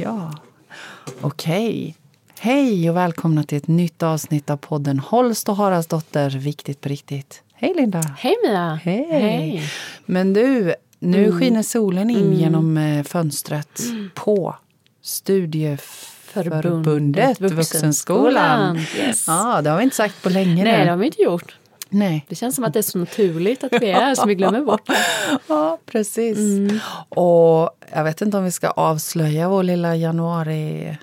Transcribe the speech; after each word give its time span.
Ja. 0.00 0.32
Okej. 1.20 1.96
Hej 2.38 2.90
och 2.90 2.96
välkomna 2.96 3.42
till 3.42 3.58
ett 3.58 3.68
nytt 3.68 4.02
avsnitt 4.02 4.50
av 4.50 4.56
podden 4.56 4.98
Holst 4.98 5.48
och 5.48 5.56
Haraldsdotter, 5.56 6.30
Viktigt 6.30 6.80
på 6.80 6.88
riktigt. 6.88 7.42
Hej 7.54 7.74
Linda! 7.76 8.00
Hej 8.18 8.34
Mia! 8.48 8.80
Hej! 8.84 9.06
Hej. 9.10 9.62
Men 10.06 10.32
du, 10.32 10.74
nu 10.98 11.24
Mm. 11.26 11.38
skiner 11.40 11.62
solen 11.62 12.10
in 12.10 12.32
genom 12.32 12.76
eh, 12.76 13.02
fönstret 13.04 13.80
på 14.14 14.54
Studieförbundet 15.02 17.40
Vuxenskolan. 17.40 18.76
Yes. 18.78 19.24
Ja, 19.26 19.60
det 19.62 19.70
har 19.70 19.76
vi 19.78 19.84
inte 19.84 19.96
sagt 19.96 20.22
på 20.22 20.28
länge 20.28 20.64
Nej, 20.64 20.78
nu. 20.78 20.84
det 20.84 20.90
har 20.90 20.96
vi 20.96 21.06
inte 21.06 21.22
gjort. 21.22 21.56
Nej. 21.88 22.26
Det 22.28 22.34
känns 22.34 22.54
som 22.54 22.64
att 22.64 22.72
det 22.72 22.78
är 22.80 22.82
så 22.82 22.98
naturligt 22.98 23.64
att 23.64 23.72
vi 23.80 23.90
är 23.90 24.14
så 24.14 24.26
vi 24.26 24.34
glömmer 24.34 24.60
bort 24.60 24.86
det. 24.86 24.96
Ja, 25.46 25.78
precis. 25.86 26.38
Mm. 26.38 26.78
Och 27.08 27.70
jag 27.92 28.04
vet 28.04 28.20
inte 28.20 28.36
om 28.36 28.44
vi 28.44 28.50
ska 28.50 28.68
avslöja 28.68 29.48
vår 29.48 29.62
lilla 29.62 29.96
januariplan. 29.96 30.98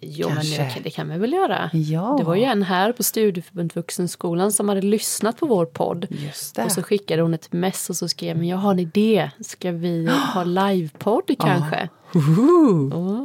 Jo, 0.00 0.28
Kanske. 0.28 0.58
men 0.74 0.82
det, 0.82 0.90
kan 0.90 1.08
vi 1.08 1.18
väl 1.18 1.32
göra. 1.32 1.70
Ja. 1.72 2.16
Det 2.18 2.24
var 2.24 2.34
ju 2.34 2.42
en 2.44 2.62
här 2.62 2.92
på 2.92 3.02
Studieförbundet 3.02 3.76
Vuxenskolan 3.76 4.52
som 4.52 4.68
hade 4.68 4.82
lyssnat 4.82 5.40
på 5.40 5.46
vår 5.46 5.66
podd. 5.66 6.06
Just 6.10 6.54
det. 6.56 6.64
Och 6.64 6.72
så 6.72 6.82
skickade 6.82 7.22
hon 7.22 7.34
ett 7.34 7.52
mess 7.52 7.90
och 7.90 7.96
så 7.96 8.08
skrev 8.08 8.36
men 8.36 8.48
jag 8.48 8.56
har 8.56 8.70
en 8.70 8.78
idé. 8.78 9.30
Ska 9.40 9.72
vi 9.72 10.10
ha 10.34 10.44
livepodd 10.70 11.30
kanske? 11.38 11.88
Ooh. 12.14 13.24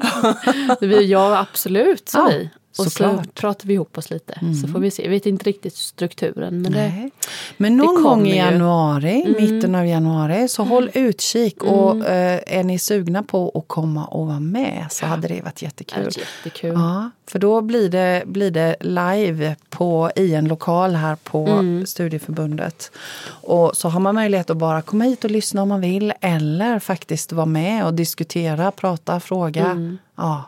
Det 0.80 0.88
vill 0.88 1.09
jag 1.09 1.34
absolut, 1.38 2.09
sa 2.09 2.20
Ja, 2.20 2.28
vi. 2.38 2.50
Och 2.78 2.86
såklart. 2.86 3.12
Mm. 3.12 3.23
så 3.26 3.32
pratar 3.32 3.68
vi 3.68 3.73
ihop 3.73 3.98
oss 3.98 4.09
lite. 4.09 4.40
Så 4.62 4.68
får 4.68 4.80
vi 4.80 4.91
se. 4.91 5.04
Jag 5.04 5.09
vet 5.09 5.26
inte 5.26 5.46
riktigt 5.46 5.76
strukturen. 5.76 6.62
Men 6.62 6.72
det. 6.72 7.09
Men 7.58 7.78
någon 7.78 7.95
det 7.95 8.02
gång 8.02 8.28
i 8.28 8.30
ju. 8.30 8.40
Mm. 8.40 8.54
januari, 8.54 9.36
mitten 9.40 9.76
av 9.76 9.88
januari, 9.88 10.48
så 10.48 10.64
håll 10.64 10.90
utkik. 10.94 11.64
Och 11.64 12.06
eh, 12.08 12.40
är 12.47 12.64
ni 12.64 12.80
sugna 12.80 13.23
på 13.23 13.52
att 13.56 13.67
komma 13.67 14.06
och 14.06 14.28
vara 14.28 14.40
med 14.40 14.88
så 14.90 15.06
hade 15.06 15.28
det 15.28 15.42
varit 15.42 15.62
jättekul. 15.62 16.09
jättekul. 16.17 16.73
Ja, 16.73 17.09
för 17.28 17.40
då 17.40 17.62
blir 17.62 17.90
det, 17.90 18.23
blir 18.25 18.52
det 18.52 18.75
live 18.80 19.56
på, 19.70 20.12
i 20.16 20.34
en 20.34 20.47
lokal 20.47 20.95
här 20.95 21.16
på 21.16 21.47
Mm. 21.47 21.86
Studieförbundet. 21.86 22.92
Och 23.28 23.78
så 23.78 23.90
har 23.90 24.00
man 24.00 24.16
möjlighet 24.16 24.50
att 24.50 24.58
bara 24.58 24.81
komma 24.81 25.03
hit 25.03 25.23
och 25.23 25.31
lyssna 25.31 25.62
om 25.62 25.70
man 25.70 25.81
vill 25.81 26.14
eller 26.22 26.80
faktiskt 26.80 27.31
vara 27.31 27.45
med 27.45 27.86
och 27.86 27.94
diskutera, 27.94 28.72
prata, 28.72 29.20
fråga. 29.20 29.97
Ja, 30.16 30.44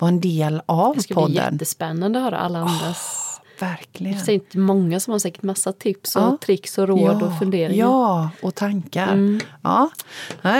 vara 0.00 0.08
en 0.08 0.20
del 0.20 0.62
av 0.66 0.84
Mm. 0.86 0.96
Det 0.96 1.02
ska 1.02 1.14
bli 1.14 1.22
podden. 1.22 1.52
jättespännande 1.52 2.18
att 2.18 2.24
höra 2.24 2.38
alla 2.38 2.58
andras. 2.58 3.26
Verkligen. 3.60 4.18
Det 4.26 4.32
är 4.32 4.34
inte 4.34 4.58
många 4.58 5.00
som 5.00 5.12
har 5.12 5.18
säkert 5.18 5.42
massa 5.42 5.72
tips 5.72 6.16
och 6.16 6.22
Ja. 6.22 6.38
tricks 6.42 6.78
och 6.78 6.88
råd 6.88 7.22
och 7.22 7.38
funderingar. 7.38 7.86
Ja, 7.86 8.30
och 8.42 8.54
tankar. 8.54 9.12
Mm. 9.12 9.40
Ja. 9.62 9.90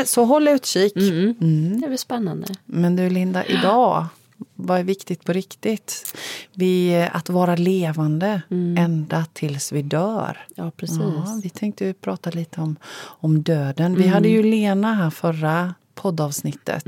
Så 0.06 0.24
håll 0.24 0.48
utkik. 0.48 0.94
Det 0.94 1.86
blir 1.86 1.96
spännande. 1.96 2.46
Men 2.64 2.96
du 2.96 3.10
Linda, 3.10 3.44
idag, 3.44 4.06
vad 4.54 4.78
är 4.80 4.84
viktigt 4.84 5.24
på 5.24 5.32
riktigt? 5.32 6.14
Vi, 6.54 7.08
att 7.12 7.28
vara 7.28 7.56
levande 7.56 8.42
ända 8.78 9.24
tills 9.32 9.72
vi 9.72 9.82
dör. 9.82 10.38
Ja, 10.54 10.70
precis. 10.76 10.98
Ja, 10.98 11.40
vi 11.42 11.50
tänkte 11.50 11.84
ju 11.84 11.94
prata 11.94 12.30
lite 12.30 12.60
om, 12.60 12.76
om 13.02 13.42
döden. 13.42 13.94
Vi 13.94 14.06
hade 14.06 14.28
ju 14.28 14.42
Lena 14.42 14.94
här 14.94 15.10
förra 15.10 15.74
poddavsnittet 15.94 16.84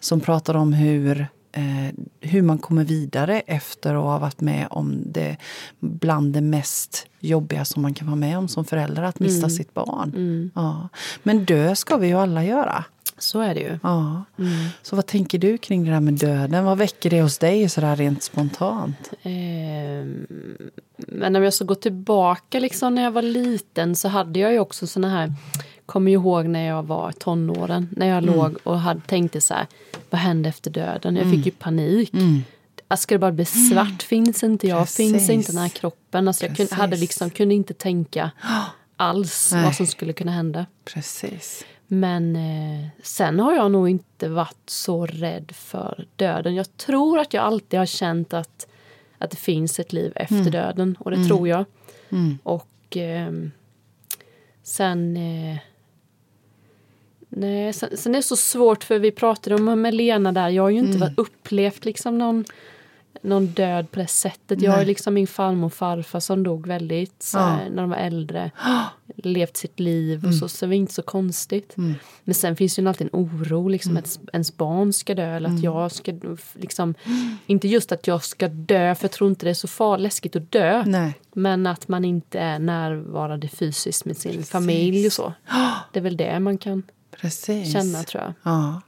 som 0.00 0.20
pratade 0.20 0.58
om 0.58 0.72
hur 0.72 1.26
eh, 1.52 1.94
hur 2.20 2.42
man 2.42 2.58
kommer 2.58 2.84
vidare 2.84 3.40
efter 3.40 3.94
att 3.94 4.02
ha 4.02 4.18
varit 4.18 4.40
med 4.40 4.66
om 4.70 5.02
det 5.06 5.36
bland 5.80 6.32
det 6.32 6.40
mest 6.40 7.06
jobbiga 7.20 7.64
som 7.64 7.82
man 7.82 7.94
kan 7.94 8.06
vara 8.06 8.16
med 8.16 8.38
om 8.38 8.48
som 8.48 8.64
förälder, 8.64 9.02
att 9.02 9.20
mista 9.20 9.48
sitt 9.48 9.74
barn. 9.74 10.50
Ja. 10.54 10.88
Men 11.22 11.44
dö 11.44 11.76
ska 11.76 11.96
vi 11.96 12.06
ju 12.06 12.14
alla 12.14 12.44
göra. 12.44 12.84
Så 13.22 13.40
är 13.40 13.54
det 13.54 13.60
ju. 13.60 13.78
Ja. 13.82 14.24
Så 14.82 14.96
vad 14.96 15.06
tänker 15.06 15.38
du 15.38 15.58
kring 15.58 15.84
det 15.84 15.90
där 15.90 16.00
med 16.00 16.14
döden? 16.14 16.64
Vad 16.64 16.78
väcker 16.78 17.10
det 17.10 17.22
hos 17.22 17.38
dig 17.38 17.68
sådär 17.68 17.96
rent 17.96 18.22
spontant? 18.22 19.10
Ehm, 19.22 20.26
men 20.96 21.36
om 21.36 21.42
jag 21.42 21.54
ska 21.54 21.64
gå 21.64 21.74
tillbaka 21.74 22.58
liksom 22.60 22.94
när 22.94 23.02
jag 23.02 23.10
var 23.10 23.22
liten 23.22 23.96
så 23.96 24.08
hade 24.08 24.38
jag 24.40 24.52
ju 24.52 24.58
också 24.58 24.86
såna 24.86 25.10
här 25.10 25.32
Kommer 25.86 26.12
ihåg 26.12 26.46
när 26.46 26.66
jag 26.66 26.82
var 26.82 27.12
tonåren 27.12 27.88
när 27.96 28.06
jag 28.06 28.22
Mm. 28.22 28.34
låg 28.34 28.56
och 28.62 28.80
hade, 28.80 29.00
tänkte 29.00 29.40
så 29.40 29.54
här 29.54 29.66
Vad 30.10 30.20
händer 30.20 30.50
efter 30.50 30.70
döden? 30.70 31.16
Jag 31.16 31.30
fick 31.30 31.46
ju 31.46 31.52
panik. 31.52 32.12
Alltså, 32.88 33.02
Ska 33.02 33.14
det 33.14 33.18
bara 33.18 33.32
bli 33.32 33.44
svart? 33.44 34.02
Finns 34.02 34.42
inte 34.42 34.66
jag? 34.68 34.88
Finns 34.88 34.98
Mm. 35.00 35.12
Precis. 35.12 35.30
inte 35.30 35.52
den 35.52 35.60
här 35.62 35.68
kroppen? 35.68 36.28
Alltså, 36.28 36.46
jag 36.46 36.56
kunde, 36.56 36.74
hade 36.74 36.96
liksom, 36.96 37.30
kunde 37.30 37.54
inte 37.54 37.74
tänka 37.74 38.30
alls 38.96 39.52
Nej. 39.52 39.64
vad 39.64 39.74
som 39.74 39.86
skulle 39.86 40.12
kunna 40.12 40.32
hända. 40.32 40.66
Precis. 40.84 41.64
Men 41.92 42.36
eh, 42.36 42.88
sen 43.02 43.40
har 43.40 43.54
jag 43.54 43.70
nog 43.70 43.88
inte 43.88 44.28
varit 44.28 44.70
så 44.70 45.06
rädd 45.06 45.52
för 45.54 46.06
döden. 46.16 46.54
Jag 46.54 46.76
tror 46.76 47.18
att 47.18 47.34
jag 47.34 47.44
alltid 47.44 47.78
har 47.78 47.86
känt 47.86 48.34
att, 48.34 48.66
att 49.18 49.30
det 49.30 49.36
finns 49.36 49.78
ett 49.80 49.92
liv 49.92 50.12
efter 50.14 50.50
döden. 50.50 50.96
Och 51.00 51.10
det 51.10 51.16
tror 51.28 51.48
jag. 51.48 51.64
Och 52.42 52.96
ehm, 52.96 53.50
sen... 54.62 55.16
Eh, 55.16 55.56
nej, 57.28 57.72
sen... 57.72 57.96
Sen 57.96 58.14
är 58.14 58.18
det 58.18 58.22
så 58.22 58.36
svårt 58.36 58.84
för 58.84 58.98
vi 58.98 59.10
pratade 59.10 59.56
om 59.56 59.82
med 59.82 59.94
Lena 59.94 60.32
där. 60.32 60.48
Jag 60.48 60.62
har 60.62 60.70
ju 60.70 60.78
inte 60.78 60.98
varit 60.98 61.18
upplevt 61.18 61.84
liksom 61.84 62.18
någon, 62.18 62.44
någon 63.22 63.46
död 63.46 63.90
på 63.90 64.00
det 64.00 64.06
sättet. 64.06 64.62
Jag 64.62 64.72
har 64.72 64.84
liksom 64.84 65.14
min 65.14 65.26
farmor 65.26 65.66
och 65.66 65.72
farfar 65.72 66.20
som 66.20 66.42
dog 66.42 66.66
väldigt 66.66 67.22
så 67.22 67.38
här, 67.38 67.70
när 67.70 67.82
de 67.82 67.90
var 67.90 67.96
äldre. 67.96 68.50
Levt 69.16 69.56
sitt 69.56 69.80
liv 69.80 70.26
och 70.26 70.34
så, 70.34 70.48
så 70.48 70.64
det 70.64 70.68
var 70.68 70.74
inte 70.74 70.92
så 70.92 71.02
konstigt. 71.02 71.74
Men 72.24 72.34
sen 72.34 72.56
finns 72.56 72.78
ju 72.78 72.88
alltid 72.88 73.06
en 73.12 73.20
oro 73.20 73.68
liksom 73.68 73.96
att 73.96 74.18
ens 74.32 74.56
barn 74.56 74.92
ska 74.92 75.14
dö 75.14 75.36
eller 75.36 75.48
att 75.48 75.62
jag 75.62 75.92
ska 75.92 76.12
liksom 76.54 76.94
Inte 77.46 77.68
just 77.68 77.92
att 77.92 78.06
jag 78.06 78.24
ska 78.24 78.48
dö 78.48 78.94
för 78.94 79.04
jag 79.04 79.12
tror 79.12 79.30
inte 79.30 79.46
det 79.46 79.50
är 79.50 79.54
så 79.54 79.68
far 79.68 79.98
läskigt 79.98 80.36
att 80.36 80.52
dö. 80.52 80.84
Nej. 80.86 81.20
Men 81.32 81.66
att 81.66 81.88
man 81.88 82.04
inte 82.04 82.38
är 82.38 82.58
närvarande 82.58 83.48
fysiskt 83.48 84.04
med 84.04 84.16
sin 84.16 84.42
familj 84.44 85.06
och 85.06 85.12
så. 85.12 85.32
Det 85.92 85.98
är 85.98 86.02
väl 86.02 86.16
det 86.16 86.40
man 86.40 86.58
kan 86.58 86.82
Precis. 87.20 87.72
känna 87.72 88.02
tror 88.02 88.22
jag. 88.22 88.32
Ja. 88.42 88.80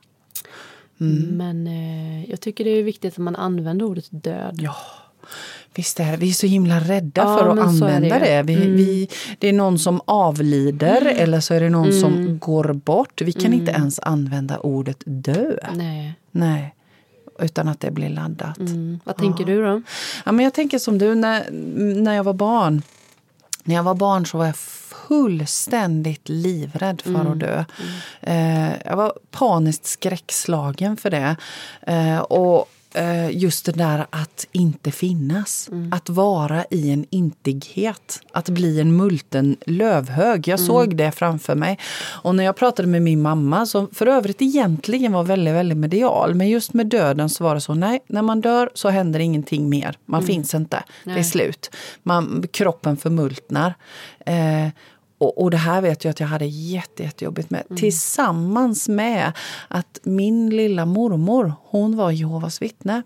Men 1.10 1.66
eh, 1.66 2.30
jag 2.30 2.40
tycker 2.40 2.64
det 2.64 2.70
är 2.70 2.82
viktigt 2.82 3.12
att 3.12 3.18
man 3.18 3.36
använder 3.36 3.86
ordet 3.86 4.06
död. 4.10 4.58
Ja. 4.60 4.76
Visst 5.74 6.00
är 6.00 6.10
det. 6.10 6.16
Vi 6.16 6.28
är 6.28 6.32
så 6.32 6.46
himla 6.46 6.80
rädda 6.80 7.22
Ja, 7.22 7.38
för 7.38 7.48
att 7.48 7.56
det 7.56 7.62
använda 7.62 8.18
ju. 8.18 8.24
det. 8.24 8.42
Vi, 8.42 8.54
vi, 8.54 9.08
det 9.38 9.48
är 9.48 9.52
någon 9.52 9.78
som 9.78 10.00
avlider 10.04 11.06
eller 11.06 11.40
så 11.40 11.54
är 11.54 11.60
det 11.60 11.70
någon 11.70 11.92
som 11.92 12.38
går 12.38 12.72
bort. 12.72 13.22
Vi 13.22 13.32
kan 13.32 13.52
inte 13.52 13.72
ens 13.72 14.00
använda 14.00 14.58
ordet 14.58 15.02
dö. 15.04 15.52
Nej. 15.74 16.14
Nej. 16.30 16.74
Utan 17.38 17.68
att 17.68 17.80
det 17.80 17.90
blir 17.90 18.08
laddat. 18.08 18.58
Mm. 18.58 19.00
Vad 19.04 19.16
tänker 19.16 19.44
du 19.44 19.62
då? 19.62 19.82
Ja, 20.24 20.32
men 20.32 20.44
jag 20.44 20.54
tänker 20.54 20.78
som 20.78 20.98
du, 20.98 21.14
när, 21.14 21.50
när 22.02 22.14
jag 22.14 22.24
var 22.24 22.34
barn. 22.34 22.82
När 23.64 23.74
jag 23.74 23.82
var 23.82 23.94
barn 23.94 24.26
så 24.26 24.38
var 24.38 24.46
jag 24.46 24.56
fullständigt 24.56 26.28
livrädd 26.28 27.00
för 27.00 27.32
att 27.32 27.40
dö. 27.40 27.64
Eh, 28.20 28.72
jag 28.84 28.96
var 28.96 29.12
paniskt 29.30 29.86
skräckslagen 29.86 30.96
för 30.96 31.10
det. 31.10 31.36
Eh, 31.82 32.18
och 32.18 32.68
just 33.30 33.64
det 33.64 33.72
där 33.72 34.06
att 34.10 34.46
inte 34.52 34.90
finnas. 34.90 35.70
Att 35.92 36.08
vara 36.08 36.64
i 36.70 36.90
en 36.90 37.06
intighet. 37.10 38.20
Att 38.32 38.48
bli 38.48 38.80
en 38.80 38.96
multen 38.96 39.56
lövhög. 39.66 40.48
Jag 40.48 40.60
såg 40.60 40.96
det 40.96 41.12
framför 41.12 41.54
mig. 41.54 41.78
Och 42.22 42.34
när 42.34 42.44
jag 42.44 42.56
pratade 42.56 42.88
med 42.88 43.02
min 43.02 43.22
mamma, 43.22 43.66
som 43.66 43.88
för 43.92 44.06
övrigt 44.06 44.42
egentligen 44.42 45.12
var 45.12 45.24
väldigt, 45.24 45.54
väldigt 45.54 45.78
medial. 45.78 46.34
Men 46.34 46.48
just 46.48 46.72
med 46.72 46.86
döden 46.86 47.28
så 47.28 47.44
var 47.44 47.54
det 47.54 47.60
så, 47.60 47.74
nej, 47.74 48.00
när 48.06 48.22
man 48.22 48.40
dör 48.40 48.70
så 48.74 48.88
händer 48.88 49.20
ingenting 49.20 49.68
mer. 49.68 49.96
Man 50.06 50.22
finns 50.22 50.54
inte. 50.54 50.82
Det 51.04 51.10
är 51.10 51.14
Nej. 51.14 51.24
slut. 51.24 51.70
Man, 52.02 52.44
kroppen 52.52 52.96
förmultnar. 52.96 53.74
Eh, 54.26 54.68
och, 55.22 55.42
och 55.42 55.50
det 55.50 55.56
här 55.56 55.80
vet 55.80 56.04
jag 56.04 56.10
att 56.10 56.20
jag 56.20 56.26
hade 56.26 56.46
jätte, 56.46 57.02
jättejobbigt 57.02 57.50
med. 57.50 57.62
Tillsammans 57.76 58.88
med 58.88 59.32
att 59.68 59.98
min 60.02 60.50
lilla 60.50 60.86
mormor, 60.86 61.54
hon 61.64 61.96
var 61.96 62.10
Jehovas 62.10 62.62
vittne. 62.62 63.02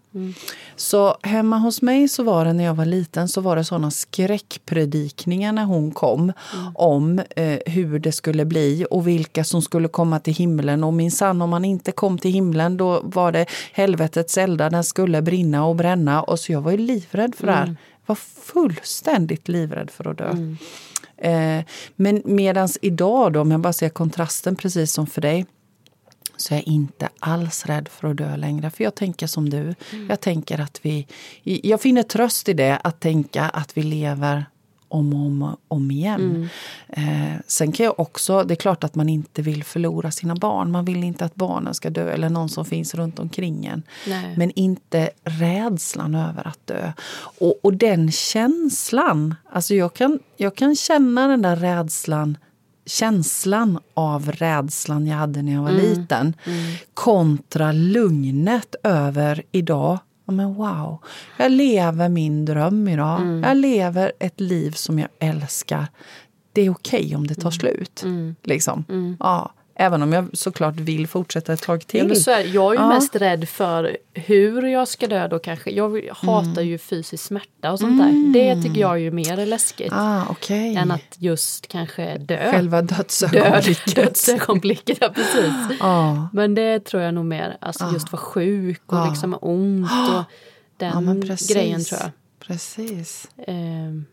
Så 0.76 1.16
hemma 1.22 1.58
hos 1.58 1.82
mig 1.82 2.08
så 2.08 2.22
var 2.22 2.44
det 2.44 2.52
när 2.52 2.64
jag 2.64 2.74
var 2.74 2.84
liten 2.84 3.28
så 3.28 3.40
var 3.40 3.56
det 3.56 3.64
såna 3.64 3.90
skräckpredikningar 3.90 5.52
när 5.52 5.64
hon 5.64 5.90
kom 5.90 6.32
om 6.74 7.20
eh, 7.36 7.58
hur 7.66 7.98
det 7.98 8.12
skulle 8.12 8.44
bli 8.44 8.86
och 8.90 9.06
vilka 9.08 9.44
som 9.44 9.62
skulle 9.62 9.88
komma 9.88 10.20
till 10.20 10.34
himlen. 10.34 10.84
Och 10.84 10.94
minsann 10.94 11.42
om 11.42 11.50
man 11.50 11.64
inte 11.64 11.92
kom 11.92 12.18
till 12.18 12.32
himlen 12.32 12.76
då 12.76 13.00
var 13.04 13.32
det 13.32 13.46
helvetets 13.72 14.38
eldar, 14.38 14.70
den 14.70 14.84
skulle 14.84 15.22
brinna 15.22 15.66
och 15.66 15.76
bränna. 15.76 16.22
Och 16.22 16.40
så 16.40 16.52
jag 16.52 16.60
var 16.60 16.70
ju 16.70 16.78
livrädd 16.78 17.34
för 17.34 17.46
det 17.46 17.52
här. 17.52 17.66
Jag 17.66 17.76
var 18.06 18.14
fullständigt 18.42 19.48
livrädd 19.48 19.90
för 19.90 20.10
att 20.10 20.18
dö. 20.18 20.56
Eh, 21.18 21.64
men 21.96 22.22
medans 22.24 22.78
idag 22.82 23.32
då, 23.32 23.40
om 23.40 23.50
jag 23.50 23.60
bara 23.60 23.72
ser 23.72 23.88
kontrasten 23.88 24.56
precis 24.56 24.92
som 24.92 25.06
för 25.06 25.20
dig, 25.20 25.46
så 26.36 26.54
är 26.54 26.58
jag 26.58 26.66
inte 26.66 27.08
alls 27.18 27.66
rädd 27.66 27.88
för 27.88 28.08
att 28.08 28.16
dö 28.16 28.36
längre. 28.36 28.70
För 28.70 28.84
jag 28.84 28.94
tänker 28.94 29.26
som 29.26 29.50
du. 29.50 29.74
Jag 30.08 30.20
tänker 30.20 30.60
att 30.60 30.80
vi... 30.82 31.06
Jag 31.42 31.80
finner 31.80 32.02
tröst 32.02 32.48
i 32.48 32.52
det, 32.52 32.76
att 32.84 33.00
tänka 33.00 33.42
att 33.42 33.76
vi 33.76 33.82
lever 33.82 34.46
om 34.88 35.12
och 35.14 35.20
om, 35.20 35.56
om 35.68 35.90
igen. 35.90 36.48
Mm. 36.88 37.32
Eh, 37.32 37.40
sen 37.46 37.72
kan 37.72 37.86
jag 37.86 38.00
också, 38.00 38.42
det 38.42 38.54
är 38.54 38.56
klart 38.56 38.84
att 38.84 38.94
man 38.94 39.08
inte 39.08 39.42
vill 39.42 39.64
förlora 39.64 40.10
sina 40.10 40.34
barn. 40.34 40.70
Man 40.70 40.84
vill 40.84 41.04
inte 41.04 41.24
att 41.24 41.34
barnen 41.34 41.74
ska 41.74 41.90
dö 41.90 42.10
eller 42.12 42.28
någon 42.28 42.48
som 42.48 42.64
finns 42.64 42.94
runt 42.94 43.18
omkring 43.18 43.66
en. 43.66 43.82
Nej. 44.06 44.34
Men 44.36 44.50
inte 44.50 45.10
rädslan 45.24 46.14
över 46.14 46.46
att 46.48 46.66
dö. 46.66 46.92
Och, 47.38 47.54
och 47.62 47.74
den 47.74 48.12
känslan, 48.12 49.34
alltså 49.52 49.74
jag 49.74 49.94
kan, 49.94 50.18
jag 50.36 50.56
kan 50.56 50.76
känna 50.76 51.28
den 51.28 51.42
där 51.42 51.56
rädslan 51.56 52.38
känslan 52.86 53.78
av 53.94 54.32
rädslan 54.32 55.06
jag 55.06 55.16
hade 55.16 55.42
när 55.42 55.52
jag 55.52 55.62
var 55.62 55.70
liten 55.70 56.34
kontra 56.94 57.72
lugnet 57.72 58.74
över 58.82 59.42
idag. 59.52 59.98
Ja, 60.26 60.32
men 60.32 60.54
wow, 60.54 60.98
jag 61.36 61.52
lever 61.52 62.08
min 62.08 62.44
dröm 62.44 62.88
idag. 62.88 63.20
Jag 63.44 63.56
lever 63.56 64.12
ett 64.18 64.40
liv 64.40 64.70
som 64.70 64.98
jag 64.98 65.08
älskar. 65.18 65.86
Det 66.52 66.62
är 66.62 66.70
okej 66.70 67.16
om 67.16 67.26
det 67.26 67.34
tar 67.34 67.50
slut. 67.50 68.04
Liksom. 68.42 68.84
Ja, 69.20 69.52
även 69.78 70.02
om 70.02 70.12
jag 70.12 70.28
såklart 70.32 70.74
vill 70.76 71.06
fortsätta 71.06 71.52
ett 71.52 71.62
tag 71.62 71.86
till. 71.86 72.22
Ja, 72.26 72.32
är, 72.32 72.54
jag 72.54 72.64
är 72.74 72.78
ju 72.78 72.82
Ja. 72.84 72.88
mest 72.88 73.16
rädd 73.16 73.48
för 73.48 73.96
hur 74.14 74.62
jag 74.66 74.88
ska 74.88 75.06
dö 75.06 75.28
då 75.28 75.38
kanske. 75.38 75.70
Jag 75.70 76.08
hatar 76.12 76.50
Mm. 76.62 76.66
ju 76.68 76.78
fysisk 76.78 77.24
smärta 77.24 77.72
och 77.72 77.78
sånt 77.80 77.98
där. 77.98 78.32
Det 78.32 78.62
tycker 78.62 78.80
jag 78.80 78.90
är 78.92 78.96
ju 78.96 79.10
mer 79.10 79.46
läskigt. 79.46 79.92
ah, 79.92 80.22
okej. 80.30 80.76
Än 80.76 80.90
att 80.90 81.16
just 81.18 81.68
kanske 81.68 82.18
dö. 82.18 82.50
Själva 82.52 82.82
Död, 82.82 82.96
dödsögonblicket. 82.98 83.94
dödsögonblicket, 83.96 84.98
ja 85.00 85.08
precis. 85.14 85.52
Ja. 85.80 86.28
Men 86.32 86.54
det 86.54 86.84
tror 86.84 87.02
jag 87.02 87.14
nog 87.14 87.24
mer, 87.24 87.56
alltså 87.60 87.90
just 87.92 88.12
vara 88.12 88.22
sjuk 88.22 88.82
och 88.86 88.98
Ja. 88.98 89.08
liksom 89.10 89.38
ont 89.40 89.90
och 89.90 90.22
den 90.76 91.04
men 91.04 91.20
precis. 91.22 91.54
grejen 91.54 91.84
tror 91.84 92.00
jag. 92.00 92.10
Precis. 92.40 93.28
Ehm, 93.46 94.04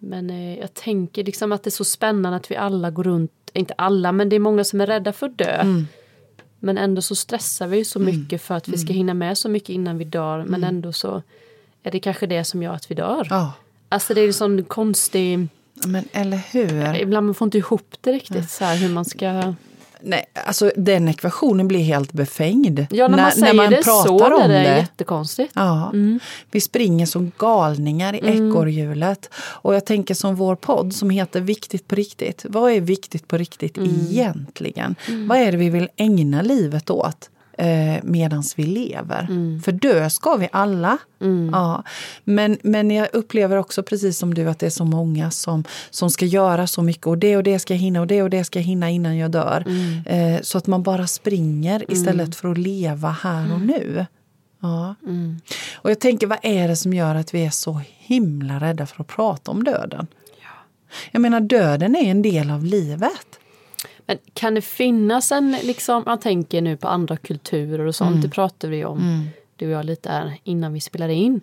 Men 0.00 0.30
eh, 0.30 0.58
jag 0.58 0.74
tänker 0.74 1.24
liksom 1.24 1.52
att 1.52 1.62
det 1.62 1.68
är 1.68 1.72
så 1.72 1.84
spännande 1.84 2.36
att 2.36 2.50
vi 2.50 2.56
alla 2.56 2.90
går 2.90 3.04
runt, 3.04 3.32
inte 3.54 3.74
alla, 3.78 4.12
men 4.12 4.28
det 4.28 4.36
är 4.36 4.40
många 4.40 4.64
som 4.64 4.80
är 4.80 4.86
rädda 4.86 5.12
för 5.12 5.26
att 5.26 5.38
dö. 5.38 5.60
Mm. 5.60 5.86
Men 6.60 6.78
ändå 6.78 7.02
så 7.02 7.14
stressar 7.14 7.66
vi 7.66 7.84
så 7.84 7.98
mycket 7.98 8.42
för 8.42 8.54
att 8.54 8.68
vi 8.68 8.78
ska 8.78 8.92
hinna 8.92 9.14
med 9.14 9.38
så 9.38 9.48
mycket 9.48 9.68
innan 9.68 9.98
vi 9.98 10.04
dör. 10.04 10.44
Men 10.44 10.64
ändå 10.64 10.92
så 10.92 11.22
är 11.82 11.90
det 11.90 12.00
kanske 12.00 12.26
det 12.26 12.44
som 12.44 12.62
gör 12.62 12.72
att 12.72 12.90
vi 12.90 12.94
dör. 12.94 13.14
Mm. 13.14 13.26
Ja, 13.30 13.52
Alltså 13.88 14.14
det 14.14 14.20
är 14.20 14.26
en 14.26 14.32
sån 14.32 14.64
konstig, 14.64 15.48
men 15.86 16.04
eller 16.12 16.36
hur? 16.36 16.96
ibland 17.00 17.26
man 17.26 17.34
får 17.34 17.46
inte 17.46 17.58
ihop 17.58 17.94
det 18.00 18.12
riktigt 18.12 18.50
så 18.50 18.64
här 18.64 18.76
hur 18.76 18.88
man 18.88 19.04
ska 19.04 19.54
Nej, 20.00 20.24
alltså 20.46 20.72
den 20.76 21.08
ekvationen 21.08 21.68
blir 21.68 21.80
helt 21.80 22.12
befängd. 22.12 22.86
Ja, 22.90 23.08
när 23.08 23.16
man 23.16 23.32
säger 23.32 23.70
det 23.70 23.84
så 23.84 24.18
pratar 24.18 24.30
är 24.30 24.34
om 24.34 24.50
det, 24.50 24.58
det. 24.58 24.78
jättekonstigt. 24.78 25.52
Ja, 25.54 25.92
vi 26.50 26.60
springer 26.60 27.06
som 27.06 27.32
galningar 27.38 28.14
i 28.14 28.18
ekorrhjulet. 28.18 29.30
Och 29.36 29.74
jag 29.74 29.86
tänker 29.86 30.14
som 30.14 30.34
vår 30.34 30.56
podd 30.56 30.94
som 30.94 31.10
heter 31.10 31.40
Viktigt 31.40 31.88
på 31.88 31.94
riktigt. 31.94 32.46
Vad 32.48 32.72
är 32.72 32.80
viktigt 32.80 33.28
på 33.28 33.36
riktigt 33.36 33.78
egentligen? 33.78 34.94
Vad 35.28 35.38
är 35.38 35.52
det 35.52 35.58
vi 35.58 35.70
vill 35.70 35.88
ägna 35.96 36.42
livet 36.42 36.90
åt? 36.90 37.30
Eh, 37.60 38.02
medans 38.02 38.58
vi 38.58 38.62
lever. 38.62 39.28
För 39.64 39.72
dö 39.72 40.10
ska 40.10 40.36
vi 40.36 40.48
alla. 40.52 40.98
Ja. 41.52 41.82
Men, 42.24 42.58
men 42.62 42.90
jag 42.90 43.08
upplever 43.12 43.56
också 43.56 43.82
precis 43.82 44.18
som 44.18 44.34
du 44.34 44.48
att 44.48 44.58
det 44.58 44.66
är 44.66 44.70
så 44.70 44.84
många 44.84 45.30
som, 45.30 45.64
som 45.90 46.10
ska 46.10 46.24
göra 46.24 46.66
så 46.66 46.82
mycket 46.82 47.06
och 47.06 47.18
det 47.18 47.36
och 47.36 47.42
det 47.42 47.58
ska 47.58 47.74
jag 47.74 47.78
hinna 47.78 48.00
och 48.00 48.06
det 48.06 48.22
och 48.22 48.30
det 48.30 48.44
ska 48.44 48.58
jag 48.58 48.64
hinna 48.64 48.90
innan 48.90 49.16
jag 49.16 49.30
dör. 49.30 49.64
Eh, 50.06 50.40
så 50.42 50.58
att 50.58 50.66
man 50.66 50.82
bara 50.82 51.06
springer 51.06 51.92
istället 51.92 52.36
för 52.36 52.50
att 52.50 52.58
leva 52.58 53.10
här 53.10 53.54
och 53.54 53.60
nu. 53.60 54.06
Ja. 54.60 54.94
Och 55.74 55.90
jag 55.90 56.00
tänker, 56.00 56.26
vad 56.26 56.38
är 56.42 56.68
det 56.68 56.76
som 56.76 56.94
gör 56.94 57.14
att 57.14 57.34
vi 57.34 57.46
är 57.46 57.50
så 57.50 57.80
himla 57.98 58.60
rädda 58.60 58.86
för 58.86 59.02
att 59.02 59.06
prata 59.08 59.50
om 59.50 59.64
döden? 59.64 60.06
Jag 61.10 61.20
menar, 61.20 61.40
döden 61.40 61.96
är 61.96 62.10
en 62.10 62.22
del 62.22 62.50
av 62.50 62.64
livet. 62.64 63.37
Men 64.08 64.18
kan 64.34 64.54
det 64.54 64.60
finnas 64.60 65.32
en, 65.32 65.56
liksom, 65.62 66.02
man 66.06 66.18
tänker 66.20 66.60
nu 66.62 66.76
på 66.76 66.88
andra 66.88 67.16
kulturer 67.16 67.86
och 67.86 67.94
sånt, 67.94 68.22
det 68.22 68.28
pratade 68.28 68.70
vi 68.70 68.84
om 68.84 69.28
du 69.56 69.66
och 69.66 69.72
jag 69.72 69.84
lite 69.84 70.08
här 70.10 70.38
innan 70.44 70.72
vi 70.72 70.80
spelade 70.80 71.14
in. 71.14 71.40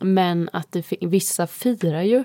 Men 0.00 0.50
att 0.52 0.72
det, 0.72 0.84
vissa 1.00 1.46
firar 1.46 2.02
ju. 2.02 2.24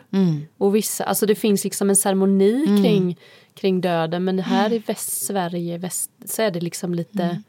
Och 0.57 0.75
vissa, 0.75 1.03
alltså 1.03 1.25
det 1.25 1.35
finns 1.35 1.63
liksom 1.63 1.89
en 1.89 1.95
ceremoni 1.95 2.65
kring, 2.83 3.17
kring 3.55 3.81
döden 3.81 4.23
men 4.23 4.39
här 4.39 4.73
i 4.73 4.79
Västsverige 4.79 5.77
väst, 5.77 6.11
så 6.25 6.41
är 6.41 6.51
det 6.51 6.59
liksom 6.61 6.93
lite 6.95 7.41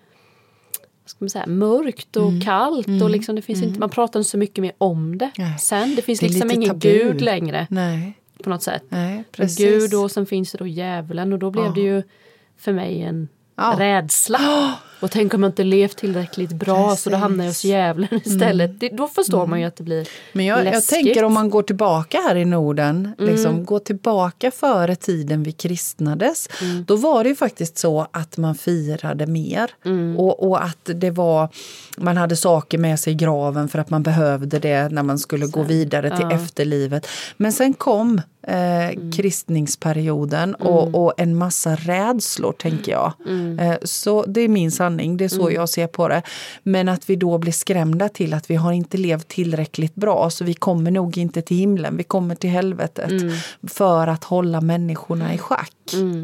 ska 1.06 1.16
man 1.20 1.30
säga, 1.30 1.46
mörkt 1.46 2.16
och 2.16 2.42
kallt 2.44 3.02
och 3.02 3.10
liksom 3.10 3.36
det 3.36 3.42
finns 3.42 3.62
inte, 3.62 3.80
man 3.80 3.90
pratar 3.90 4.20
inte 4.20 4.30
så 4.30 4.38
mycket 4.38 4.62
mer 4.62 4.72
om 4.78 5.18
det. 5.18 5.30
Nej. 5.38 5.58
Sen, 5.58 5.94
det 5.94 6.02
finns 6.02 6.20
Det 6.20 6.26
liksom 6.28 6.50
ingen 6.50 6.68
tabu. 6.68 6.80
gud 6.88 7.20
längre 7.20 7.66
Nej, 7.70 8.12
på 8.42 8.50
något 8.50 8.62
sätt. 8.62 8.82
nej. 8.88 9.24
Gud 9.58 9.94
och 9.94 10.10
sen 10.10 10.26
finns 10.26 10.52
det 10.52 10.58
då 10.58 10.66
djävulen 10.66 11.32
och 11.32 11.38
då 11.38 11.50
blev 11.50 11.74
det 11.74 11.80
ju 11.80 12.02
för 12.58 12.72
mig 12.72 13.02
en 13.02 13.28
Ja. 13.56 13.74
rädsla. 13.78 14.38
Och 15.04 15.10
tänk 15.10 15.34
om 15.34 15.42
jag 15.42 15.50
inte 15.50 15.64
levt 15.64 15.96
tillräckligt 15.96 16.52
bra 16.52 16.96
så 16.96 17.10
då 17.10 17.16
hamnar 17.16 17.44
jag 17.44 17.50
hos 17.50 17.62
Precis. 17.62 17.70
Mm. 17.70 17.86
djävulen 17.86 18.20
istället. 18.24 18.80
Det, 18.80 18.88
då 18.88 19.08
förstår 19.08 19.46
man 19.46 19.60
ju 19.60 19.66
att 19.66 19.76
det 19.76 19.82
blir 19.82 20.08
Men 20.32 20.44
jag, 20.44 20.58
jag 20.58 20.64
läskigt. 20.64 20.88
tänker 20.90 21.24
om 21.24 21.34
man 21.34 21.50
går 21.50 21.62
tillbaka 21.62 22.18
här 22.28 22.36
i 22.36 22.44
Norden, 22.44 23.10
liksom, 23.18 23.64
går 23.64 23.78
tillbaka 23.78 24.50
före 24.50 24.96
tiden 24.96 25.42
vi 25.42 25.52
kristnades. 25.52 26.48
Då 26.86 26.96
var 26.96 27.24
det 27.24 27.28
ju 27.28 27.36
faktiskt 27.36 27.78
så 27.78 28.06
att 28.10 28.36
man 28.36 28.54
firade 28.54 29.26
mer. 29.26 29.70
Och, 30.16 30.48
och 30.48 30.64
att 30.64 30.90
det 30.94 31.10
var, 31.10 31.48
man 31.96 32.16
hade 32.16 32.36
saker 32.36 32.78
med 32.78 33.00
sig 33.00 33.12
i 33.12 33.16
graven 33.16 33.68
för 33.68 33.78
att 33.78 33.90
man 33.90 34.02
behövde 34.02 34.58
det 34.58 34.88
när 34.88 35.02
man 35.02 35.18
skulle 35.18 35.46
gå 35.46 35.62
vidare 35.62 36.16
till 36.16 36.30
efterlivet. 36.30 37.06
Men 37.36 37.52
sen 37.52 37.74
kom 37.74 38.20
eh, 38.46 39.12
kristningsperioden 39.16 40.54
och, 40.54 41.04
och 41.04 41.12
en 41.16 41.36
massa 41.36 41.74
rädslor, 41.76 42.52
tänker 42.52 42.92
jag. 42.92 43.12
Eh, 43.60 43.76
så 43.82 44.24
det 44.26 44.40
är 44.40 44.48
min 44.48 44.70
sanning, 44.94 45.16
det 45.16 45.24
är 45.24 45.28
så 45.28 45.50
jag 45.50 45.68
ser 45.68 45.86
på 45.86 46.08
det. 46.08 46.22
Men 46.62 46.88
att 46.88 47.10
vi 47.10 47.16
då 47.16 47.38
blir 47.38 47.52
skrämda 47.52 48.08
till 48.08 48.34
att 48.34 48.50
vi 48.50 48.54
har 48.56 48.72
inte 48.72 48.96
levt 48.96 49.28
tillräckligt 49.28 49.94
bra 49.94 50.30
så 50.30 50.44
vi 50.44 50.54
kommer 50.54 50.90
nog 50.90 51.18
inte 51.18 51.42
till 51.42 51.56
himlen, 51.56 51.96
vi 51.96 52.04
kommer 52.04 52.34
till 52.34 52.50
helvetet. 52.50 53.10
För 53.68 54.06
att 54.06 54.24
hålla 54.24 54.60
människorna 54.60 55.34
i 55.34 55.38
schack. 55.38 55.70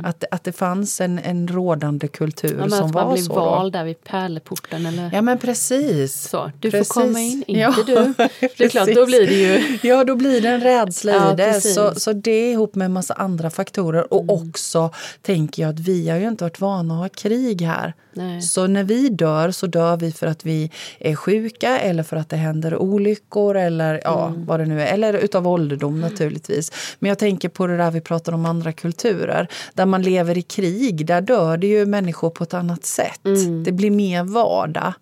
Att, 0.05 0.25
att 0.31 0.45
det 0.45 0.53
fanns 0.53 1.01
en, 1.01 1.19
en 1.19 1.49
rådande 1.49 2.09
kultur 2.09 2.57
Ja, 2.61 2.69
som 2.69 2.87
att 2.87 2.95
man 2.95 3.05
var 3.07 3.13
blir 3.13 3.23
så. 3.23 3.35
Vald 3.35 3.73
där 3.73 3.85
vid 3.85 4.05
pärleporten 4.05 4.87
eller 4.87 5.11
Ja 5.13 5.23
men 5.23 5.39
precis. 5.39 6.29
så. 6.29 6.51
Du 6.61 6.71
Precis. 6.71 6.95
får 6.95 7.01
komma 7.03 7.21
in, 7.21 7.45
inte 7.47 7.61
Ja, 7.61 7.75
du. 7.87 8.15
Det 8.57 8.65
är 8.65 8.69
klart, 8.69 8.89
då 8.95 9.07
blir 9.07 9.27
det 9.27 9.35
ju... 9.35 9.79
Ja, 9.89 10.05
då 10.05 10.17
blir 10.17 10.41
det 10.41 10.49
en 10.49 10.61
rädsla 10.61 11.13
Ja, 11.13 11.33
i 11.33 11.37
det. 11.37 11.53
precis. 11.53 11.75
Så, 11.75 11.95
så 11.97 12.13
det 12.13 12.51
ihop 12.53 12.75
med 12.75 12.85
en 12.87 12.93
massa 12.93 13.15
andra 13.15 13.51
faktorer. 13.51 14.13
Och 14.15 14.21
Mm. 14.21 14.43
också 14.45 14.91
tänker 15.23 15.63
jag 15.63 15.71
att 15.71 15.79
vi 15.81 16.09
har 16.09 16.19
ju 16.19 16.29
inte 16.29 16.45
varit 16.45 16.61
vana 16.61 16.95
att 16.95 17.01
ha 17.01 17.09
krig 17.09 17.63
här. 17.63 17.95
Nej. 18.13 18.43
Så 18.43 18.67
när 18.67 18.85
vi 18.85 19.09
dör 19.09 19.51
så 19.51 19.67
dör 19.67 19.97
vi 19.97 20.13
för 20.13 20.27
att 20.27 20.47
vi 20.47 20.71
är 20.99 21.15
sjuka 21.15 21.79
eller 21.79 22.03
för 22.03 22.17
att 22.17 22.29
det 22.29 22.37
händer 22.37 22.77
olyckor 22.77 23.57
eller 23.57 24.01
ja, 24.05 24.27
Mm. 24.29 24.47
vad 24.47 24.61
det 24.61 24.67
nu 24.67 24.83
är. 24.83 24.87
Eller 24.87 25.15
utav 25.15 25.49
ålderdom 25.49 26.01
naturligtvis. 26.01 26.73
Men 26.99 27.09
jag 27.09 27.19
tänker 27.19 27.49
på 27.49 27.67
det 27.67 27.77
där 27.77 27.91
vi 27.91 28.01
pratar 28.01 28.33
om 28.33 28.47
andra 28.47 28.73
kulturer. 28.73 29.49
Där 29.75 29.87
man 29.87 30.03
lever 30.03 30.39
i 30.39 30.43
krig, 30.43 31.07
där 31.07 31.21
dör 31.21 31.57
det 31.57 31.67
ju 31.67 31.87
människor 31.87 32.31
på 32.31 32.45
ett 32.45 32.55
annat 32.55 32.85
sätt. 32.85 33.25
Mm. 33.25 33.65
Det 33.65 33.73
blir 33.73 33.91
mer 33.91 34.25
vardag. 34.25 34.93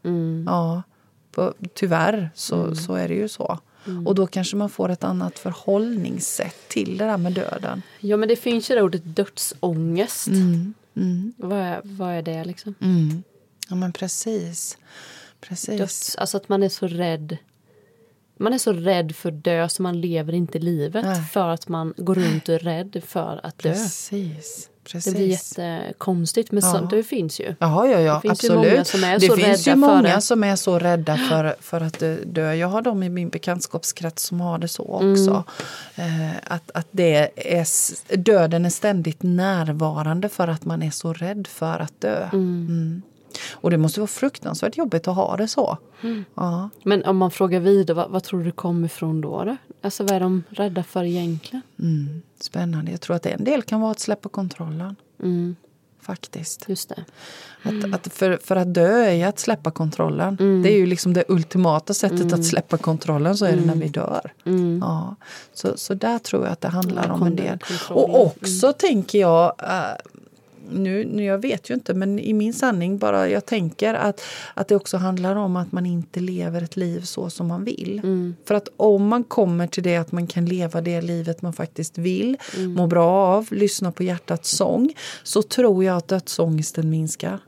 Ja, 0.46 0.82
på, 1.32 1.54
tyvärr 1.74 2.30
så, 2.34 2.76
så 2.76 2.94
är 2.94 3.08
det 3.08 3.14
ju 3.14 3.28
så. 3.28 3.58
Och 4.06 4.14
då 4.14 4.26
kanske 4.26 4.56
man 4.56 4.70
får 4.70 4.88
ett 4.88 5.04
annat 5.04 5.38
förhållningssätt 5.38 6.56
till 6.68 6.98
det 6.98 7.04
där 7.04 7.16
med 7.16 7.32
döden. 7.32 7.82
Ja 8.00 8.16
men 8.16 8.28
det 8.28 8.36
finns 8.36 8.70
ju 8.70 8.74
det 8.74 8.82
ordet 8.82 9.02
dödsångest. 9.04 10.26
Mm. 10.26 10.74
Mm. 10.98 11.32
Vad, 11.36 11.58
är, 11.58 11.80
vad 11.84 12.14
är 12.14 12.22
det 12.22 12.44
liksom? 12.44 12.74
Mm. 12.80 13.22
Ja 13.68 13.74
men 13.74 13.92
precis. 13.92 14.78
Precis. 15.40 15.78
Döds, 15.78 16.16
alltså 16.16 16.36
att 16.36 16.48
man 16.48 16.62
är 16.62 16.68
så 16.68 16.86
rädd. 16.86 17.36
Man 18.36 18.52
är 18.52 18.58
så 18.58 18.72
rädd 18.72 19.16
för 19.16 19.28
att 19.28 19.44
dö 19.44 19.68
så 19.68 19.82
man 19.82 20.00
lever 20.00 20.32
inte 20.32 20.58
livet 20.58 21.04
Nej. 21.04 21.22
för 21.22 21.48
att 21.48 21.68
man 21.68 21.94
går 21.96 22.14
runt 22.14 22.48
och 22.48 22.54
är 22.54 22.58
rädd 22.58 23.02
för 23.06 23.40
att 23.42 23.58
dö. 23.58 23.72
Precis. 23.72 24.70
Precis. 24.92 25.12
Det 25.12 25.18
blir 25.18 25.26
jättekonstigt 25.26 26.52
men 26.52 26.62
Ja. 26.64 26.72
sånt 26.72 26.90
det 26.90 27.02
finns 27.02 27.40
ju. 27.40 27.54
Jaha, 27.58 27.86
ja, 27.88 28.00
ja, 28.00 28.14
Det 28.14 28.20
finns 28.20 28.44
ju 28.44 28.48
absolut. 28.48 28.72
många 28.72 28.84
som 28.84 29.04
är 29.04 29.18
det 29.18 29.26
så 29.26 29.36
finns 29.36 29.68
ju 29.68 29.74
många 29.76 30.02
det. 30.02 30.20
som 30.20 30.44
är 30.44 30.56
så 30.56 30.78
rädda 30.78 31.16
för, 31.16 31.54
för 31.60 31.80
att 31.80 32.02
dö. 32.26 32.54
Jag 32.54 32.68
har 32.68 32.82
dem 32.82 33.02
i 33.02 33.08
min 33.08 33.28
bekantskapskrets 33.28 34.22
som 34.24 34.40
har 34.40 34.58
det 34.58 34.68
så 34.68 34.98
Mm. 35.00 35.12
också. 35.12 35.44
Eh, 35.96 36.30
att, 36.44 36.70
att 36.74 36.86
det 36.90 37.30
är, 37.36 38.16
döden 38.16 38.64
är 38.64 38.70
ständigt 38.70 39.22
närvarande 39.22 40.28
för 40.28 40.48
att 40.48 40.64
man 40.64 40.82
är 40.82 40.90
så 40.90 41.12
rädd 41.12 41.46
för 41.46 41.78
att 41.78 42.00
dö. 42.00 42.28
Mm. 42.32 43.02
Och 43.50 43.70
det 43.70 43.76
måste 43.78 44.00
vara 44.00 44.08
fruktansvärt 44.08 44.76
jobbigt 44.76 45.08
att 45.08 45.16
ha 45.16 45.36
det 45.36 45.48
så. 45.48 45.78
Ja. 46.34 46.70
Men 46.82 47.04
om 47.04 47.16
man 47.16 47.30
frågar 47.30 47.60
vidare, 47.60 47.94
vad, 47.94 48.10
vad 48.10 48.22
tror 48.22 48.42
du 48.42 48.52
kommer 48.52 48.86
ifrån 48.86 49.20
då, 49.20 49.44
då? 49.44 49.56
Alltså 49.82 50.02
vad 50.02 50.12
är 50.12 50.20
de 50.20 50.44
rädda 50.50 50.82
för 50.82 51.04
egentligen? 51.04 51.62
Mm. 51.78 52.22
Spännande. 52.40 52.90
Jag 52.90 53.00
tror 53.00 53.16
att 53.16 53.26
en 53.26 53.44
del 53.44 53.62
kan 53.62 53.80
vara 53.80 53.90
att 53.90 54.00
släppa 54.00 54.28
kontrollen. 54.28 54.96
Mm. 55.22 55.56
faktiskt. 56.00 56.64
Just 56.68 56.88
det. 56.88 57.04
Att, 57.62 57.94
att 57.94 58.12
för, 58.12 58.38
för 58.44 58.56
att 58.56 58.74
dö 58.74 59.04
är 59.04 59.12
ju 59.12 59.22
att 59.22 59.38
släppa 59.38 59.70
kontrollen. 59.70 60.36
Det 60.62 60.72
är 60.72 60.76
ju 60.76 60.86
liksom 60.86 61.12
det 61.12 61.24
ultimata 61.28 61.94
sättet 61.94 62.32
att 62.32 62.44
släppa 62.44 62.78
kontrollen, 62.78 63.36
så 63.36 63.44
är 63.44 63.56
det 63.56 63.64
när 63.64 63.74
vi 63.74 63.88
dör. 63.88 64.32
Ja. 64.80 65.16
Så, 65.54 65.76
så 65.76 65.94
där 65.94 66.18
tror 66.18 66.44
jag 66.44 66.52
att 66.52 66.60
det 66.60 66.68
handlar 66.68 67.10
om 67.10 67.22
en 67.22 67.36
del. 67.36 67.58
Och 67.90 68.26
också 68.26 68.72
tänker 68.72 69.20
jag, 69.20 69.52
äh, 69.58 69.96
nu, 70.72 71.04
nu 71.04 71.24
jag 71.24 71.38
vet 71.38 71.70
ju 71.70 71.74
inte, 71.74 71.94
men 71.94 72.18
i 72.18 72.32
min 72.32 72.52
sanning 72.52 72.98
bara 72.98 73.28
jag 73.28 73.46
tänker 73.46 73.94
att, 73.94 74.20
att 74.54 74.68
det 74.68 74.76
också 74.76 74.96
handlar 74.96 75.36
om 75.36 75.56
att 75.56 75.72
man 75.72 75.86
inte 75.86 76.20
lever 76.20 76.62
ett 76.62 76.76
liv 76.76 77.00
så 77.00 77.30
som 77.30 77.46
man 77.46 77.64
vill. 77.64 78.00
För 78.44 78.54
att 78.54 78.68
om 78.76 79.06
man 79.06 79.24
kommer 79.24 79.66
till 79.66 79.82
det 79.82 79.96
att 79.96 80.12
man 80.12 80.26
kan 80.26 80.44
leva 80.44 80.80
det 80.80 81.00
livet 81.00 81.42
man 81.42 81.52
faktiskt 81.52 81.98
vill, 81.98 82.36
må 82.76 82.86
bra 82.86 83.10
av, 83.10 83.48
lyssna 83.50 83.92
på 83.92 84.02
hjärtats 84.02 84.50
sång, 84.50 84.94
så 85.22 85.42
tror 85.42 85.84
jag 85.84 85.96
att 85.96 86.08
dödsångesten 86.08 86.90
minskar. 86.90 87.40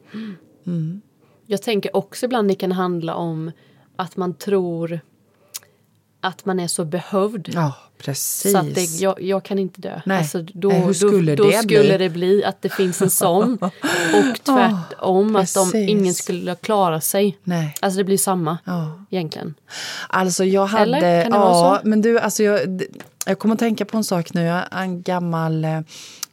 Jag 1.46 1.62
tänker 1.62 1.96
också 1.96 2.26
ibland 2.26 2.48
det 2.48 2.54
kan 2.54 2.72
handla 2.72 3.14
om 3.14 3.52
att 3.96 4.16
man 4.16 4.34
tror 4.34 5.00
att 6.20 6.44
man 6.44 6.60
är 6.60 6.68
så 6.68 6.84
behövd. 6.84 7.48
Ja, 7.54 7.72
precis. 7.98 8.52
Så 8.52 8.58
att 8.58 8.74
det, 8.74 9.00
jag, 9.00 9.22
jag 9.22 9.42
kan 9.42 9.58
inte 9.58 9.80
dö. 9.80 10.00
Nej. 10.06 10.18
Alltså 10.18 10.42
då, 10.42 10.68
Nej, 10.68 10.80
hur 10.80 10.92
skulle 10.92 11.36
då, 11.36 11.44
då 11.44 11.50
det 11.50 11.56
skulle 11.58 11.80
bli? 11.80 11.98
det 11.98 12.08
bli 12.10 12.44
att 12.44 12.62
det 12.62 12.68
finns 12.68 13.02
en 13.02 13.10
sån. 13.10 13.58
och 13.62 14.44
tvärtom 14.44 15.36
att 15.36 15.54
de, 15.54 15.78
ingen 15.78 16.14
skulle 16.14 16.54
klara 16.54 17.00
sig. 17.00 17.38
Nej. 17.44 17.74
Alltså 17.80 17.98
det 17.98 18.04
blir 18.04 18.18
samma 18.18 18.58
Ja. 18.64 19.06
egentligen. 19.10 19.54
Alltså 20.08 20.44
jag 20.44 20.66
hade... 20.66 20.82
Eller? 20.82 21.22
Kan 21.22 21.32
det 21.32 21.38
ja, 21.38 21.44
vara 21.44 21.78
så? 21.78 21.88
men 21.88 22.02
du, 22.02 22.18
alltså 22.18 22.42
jag, 22.42 22.82
jag 23.26 23.38
kommer 23.38 23.54
att 23.54 23.58
tänka 23.58 23.84
på 23.84 23.96
en 23.96 24.04
sak 24.04 24.34
nu. 24.34 24.62
En 24.72 25.02
gammal 25.02 25.64
eh, 25.64 25.80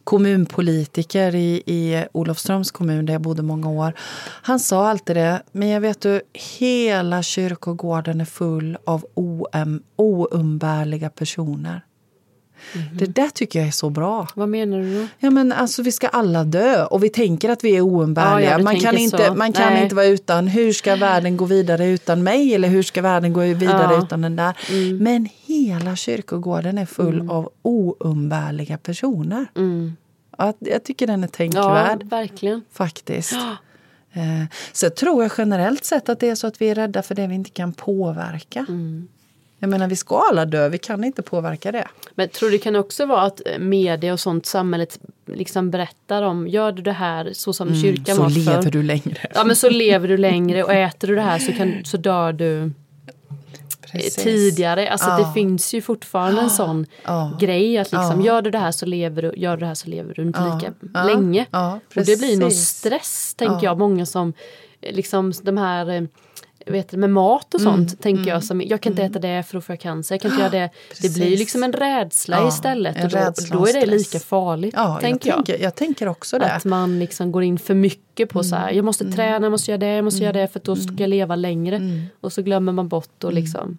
kommunpolitiker 0.07 1.35
i, 1.35 1.63
i 1.65 2.05
Olofströms 2.11 2.71
kommun 2.71 3.05
där 3.05 3.13
jag 3.13 3.21
bodde 3.21 3.43
många 3.43 3.69
år. 3.69 3.93
Han 4.41 4.59
sa 4.59 4.89
alltid 4.89 5.15
det, 5.15 5.41
men 5.51 5.67
jag 5.67 5.81
vet 5.81 6.01
du, 6.01 6.21
hela 6.59 7.23
kyrkogården 7.23 8.21
är 8.21 8.25
full 8.25 8.77
av 8.85 9.05
oumbärliga 9.95 11.09
personer. 11.09 11.81
Mhm. 12.75 12.83
Det 12.97 13.05
där 13.05 13.29
tycker 13.29 13.59
jag 13.59 13.67
är 13.67 13.71
så 13.71 13.89
bra. 13.89 14.27
Vad 14.35 14.49
menar 14.49 14.77
du 14.79 15.01
då? 15.01 15.07
Ja, 15.19 15.29
men 15.29 15.51
alltså, 15.51 15.81
vi 15.81 15.91
ska 15.91 16.07
alla 16.07 16.43
dö 16.43 16.85
och 16.85 17.03
vi 17.03 17.09
tänker 17.09 17.49
att 17.49 17.63
vi 17.63 17.75
är 17.77 17.81
oumbärliga. 17.81 18.49
Ja, 18.51 18.57
ja, 18.57 18.63
man 18.63 18.79
kan, 18.79 18.97
inte, 18.97 19.25
så. 19.27 19.33
man 19.35 19.53
kan 19.53 19.73
Nej. 19.73 19.83
inte 19.83 19.95
vara 19.95 20.05
utan. 20.05 20.47
Hur 20.47 20.73
ska 20.73 20.95
världen 20.95 21.37
gå 21.37 21.45
vidare 21.45 21.85
utan 21.87 22.23
mig? 22.23 22.55
Eller 22.55 22.67
hur 22.67 22.83
ska 22.83 23.01
världen 23.01 23.33
gå 23.33 23.39
vidare 23.39 23.81
Ja. 23.83 23.89
Mm. 23.93 24.03
utan 24.03 24.21
den 24.21 24.35
där? 24.35 24.57
Men 24.99 25.29
hela 25.45 25.95
kyrkogården 25.95 26.77
är 26.77 26.85
full 26.85 27.29
av 27.29 27.49
oumbärliga 27.61 28.77
personer. 28.77 29.45
Ja, 30.37 30.53
jag 30.59 30.83
tycker 30.83 31.07
den 31.07 31.23
är 31.23 31.27
Ja, 31.27 31.31
tänkvärd 31.31 32.03
verkligen. 32.03 32.61
faktiskt. 32.73 33.33
Eh, 34.13 34.21
Så 34.71 34.89
tror 34.89 35.23
jag 35.23 35.31
generellt 35.37 35.85
sett 35.85 36.09
att 36.09 36.19
det 36.19 36.29
är 36.29 36.35
så 36.35 36.47
att 36.47 36.61
vi 36.61 36.69
är 36.69 36.75
rädda 36.75 37.01
för 37.03 37.15
det 37.15 37.27
vi 37.27 37.35
inte 37.35 37.49
kan 37.49 37.73
påverka. 37.73 38.65
Mm. 38.69 39.07
Jag 39.59 39.69
menar, 39.69 39.87
vi 39.87 39.95
ska 39.95 40.19
alla 40.29 40.45
dö, 40.45 40.69
vi 40.69 40.77
kan 40.77 41.03
inte 41.03 41.21
påverka 41.21 41.71
det. 41.71 41.87
Men 42.15 42.29
tror 42.29 42.49
du 42.49 42.57
det 42.57 42.63
kan 42.63 42.75
också 42.75 43.05
vara 43.05 43.21
att 43.21 43.41
eh, 43.45 43.59
media 43.59 44.13
och 44.13 44.19
sånt 44.19 44.45
samhället 44.45 44.99
liksom 45.25 45.71
berättar 45.71 46.23
om 46.23 46.47
gör 46.47 46.71
du 46.71 46.81
det 46.81 46.91
här 46.91 47.29
så 47.33 47.53
som 47.53 47.75
kyrkan 47.81 48.15
Så 48.15 48.21
var 48.23 48.29
lever 48.29 48.61
förr. 48.61 48.71
du 48.71 48.83
längre. 48.83 49.17
Ja 49.35 49.43
men 49.43 49.55
så 49.55 49.69
lever 49.69 50.07
du 50.07 50.17
längre 50.17 50.63
och 50.63 50.73
äter 50.73 51.07
du 51.07 51.15
det 51.15 51.21
här 51.21 51.39
så, 51.39 51.51
kan, 51.53 51.85
så 51.85 51.97
dör 51.97 52.33
du 52.33 52.63
eh, 52.63 52.69
Precis. 53.91 54.15
tidigare. 54.15 54.89
Alltså 54.91 55.07
Ja. 55.09 55.17
det 55.17 55.33
finns 55.33 55.73
ju 55.73 55.81
fortfarande 55.81 56.41
en 56.41 56.49
sån 56.49 56.85
Ja. 57.03 57.37
grej 57.39 57.77
att 57.77 57.91
liksom 57.91 58.21
gör 58.21 58.41
du 58.41 58.51
det 58.51 58.59
här 58.59 58.71
så 58.71 58.85
lever 58.85 59.21
du, 59.21 59.31
gör 59.35 59.55
du 59.57 59.59
det 59.59 59.65
här 59.67 59.75
så 59.75 59.89
lever 59.89 60.13
du 60.13 60.21
inte 60.21 60.39
lika 60.55 60.73
länge. 61.05 61.45
Och 61.95 62.03
det 62.05 62.19
blir 62.19 62.37
någon 62.39 62.51
stress 62.51 63.33
tänker 63.37 63.55
Ja. 63.55 63.61
jag. 63.63 63.77
Många 63.79 64.05
som 64.05 64.33
eh, 64.81 64.95
liksom 64.95 65.33
de 65.41 65.57
här 65.57 66.07
vet 66.71 66.91
med 66.91 67.09
mat 67.09 67.53
och 67.53 67.61
sånt 67.61 67.77
Mm, 67.91 67.97
tänker 68.01 68.31
jag 68.31 68.43
som 68.43 68.61
jag 68.61 68.81
kan 68.81 68.91
inte 68.93 69.03
äta 69.03 69.19
det 69.19 69.43
för 69.47 69.53
då 69.53 69.61
får 69.61 69.73
jag 69.73 69.79
cancer. 69.79 70.15
Jag 70.15 70.21
kan 70.21 70.31
inte 70.31 70.41
göra 70.41 70.51
det. 70.51 70.69
Det 71.01 71.13
blir 71.13 71.23
Precis. 71.25 71.39
liksom 71.39 71.63
en 71.63 71.73
rädsla 71.73 72.37
Ja, 72.37 72.47
istället 72.47 72.97
en 72.97 73.03
och 73.05 73.11
då, 73.11 73.57
då 73.59 73.67
är 73.67 73.73
det 73.73 73.85
lika 73.85 74.19
farligt 74.19 74.73
Ja, 74.77 74.97
tänker 75.01 75.29
jag, 75.29 75.37
jag. 75.39 75.45
tänker, 75.45 75.63
jag 75.63 75.75
tänker 75.75 76.07
också 76.07 76.39
det. 76.39 76.51
Att 76.51 76.65
man 76.65 76.99
liksom 76.99 77.31
går 77.31 77.43
in 77.43 77.59
för 77.59 77.73
mycket 77.73 78.06
på 78.25 78.43
så 78.43 78.55
Mm. 78.55 78.67
här, 78.67 78.71
jag 78.73 78.85
måste 78.85 79.11
träna, 79.11 79.45
jag 79.45 79.51
måste 79.51 79.71
göra 79.71 79.77
det, 79.77 79.87
jag 79.95 80.03
måste 80.05 80.23
göra 80.23 80.33
det 80.33 80.47
för 80.47 80.61
då 80.63 80.75
ska 80.75 80.93
jag 80.97 81.09
leva 81.09 81.35
längre. 81.35 81.81
Och 82.21 82.33
så 82.33 82.41
glömmer 82.41 82.71
man 82.71 82.87
bort 82.87 83.23
och 83.23 83.33
liksom. 83.33 83.77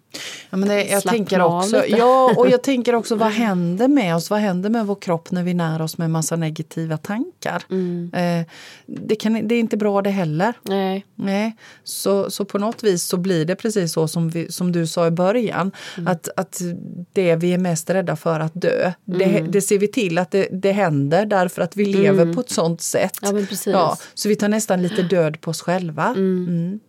Ja, 0.49 0.57
men 0.57 0.69
det, 0.69 0.83
jag 0.83 1.03
tänker 1.03 1.41
också, 1.41 1.85
ja, 1.87 2.33
och 2.37 2.49
jag 2.49 2.63
tänker 2.63 2.95
också 2.95 3.15
vad 3.15 3.31
händer 3.31 3.87
med 3.87 4.15
oss? 4.15 4.29
Vad 4.29 4.39
händer 4.39 4.69
med 4.69 4.85
vår 4.87 4.95
kropp 4.95 5.31
när 5.31 5.43
vi 5.43 5.53
när 5.53 5.81
oss 5.81 5.97
med 5.97 6.11
massa 6.11 6.35
negativa 6.35 6.97
tankar? 6.97 7.63
Mm. 7.71 8.11
Eh, 8.13 8.45
det, 8.85 9.15
kan, 9.15 9.47
det 9.47 9.55
är 9.55 9.59
inte 9.59 9.77
bra 9.77 10.01
det 10.01 10.09
heller. 10.09 10.53
Nej, 10.63 11.05
Nej, 11.15 11.55
så, 11.83 12.31
så 12.31 12.45
på 12.45 12.57
något 12.57 12.83
vis 12.83 13.03
så 13.03 13.17
blir 13.17 13.45
det 13.45 13.55
precis 13.55 13.93
så 13.93 14.07
som, 14.07 14.29
vi, 14.29 14.51
som 14.51 14.71
du 14.71 14.87
sa 14.87 15.07
i 15.07 15.11
början. 15.11 15.71
Mm. 15.97 16.07
Att, 16.07 16.29
att 16.35 16.61
det 17.13 17.35
vi 17.35 17.53
är 17.53 17.57
mest 17.57 17.89
rädda 17.89 18.15
för 18.15 18.39
att 18.39 18.51
dö, 18.61 18.91
det, 19.05 19.23
Mm. 19.29 19.51
det 19.51 19.61
ser 19.61 19.77
vi 19.79 19.87
till 19.87 20.17
att 20.17 20.31
det, 20.31 20.47
det 20.51 20.71
händer 20.71 21.25
därför 21.25 21.61
att 21.61 21.75
vi 21.75 21.85
lever 21.85 22.33
på 22.33 22.41
ett 22.41 22.49
sånt 22.51 22.81
sätt. 22.81 23.17
Ja, 23.21 23.31
men 23.31 23.47
precis. 23.47 23.75
så 24.13 24.28
vi 24.29 24.35
tar 24.35 24.49
nästan 24.49 24.81
lite 24.81 25.01
död 25.03 25.41
på 25.41 25.51
oss 25.51 25.61
själva. 25.61 26.05
Mm. 26.17 26.79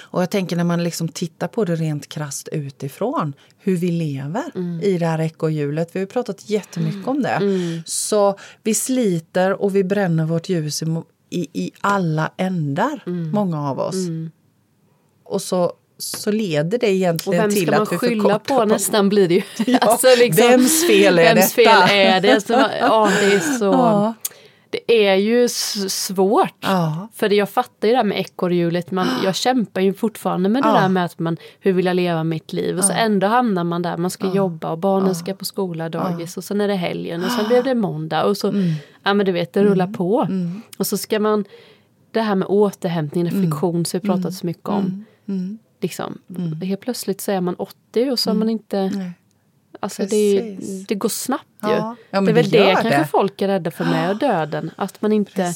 Och 0.00 0.22
jag 0.22 0.30
tänker 0.30 0.56
när 0.56 0.64
man 0.64 0.84
liksom 0.84 1.08
tittar 1.08 1.48
på 1.48 1.64
det 1.64 1.74
rent 1.76 2.08
krast 2.08 2.48
utifrån, 2.52 3.32
hur 3.58 3.76
vi 3.76 3.90
lever 3.90 4.42
Mm. 4.54 4.80
i 4.82 4.98
det 4.98 5.06
här 5.06 5.20
ekorrhjulet. 5.20 5.88
Vi 5.92 6.00
har 6.00 6.06
pratat 6.06 6.50
jättemycket 6.50 7.08
om 7.08 7.22
det. 7.22 7.38
Så 7.86 8.38
vi 8.62 8.74
sliter 8.74 9.62
och 9.62 9.76
vi 9.76 9.84
bränner 9.84 10.24
vårt 10.24 10.48
ljus 10.48 10.82
i, 10.82 10.86
i, 11.30 11.48
i 11.52 11.70
alla 11.80 12.30
ändar, 12.36 13.02
Mm. 13.06 13.30
många 13.30 13.68
av 13.70 13.78
oss. 13.78 13.94
Och 15.24 15.42
så, 15.42 15.72
så 15.98 16.30
leder 16.30 16.78
det 16.78 16.86
och 16.86 16.92
egentligen 16.92 17.40
vem 17.42 17.50
till 17.50 17.62
ska 17.62 17.70
man 17.70 17.82
att 17.82 17.92
vi 17.92 17.98
skylla 17.98 18.22
förkortar 18.22 18.54
på 18.56 18.64
nästan 18.64 19.08
blir 19.08 19.28
det 19.28 19.34
ju. 19.34 19.42
Ja, 19.80 19.98
liksom, 20.18 20.46
vems 20.48 20.86
fel 20.86 21.18
är 21.18 21.34
vems 21.34 21.54
detta? 21.54 21.86
fel 21.86 21.96
är 21.98 22.20
det? 22.20 22.40
Så, 22.40 22.52
ja, 22.80 23.10
det 23.20 23.34
är 23.34 23.40
så... 23.58 23.64
Ja. 23.72 24.14
Det 24.72 25.06
är 25.08 25.14
ju 25.14 25.48
svårt. 25.88 26.54
Ja. 26.60 27.08
För 27.14 27.28
det, 27.28 27.34
jag 27.34 27.50
fattar 27.50 27.88
ju 27.88 27.92
det 27.92 27.96
här 27.96 28.04
med 28.04 28.18
ekorrhjulet. 28.20 28.90
Man, 28.90 29.06
jag 29.24 29.34
kämpar 29.34 29.80
ju 29.80 29.94
fortfarande 29.94 30.48
med 30.48 30.62
det 30.62 30.68
Ja. 30.68 30.80
där 30.80 30.88
med 30.88 31.04
att 31.04 31.18
man, 31.18 31.36
hur 31.60 31.72
vill 31.72 31.86
jag 31.86 31.96
leva 31.96 32.24
mitt 32.24 32.52
liv? 32.52 32.78
Och 32.78 32.84
så 32.84 32.92
ändå 32.92 33.26
hamnar 33.26 33.64
man 33.64 33.82
där, 33.82 33.96
man 33.96 34.10
ska 34.10 34.34
jobba 34.34 34.70
och 34.70 34.78
barnen 34.78 35.14
ska 35.14 35.34
på 35.34 35.44
skola, 35.44 35.88
dagis 35.88 36.36
och 36.36 36.44
sen 36.44 36.60
är 36.60 36.68
det 36.68 36.74
helgen 36.74 37.24
och 37.24 37.30
sen 37.30 37.46
blev 37.48 37.64
det 37.64 37.74
måndag 37.74 38.24
och 38.24 38.36
så, 38.36 38.48
Mm. 38.48 38.72
ja 39.02 39.14
men 39.14 39.26
du 39.26 39.32
vet, 39.32 39.52
det 39.52 39.64
rullar 39.64 39.86
på. 39.86 40.28
Och 40.78 40.86
så 40.86 40.96
ska 40.96 41.20
man, 41.20 41.44
det 42.10 42.20
här 42.20 42.34
med 42.34 42.48
återhämtning, 42.48 43.24
reflektion 43.24 43.84
som 43.84 44.00
vi 44.00 44.06
pratat 44.06 44.34
så 44.34 44.46
mycket 44.46 44.68
om. 44.68 45.04
Mm. 45.28 45.58
Liksom, 45.80 46.18
Helt 46.62 46.80
plötsligt 46.80 47.20
så 47.20 47.32
är 47.32 47.40
man 47.40 47.54
80 47.54 48.10
och 48.10 48.18
så 48.18 48.30
har 48.30 48.34
man 48.34 48.48
inte 48.50 48.90
Nej. 48.94 49.10
Alltså 49.82 50.02
det, 50.06 50.16
är, 50.38 50.56
Precis. 50.56 50.86
det 50.86 50.94
går 50.94 51.08
snabbt 51.08 51.44
ju. 51.64 51.70
Ja. 51.70 51.96
Det 52.10 52.16
är 52.16 52.20
väl 52.20 52.34
det 52.34 52.42
det, 52.64 52.72
kanske 52.72 52.88
det. 52.98 53.04
folk 53.10 53.42
är 53.42 53.48
rädda 53.48 53.70
för 53.70 53.84
med 53.84 54.16
döden. 54.16 54.70
Att 54.76 55.02
man 55.02 55.12
inte, 55.12 55.54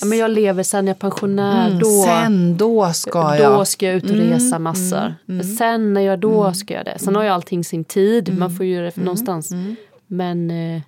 ja, 0.00 0.06
men 0.06 0.18
jag 0.18 0.30
lever 0.30 0.62
sen 0.62 0.86
jag 0.86 0.94
är 0.94 0.98
pensionär, 0.98 1.66
Mm, 1.66 1.78
då, 1.78 2.02
Sen 2.06 2.56
då 2.56 2.92
ska 2.92 3.22
då 3.28 3.34
jag. 3.42 3.52
Mm, 3.52 3.64
ska 3.66 3.86
jag 3.86 3.94
ut 3.94 4.04
och 4.10 4.16
resa 4.16 4.58
massor. 4.58 5.14
Sen 5.58 5.94
när 5.94 6.00
jag 6.00 6.18
då 6.18 6.52
ska 6.52 6.74
jag 6.74 6.84
det. 6.84 6.98
Sen 6.98 7.16
har 7.16 7.22
ju 7.22 7.28
allting 7.28 7.64
sin 7.64 7.84
tid, 7.84 8.28
Mm. 8.28 8.40
man 8.40 8.56
får 8.56 8.66
ju 8.66 8.80
det 8.82 8.96
någonstans. 8.96 9.50
Men 10.06 10.50
eh, 10.50 10.80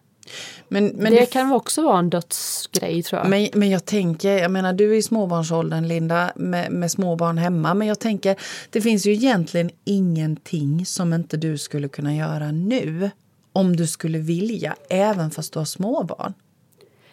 Men, 0.68 0.86
men 0.86 1.12
det, 1.12 1.20
det 1.20 1.26
kan 1.26 1.52
också 1.52 1.82
vara 1.82 1.98
en 1.98 2.10
dödsgrej 2.10 3.02
tror 3.02 3.20
jag. 3.20 3.30
Men, 3.30 3.48
men 3.54 3.70
jag 3.70 3.84
tänker, 3.84 4.38
jag 4.38 4.50
menar 4.50 4.72
du 4.72 4.92
är 4.92 4.96
i 4.96 5.02
småbarnsåldern 5.02 5.88
Linda 5.88 6.32
med, 6.36 6.72
med 6.72 6.90
småbarn 6.90 7.38
hemma. 7.38 7.74
Men 7.74 7.88
jag 7.88 7.98
tänker, 8.00 8.36
det 8.70 8.80
finns 8.80 9.06
ju 9.06 9.12
egentligen 9.12 9.70
ingenting 9.84 10.86
som 10.86 11.12
inte 11.12 11.36
du 11.36 11.58
skulle 11.58 11.88
kunna 11.88 12.14
göra 12.14 12.50
nu. 12.52 13.10
Om 13.52 13.76
du 13.76 13.86
skulle 13.86 14.18
vilja, 14.18 14.76
även 14.90 15.30
fast 15.30 15.52
du 15.52 15.58
har 15.58 15.66
småbarn. 15.66 16.34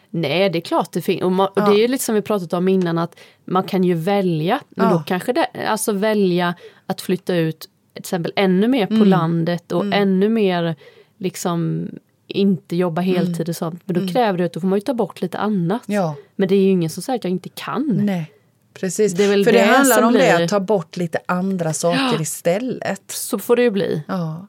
Nej, 0.10 0.50
det 0.50 0.60
är 0.60 0.62
klart 0.62 0.92
det 0.92 1.02
finns. 1.02 1.22
Och, 1.22 1.32
man, 1.32 1.48
och 1.48 1.62
det 1.62 1.72
är 1.78 1.82
ju 1.82 1.88
lite 1.88 2.04
som 2.04 2.16
vi 2.16 2.22
pratat 2.22 2.54
om 2.54 2.68
innan 2.68 2.98
att 2.98 3.16
man 3.46 3.64
kan 3.64 3.84
ju 3.84 3.94
välja. 3.94 4.60
Men 4.70 4.86
Ja. 4.88 4.94
då 4.94 5.00
kanske 5.08 5.34
det, 5.34 5.48
alltså 5.68 5.92
välja 5.92 6.54
att 6.86 7.02
flytta 7.02 7.36
ut 7.36 7.60
till 7.60 8.00
exempel 8.00 8.34
ännu 8.36 8.68
mer 8.68 8.88
på 8.88 8.94
Mm. 8.94 9.08
landet 9.08 9.72
och 9.72 9.86
ännu 9.94 10.30
mer 10.30 10.76
liksom 11.18 11.90
inte 12.28 12.76
jobba 12.76 13.02
heltid 13.02 13.50
och 13.50 13.56
sånt. 13.56 13.82
Men 13.86 14.06
då 14.06 14.14
kräver 14.14 14.38
det 14.38 14.46
att 14.46 14.54
då 14.54 14.60
får 14.60 14.68
man 14.68 14.78
ju 14.78 14.82
ta 14.82 14.94
bort 14.94 15.22
lite 15.22 15.38
annat. 15.38 15.88
Mm. 15.88 16.02
Ja. 16.02 16.16
Men 16.36 16.48
det 16.50 16.56
är 16.56 16.60
ju 16.62 16.70
ingen 16.70 16.90
som 16.90 17.04
säger 17.04 17.20
att 17.20 17.24
jag 17.24 17.32
inte 17.32 17.50
kan. 17.50 18.00
Nej, 18.04 18.32
precis. 18.74 19.14
Det 19.14 19.24
För 19.28 19.38
det, 19.38 19.52
det 19.52 19.62
handlar 19.62 20.02
om 20.02 20.14
det, 20.14 20.20
blir- 20.20 20.44
att 20.44 20.50
ta 20.50 20.60
bort 20.60 20.98
lite 20.98 21.20
andra 21.26 21.74
saker 21.74 22.22
istället. 22.22 23.02
Så 23.12 23.40
får 23.40 23.56
det 23.56 23.62
ju 23.62 23.72
bli. 23.72 24.04
Ja. 24.08 24.48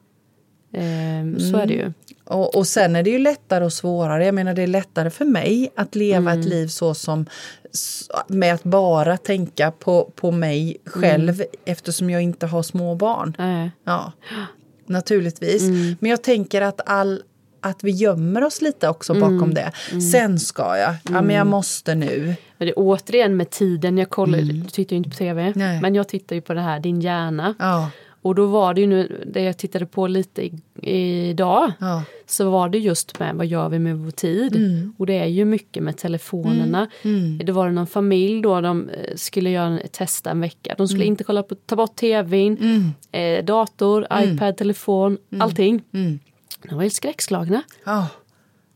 Ehm, 0.73 1.39
Så 1.39 1.57
är 1.57 1.65
det 1.65 1.73
Mm. 1.73 1.85
ju. 1.87 1.93
Och, 2.23 2.55
och 2.55 2.67
sen 2.67 2.95
är 2.95 3.03
det 3.03 3.09
ju 3.09 3.19
lättare 3.19 3.65
och 3.65 3.73
svårare. 3.73 4.25
Jag 4.25 4.35
menar 4.35 4.53
det 4.53 4.61
är 4.63 4.67
lättare 4.67 5.09
för 5.09 5.25
mig 5.25 5.69
att 5.75 5.95
leva 5.95 6.31
Mm. 6.31 6.39
ett 6.39 6.45
liv 6.45 6.67
så 6.67 6.93
som 6.93 7.25
med 8.27 8.53
att 8.53 8.63
bara 8.63 9.17
tänka 9.17 9.71
på, 9.71 10.11
på 10.15 10.31
mig 10.31 10.77
själv 10.85 11.29
Mm. 11.35 11.47
eftersom 11.65 12.09
jag 12.09 12.21
inte 12.21 12.45
har 12.47 12.63
små 12.63 12.95
barn. 12.95 13.35
Nej. 13.37 13.71
Ja, 13.83 14.11
naturligtvis. 14.85 15.61
Mm. 15.63 15.95
Men 15.99 16.11
jag 16.11 16.23
tänker 16.23 16.61
att 16.61 16.81
all, 16.85 17.23
att 17.61 17.83
vi 17.83 17.91
gömmer 17.91 18.43
oss 18.43 18.61
lite 18.61 18.89
också 18.89 19.13
bakom 19.13 19.37
Mm. 19.43 19.53
det. 19.53 19.71
Sen 20.01 20.39
ska 20.39 20.77
jag, 20.77 20.95
ja 21.03 21.21
men 21.21 21.35
jag 21.35 21.47
måste 21.47 21.95
nu. 21.95 22.35
Men 22.57 22.65
det 22.65 22.71
är 22.71 22.73
återigen 22.77 23.37
med 23.37 23.49
tiden, 23.49 23.97
jag 23.97 24.09
kollar, 24.09 24.37
du 24.39 24.61
tittar 24.63 24.93
ju 24.93 24.97
inte 24.97 25.09
på 25.09 25.15
tv, 25.15 25.41
Mm. 25.41 25.53
Nej. 25.55 25.81
men 25.81 25.95
jag 25.95 26.07
tittar 26.07 26.35
ju 26.35 26.41
på 26.41 26.53
det 26.53 26.61
här, 26.61 26.79
din 26.79 27.01
hjärna. 27.01 27.55
Ja, 27.59 27.91
Och 28.21 28.35
då 28.35 28.45
var 28.45 28.73
det 28.73 28.81
ju 28.81 28.87
nu, 28.87 29.23
det 29.33 29.41
jag 29.43 29.57
tittade 29.57 29.85
på 29.85 30.07
lite 30.07 30.49
idag, 30.81 31.71
ja. 31.79 32.03
så 32.27 32.49
var 32.49 32.69
det 32.69 32.77
just 32.77 33.19
med 33.19 33.35
vad 33.35 33.45
gör 33.45 33.69
vi 33.69 33.79
med 33.79 33.97
vår 33.97 34.11
tid? 34.11 34.55
Mm. 34.55 34.93
Och 34.97 35.05
det 35.05 35.13
är 35.19 35.25
ju 35.25 35.45
mycket 35.45 35.83
med 35.83 35.97
telefonerna. 35.97 36.87
Det 37.43 37.51
var 37.51 37.69
någon 37.69 37.87
familj 37.87 38.41
då, 38.41 38.61
de 38.61 38.89
eh, 38.89 39.15
skulle 39.15 39.49
göra 39.49 39.79
testa 39.91 40.31
en 40.31 40.41
vecka. 40.41 40.73
De 40.77 40.81
Mm. 40.81 40.87
skulle 40.87 41.05
inte 41.05 41.23
kolla 41.23 41.43
på, 41.43 41.55
ta 41.55 41.75
bort 41.75 41.95
tvn, 41.95 42.93
eh, 43.11 43.45
dator, 43.45 44.07
iPad, 44.23 44.57
telefon, 44.57 45.17
allting. 45.39 45.81
De 46.69 46.75
var 46.75 46.81
helt 46.81 46.93
skräckslagna. 46.93 47.61
ja. 47.83 48.07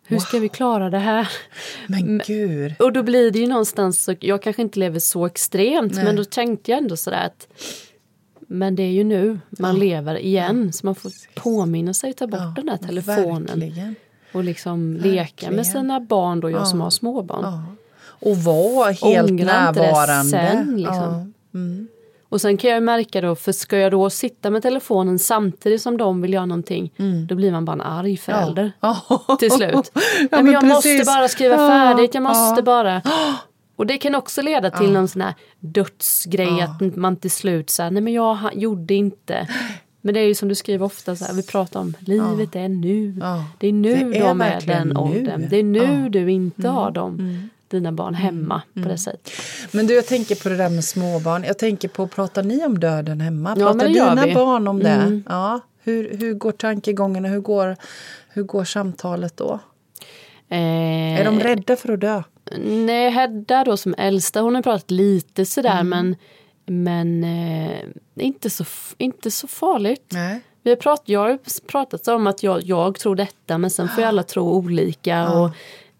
Hur 0.05 0.19
ska 0.19 0.39
vi 0.39 0.49
klara 0.49 0.89
det 0.89 0.97
här? 0.99 1.27
Men 1.87 2.21
gud. 2.27 2.73
Och 2.79 2.93
då 2.93 3.03
blir 3.03 3.31
det 3.31 3.39
ju 3.39 3.47
någonstans, 3.47 4.09
jag 4.19 4.41
kanske 4.41 4.61
inte 4.61 4.79
lever 4.79 4.99
så 4.99 5.25
extremt, 5.25 5.93
Nej. 5.95 6.03
men 6.03 6.15
då 6.15 6.23
tänkte 6.23 6.71
jag 6.71 6.77
ändå 6.77 6.97
sådär 6.97 7.25
att 7.25 7.47
men 8.47 8.75
det 8.75 8.83
är 8.83 8.91
ju 8.91 9.03
nu 9.03 9.39
man 9.49 9.79
lever 9.79 10.15
igen, 10.15 10.73
så 10.73 10.85
man 10.85 10.95
får 10.95 11.11
påminna 11.35 11.93
sig 11.93 12.13
ta 12.13 12.27
bort 12.27 12.39
Ja, 12.39 12.53
den 12.55 12.65
där 12.65 12.77
telefonen 12.77 13.45
Verkligen. 13.59 13.95
och 14.33 14.43
liksom 14.43 14.93
leka 14.97 15.15
Verkligen. 15.15 15.55
med 15.55 15.67
sina 15.67 15.99
barn 15.99 16.39
då, 16.39 16.49
jag 16.49 16.67
som 16.67 16.81
har 16.81 16.89
småbarn. 16.89 17.43
Ja. 17.43 17.63
Och 18.29 18.37
vara 18.37 18.91
helt 18.91 19.03
Ångra 19.03 19.67
inte 19.67 19.81
det 19.81 19.81
närvarande. 19.91 20.29
sen, 20.29 20.75
liksom. 20.77 21.33
Ja. 21.51 21.59
Mm. 21.59 21.87
Och 22.33 22.41
sen 22.41 22.57
kan 22.57 22.69
jag 22.71 22.83
märka 22.83 23.21
då, 23.21 23.35
för 23.35 23.51
ska 23.51 23.77
jag 23.77 23.91
då 23.91 24.09
sitta 24.09 24.49
med 24.49 24.61
telefonen 24.61 25.19
samtidigt 25.19 25.81
som 25.81 25.97
de 25.97 26.21
vill 26.21 26.33
göra 26.33 26.45
någonting, 26.45 26.93
då 27.27 27.35
blir 27.35 27.51
man 27.51 27.65
bara 27.65 27.71
en 27.73 27.81
arg 27.81 28.17
förälder. 28.17 28.61
Mm. 28.61 28.73
Ja. 28.79 29.35
till 29.39 29.51
slut. 29.51 29.91
Ja, 29.93 30.01
men 30.31 30.45
men 30.45 30.53
jag 30.53 30.63
måste 30.65 30.89
precis. 30.89 31.07
bara 31.07 31.27
skriva 31.27 31.55
Ja, 31.55 31.67
färdigt, 31.67 32.13
jag 32.13 32.23
måste 32.23 32.59
ja. 32.59 32.61
bara. 32.61 33.01
Och 33.75 33.85
det 33.85 33.97
kan 33.97 34.15
också 34.15 34.41
leda 34.41 34.71
till 34.71 34.91
någon 34.91 35.07
sån 35.07 35.21
här 35.21 35.33
dödsgrej, 35.59 36.61
att 36.61 36.95
man 36.95 37.15
till 37.15 37.31
slut 37.31 37.69
säger 37.69 37.91
nej 37.91 38.01
men 38.01 38.13
jag 38.13 38.37
gjorde 38.53 38.93
inte. 38.93 39.47
Men 40.05 40.13
det 40.13 40.19
är 40.19 40.25
ju 40.27 40.35
som 40.35 40.49
du 40.49 40.55
skriver 40.55 40.85
ofta, 40.85 41.15
så 41.15 41.25
här, 41.25 41.33
vi 41.33 41.43
pratar 41.43 41.79
om 41.79 41.93
livet 41.99 42.55
är 42.55 42.69
nu. 42.69 43.15
Ja. 43.21 43.45
Det 43.59 43.67
är 43.67 43.73
nu 43.73 43.95
Det 44.11 44.17
är 44.17 44.23
de 44.27 44.41
är 44.41 44.61
den 44.61 44.87
nu. 44.87 44.95
åldern. 44.95 45.47
Det 45.49 45.57
är 45.57 45.63
nu 45.63 45.79
Ja. 45.79 45.83
Mm. 45.83 46.11
du 46.11 46.31
inte 46.31 46.67
har 46.67 46.91
dem, 46.91 47.49
dina 47.73 47.91
barn 47.91 48.13
hemma 48.13 48.61
på 48.73 48.79
det 48.89 48.97
sättet. 48.97 49.31
Men 49.71 49.87
du, 49.87 49.93
jag 49.95 50.05
tänker 50.07 50.35
på 50.35 50.49
det 50.49 50.57
där 50.57 50.69
med 50.69 50.83
småbarn. 50.85 51.43
Jag 51.43 51.57
tänker 51.59 51.87
på, 51.87 52.07
pratar 52.07 52.43
ni 52.43 52.65
om 52.65 52.79
döden 52.79 53.21
hemma? 53.21 53.55
Ja, 53.59 53.65
Pratar 53.73 53.87
dina 53.87 54.25
vi. 54.25 54.33
barn 54.33 54.67
om 54.67 54.79
det? 54.79 54.89
Mm. 54.89 55.23
Ja. 55.29 55.59
Hur, 55.83 56.17
hur 56.17 56.33
går 56.33 56.51
tankegångarna? 56.51 57.27
Hur 57.27 57.39
går, 57.39 57.75
hur 58.29 58.43
går 58.43 58.63
samtalet 58.63 59.37
då? 59.37 59.59
Eh, 60.49 61.19
Är 61.19 61.25
de 61.25 61.39
rädda 61.39 61.75
för 61.75 61.93
att 61.93 61.99
dö? 62.01 62.23
Nej, 62.65 63.09
Hedda 63.09 63.63
då 63.63 63.77
som 63.77 63.95
äldsta, 63.97 64.41
hon 64.41 64.55
har 64.55 64.61
pratat 64.61 64.91
lite 64.91 65.45
sådär 65.45 65.79
Mm. 65.81 65.89
men, 65.89 66.15
men 66.65 67.23
eh, 67.67 67.77
inte, 68.15 68.49
så, 68.49 68.65
inte 68.97 69.31
så 69.31 69.47
farligt. 69.47 70.05
Nej. 70.11 70.41
Vi 70.63 70.69
har 70.69 70.77
prat, 70.77 71.01
jag 71.05 71.19
har 71.19 71.39
pratat 71.67 72.07
om 72.07 72.27
att 72.27 72.43
jag, 72.43 72.61
jag 72.63 72.99
tror 72.99 73.15
detta 73.15 73.57
men 73.57 73.69
sen 73.69 73.89
får 73.89 73.99
ju 74.03 74.07
alla 74.07 74.23
tro 74.23 74.49
olika. 74.49 75.29
Och, 75.31 75.49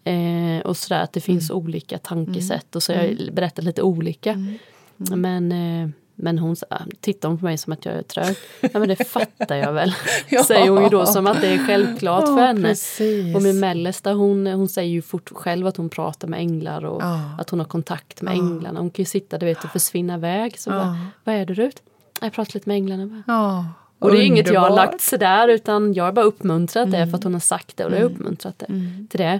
eh, 0.03 0.65
och 0.65 0.77
sådär 0.77 1.01
att 1.03 1.13
det 1.13 1.21
finns 1.21 1.49
Mm. 1.49 1.63
olika 1.63 1.97
tankesätt 1.97 2.75
och 2.75 2.83
så 2.83 2.93
har 2.93 3.03
jag 3.03 3.33
berättat 3.33 3.65
lite 3.65 3.81
olika. 3.81 4.31
Mm. 4.31 4.57
Men, 4.97 5.51
eh, 5.51 5.89
men 6.15 6.39
hon 6.39 6.55
tittar 7.01 7.29
hon 7.29 7.37
på 7.37 7.45
mig 7.45 7.57
som 7.57 7.73
att 7.73 7.85
jag 7.85 7.95
är 7.95 8.01
trög. 8.01 8.35
Ja 8.61 8.69
men 8.79 8.87
det 8.87 8.95
fattar 9.07 9.55
jag 9.55 9.73
väl. 9.73 9.93
Ja. 10.29 10.43
Säger 10.43 10.69
hon 10.69 10.83
ju 10.83 10.89
då 10.89 11.05
som 11.05 11.27
att 11.27 11.41
det 11.41 11.47
är 11.47 11.57
självklart 11.67 12.25
för 12.25 12.39
Ja, 12.39 12.45
henne. 12.45 12.67
precis. 12.67 13.35
Och 13.35 13.41
min 13.41 13.59
mellersta 13.59 14.13
hon, 14.13 14.47
hon 14.47 14.67
säger 14.69 14.89
ju 14.91 15.01
fort 15.01 15.29
själv 15.33 15.67
att 15.67 15.77
hon 15.77 15.89
pratar 15.89 16.27
med 16.27 16.39
änglar 16.39 16.85
och 16.85 17.01
Ja. 17.01 17.19
att 17.39 17.49
hon 17.49 17.59
har 17.59 17.67
kontakt 17.67 18.21
med 18.21 18.33
änglarna. 18.33 18.79
Hon 18.79 18.89
kan 18.89 19.01
ju 19.03 19.05
sitta 19.05 19.37
du 19.37 19.45
vet, 19.45 19.63
och 19.63 19.69
försvinna 19.69 20.13
iväg. 20.15 20.59
Så 20.59 20.69
bara, 20.69 20.97
Vad 21.23 21.35
är 21.35 21.45
det 21.45 21.53
Rut? 21.53 21.81
Jag 22.21 22.33
pratar 22.33 22.53
lite 22.53 22.69
med 22.69 22.75
änglarna. 22.75 23.23
Bara. 23.27 23.65
Ja. 24.03 24.09
Och 24.09 24.15
det 24.15 24.23
är 24.23 24.25
inget 24.25 24.47
jag 24.53 24.61
har 24.61 24.75
lagt 24.75 25.01
sådär 25.01 25.47
utan 25.47 25.93
jag 25.93 26.03
har 26.03 26.11
bara 26.11 26.25
uppmuntrat 26.25 26.91
det 26.91 27.07
för 27.07 27.17
att 27.17 27.23
hon 27.23 27.33
har 27.33 27.39
sagt 27.39 27.77
det 27.77 27.85
och 27.85 27.91
har 27.91 27.97
jag 27.97 28.05
uppmuntrat 28.11 28.59
det 28.59 28.65
till 29.09 29.19
det. 29.19 29.39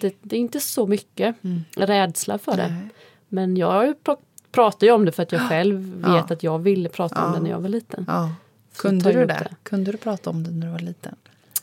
Det. 0.00 0.14
Det 0.22 0.36
är 0.36 0.40
inte 0.40 0.60
så 0.60 0.86
mycket 0.86 1.36
rädsla 1.76 2.38
för 2.38 2.56
det. 2.56 2.68
Nej. 2.68 2.88
Men 3.28 3.56
jag 3.56 3.94
pr- 4.04 4.16
pratar 4.52 4.86
ju 4.86 4.92
om 4.92 5.04
det 5.04 5.12
för 5.12 5.22
att 5.22 5.32
jag 5.32 5.40
själv 5.48 5.78
vet 5.96 6.06
Ja. 6.06 6.26
att 6.34 6.42
jag 6.42 6.58
ville 6.58 6.88
prata 6.88 7.26
om 7.26 7.32
det 7.32 7.40
när 7.40 7.50
jag 7.50 7.60
var 7.60 7.68
liten. 7.68 8.04
Ja. 8.08 8.30
Kunde 8.76 9.04
jag 9.12 9.14
du 9.22 9.26
det? 9.26 9.26
det. 9.26 9.54
Kunde 9.62 9.92
du 9.92 9.98
prata 9.98 10.30
om 10.30 10.44
det 10.44 10.50
när 10.50 10.66
du 10.66 10.72
var 10.72 10.78
liten? 10.78 11.14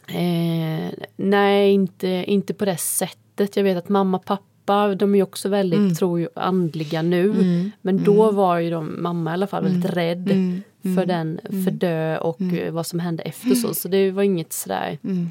Eh, 0.07 0.93
nej, 1.15 1.71
inte, 1.73 2.07
inte 2.07 2.53
på 2.53 2.65
det 2.65 2.77
sättet. 2.77 3.55
Jag 3.57 3.63
vet 3.63 3.77
att 3.77 3.89
mamma 3.89 4.19
pappa, 4.19 4.95
de 4.95 5.13
är 5.13 5.17
ju 5.17 5.23
också 5.23 5.49
väldigt, 5.49 5.79
Mm. 5.79 5.95
tror 5.95 6.19
ju, 6.19 6.27
andliga 6.35 7.01
nu. 7.01 7.33
Men 7.81 8.03
då 8.03 8.31
var 8.31 8.57
ju 8.57 8.69
de, 8.69 8.95
mamma 9.03 9.29
i 9.31 9.33
alla 9.33 9.47
fall, 9.47 9.63
väldigt 9.63 9.91
rädd 9.93 10.61
Mm. 10.85 10.97
för 10.97 11.05
den, 11.05 11.39
för 11.65 11.71
dö 11.71 12.17
och 12.17 12.41
eh, 12.41 12.71
vad 12.73 12.85
som 12.87 12.99
hände 12.99 13.23
efter 13.23 13.55
så. 13.55 13.73
Så 13.73 13.87
det 13.87 14.11
var 14.11 14.23
inget 14.23 14.53
sådär, 14.53 14.97
Mm. 15.03 15.29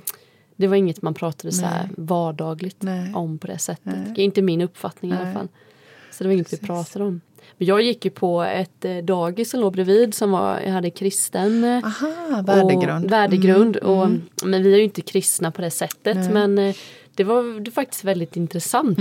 det 0.56 0.66
var 0.66 0.76
inget 0.76 1.02
man 1.02 1.14
pratade 1.14 1.52
så 1.52 1.66
vardagligt 1.96 2.82
Nej. 2.82 3.14
om 3.14 3.38
på 3.38 3.46
det 3.46 3.58
sättet. 3.58 4.14
Det 4.14 4.22
är 4.22 4.24
inte 4.24 4.42
min 4.42 4.60
uppfattning 4.60 5.10
i 5.10 5.14
alla 5.14 5.24
Nej. 5.24 5.34
fall. 5.34 5.48
Så 6.10 6.24
det 6.24 6.28
var 6.28 6.34
inget 6.34 6.52
vi 6.52 6.56
pratade 6.56 7.04
om. 7.04 7.20
Men 7.58 7.66
jag 7.68 7.82
gick 7.82 8.04
ju 8.04 8.10
på 8.10 8.42
ett 8.42 8.84
eh, 8.84 8.96
dagis 8.96 9.50
som 9.50 9.60
låg 9.60 9.72
bredvid 9.72 10.14
som 10.14 10.30
var, 10.30 10.60
jag 10.60 10.72
hade 10.72 10.90
kristen 10.90 11.64
eh, 11.64 11.84
Aha, 11.84 12.42
värdegrund. 12.42 13.04
och, 13.04 13.12
värdegrund 13.12 13.76
och, 13.76 14.08
Men 14.44 14.62
vi 14.62 14.72
är 14.72 14.76
ju 14.78 14.84
inte 14.84 15.00
kristna 15.00 15.50
på 15.50 15.62
det 15.62 15.70
sättet. 15.70 16.32
Men 16.32 16.58
eh, 16.58 16.74
det 17.14 17.24
var, 17.24 17.42
det 17.60 17.70
var 17.70 17.74
faktiskt 17.74 18.04
väldigt 18.04 18.36
intressant. 18.36 18.98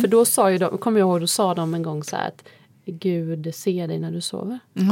För 0.00 0.06
då 0.08 0.24
sa 0.24 0.50
ju 0.50 0.58
de, 0.58 0.78
kommer 0.78 1.00
jag 1.00 1.08
ihåg, 1.08 1.20
då 1.20 1.26
sa 1.26 1.54
de 1.54 1.74
en 1.74 1.82
gång 1.82 2.04
så 2.04 2.16
här 2.16 2.28
att 2.28 2.44
Gud 2.92 3.54
ser 3.54 3.88
dig 3.88 3.98
när 3.98 4.12
du 4.12 4.20
sover. 4.20 4.58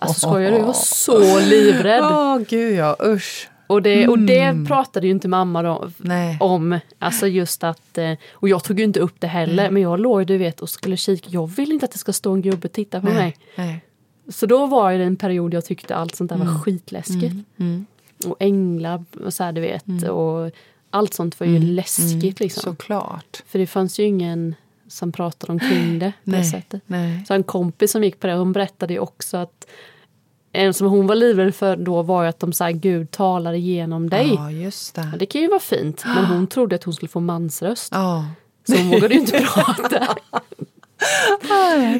Alltså 0.00 0.28
skojar 0.28 0.50
du? 0.50 0.56
Jag 0.56 0.66
var 0.66 0.72
så 0.72 1.40
livrädd. 1.40 2.02
Åh, 2.02 2.38
gud 2.48 2.76
ja, 2.76 2.96
usch. 3.04 3.48
Och 3.66 3.82
det, 3.82 4.08
och 4.08 4.18
det 4.18 4.66
pratade 4.68 5.06
ju 5.06 5.10
inte 5.10 5.28
mamma 5.28 5.62
då, 5.62 5.90
Nej. 5.96 6.36
om. 6.40 6.78
Alltså 6.98 7.26
just 7.26 7.64
att, 7.64 7.98
eh, 7.98 8.12
och 8.32 8.48
jag 8.48 8.64
tog 8.64 8.78
ju 8.78 8.84
inte 8.84 9.00
upp 9.00 9.14
det 9.18 9.26
heller. 9.26 9.70
Men 9.70 9.82
jag 9.82 10.00
låg 10.00 10.26
du 10.26 10.38
vet 10.38 10.60
och 10.60 10.70
skulle 10.70 10.96
kika. 10.96 11.28
Jag 11.30 11.46
vill 11.46 11.72
inte 11.72 11.84
att 11.84 11.92
det 11.92 11.98
ska 11.98 12.12
stå 12.12 12.32
en 12.32 12.42
gubbe 12.42 12.68
och 12.68 12.72
titta 12.72 13.00
på 13.00 13.06
mig. 13.06 13.36
Nej. 13.56 13.84
Så 14.28 14.46
då 14.46 14.66
var 14.66 14.92
det 14.92 15.04
en 15.04 15.16
period 15.16 15.54
jag 15.54 15.64
tyckte 15.64 15.94
allt 15.94 16.14
sånt 16.14 16.30
där 16.30 16.38
var 16.38 16.58
skitläskigt. 16.58 17.34
Mm. 17.56 17.86
Och 18.26 18.36
änglar 18.38 19.04
och 19.24 19.34
så 19.34 19.44
här, 19.44 19.52
du 19.52 19.60
vet. 19.60 20.08
Och 20.08 20.50
allt 20.90 21.14
sånt 21.14 21.40
var 21.40 21.46
ju 21.46 21.58
läskigt 21.58 22.40
liksom. 22.40 22.62
Såklart. 22.62 23.42
För 23.46 23.58
det 23.58 23.66
fanns 23.66 23.98
ju 23.98 24.04
ingen 24.04 24.54
som 24.94 25.12
pratade 25.12 25.52
omkring 25.52 25.98
det 25.98 26.12
på 26.24 26.30
det 26.30 26.44
sättet. 26.44 26.82
Nej. 26.86 27.24
Så 27.28 27.34
en 27.34 27.42
kompis 27.44 27.92
som 27.92 28.04
gick 28.04 28.20
på 28.20 28.26
det, 28.26 28.34
hon 28.34 28.52
berättade 28.52 28.92
ju 28.92 28.98
också 28.98 29.36
att 29.36 29.66
en 30.52 30.74
som 30.74 30.86
hon 30.86 31.06
var 31.06 31.14
livrädd 31.14 31.54
för 31.54 31.76
då 31.76 32.02
var 32.02 32.24
att 32.24 32.40
de 32.40 32.52
sa 32.52 32.70
Gud 32.70 33.10
talar 33.10 33.52
igenom 33.52 34.10
dig. 34.10 34.34
Ja, 34.34 34.50
just 34.50 34.94
det. 34.94 35.12
Det 35.18 35.26
kan 35.26 35.40
ju 35.40 35.48
vara 35.48 35.60
fint, 35.60 36.02
men 36.06 36.24
hon 36.24 36.46
trodde 36.54 36.74
att 36.76 36.84
hon 36.84 36.94
skulle 36.94 37.08
få 37.08 37.20
mansröst. 37.20 37.92
Ja. 37.92 38.24
Så 38.68 38.76
hon 38.76 38.90
vågade 38.90 39.14
ju 39.14 39.20
inte 39.20 39.40
prata. 39.54 40.06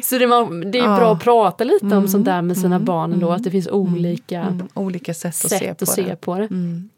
Så 0.03 0.17
det, 0.17 0.25
var, 0.25 0.71
det 0.71 0.79
är 0.79 0.81
ju 0.81 0.95
bra 0.95 1.13
att 1.13 1.23
prata 1.23 1.63
lite 1.63 1.95
om 1.95 2.07
sånt 2.07 2.25
där 2.25 2.41
med 2.41 2.57
sina 2.57 2.79
barn 2.79 3.13
ändå, 3.13 3.31
att 3.31 3.43
det 3.43 3.51
finns 3.51 3.67
olika 3.67 4.41
Mm, 4.41 4.67
olika 4.73 5.13
sätt 5.13 5.27
att 5.29 5.35
se 5.35 5.47
sätt 5.59 5.77
på 5.79 5.83
att 5.83 5.89
se 5.89 6.01
det. 6.01 6.15
på 6.15 6.37
det. 6.37 6.43
Mm. 6.45 6.89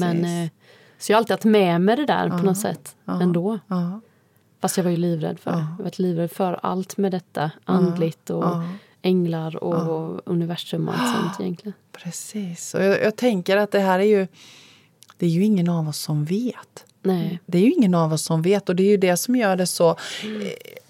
Men, 0.00 0.24
eh, 0.24 0.48
så 0.98 1.12
jag 1.12 1.16
har 1.16 1.20
alltid 1.20 1.32
haft 1.34 1.44
med 1.44 1.80
mig 1.80 1.96
det 1.96 2.06
där 2.06 2.28
på 2.30 2.36
något 2.36 2.58
sätt 2.58 2.94
ändå. 3.06 3.58
Ja. 4.60 4.60
Fast 4.60 4.76
jag 4.76 4.84
var 4.84 4.90
ju 4.90 4.96
livrädd 4.96 5.40
för 5.40 5.50
det. 5.50 5.66
Jag 5.78 5.84
varit 5.84 5.98
livrädd 5.98 6.30
för 6.30 6.60
allt 6.62 6.96
med 6.96 7.12
detta, 7.12 7.50
andligt 7.64 8.30
och 8.30 8.44
ja. 8.44 8.68
änglar 9.02 9.64
och 9.64 10.20
universum 10.24 10.88
och 10.88 10.94
allt 10.98 11.16
sånt 11.16 11.40
egentligen. 11.40 11.74
Precis. 11.92 12.74
Och 12.74 12.82
jag, 12.82 13.02
jag 13.02 13.16
tänker 13.16 13.56
att 13.56 13.70
det 13.70 13.80
här 13.80 13.98
är 13.98 14.04
ju... 14.04 14.26
Det 15.18 15.26
är 15.26 15.30
ju 15.30 15.44
ingen 15.44 15.68
av 15.68 15.88
oss 15.88 15.98
som 15.98 16.24
vet. 16.24 16.84
Nej. 17.02 17.40
Det 17.46 17.58
är 17.58 17.62
ju 17.62 17.72
ingen 17.72 17.94
av 17.94 18.12
oss 18.12 18.22
som 18.22 18.42
vet 18.42 18.68
och 18.68 18.76
det 18.76 18.82
är 18.82 18.90
ju 18.90 18.96
det 18.96 19.16
som 19.16 19.36
gör 19.36 19.56
det 19.56 19.66
så... 19.66 19.90
eh, 19.90 19.96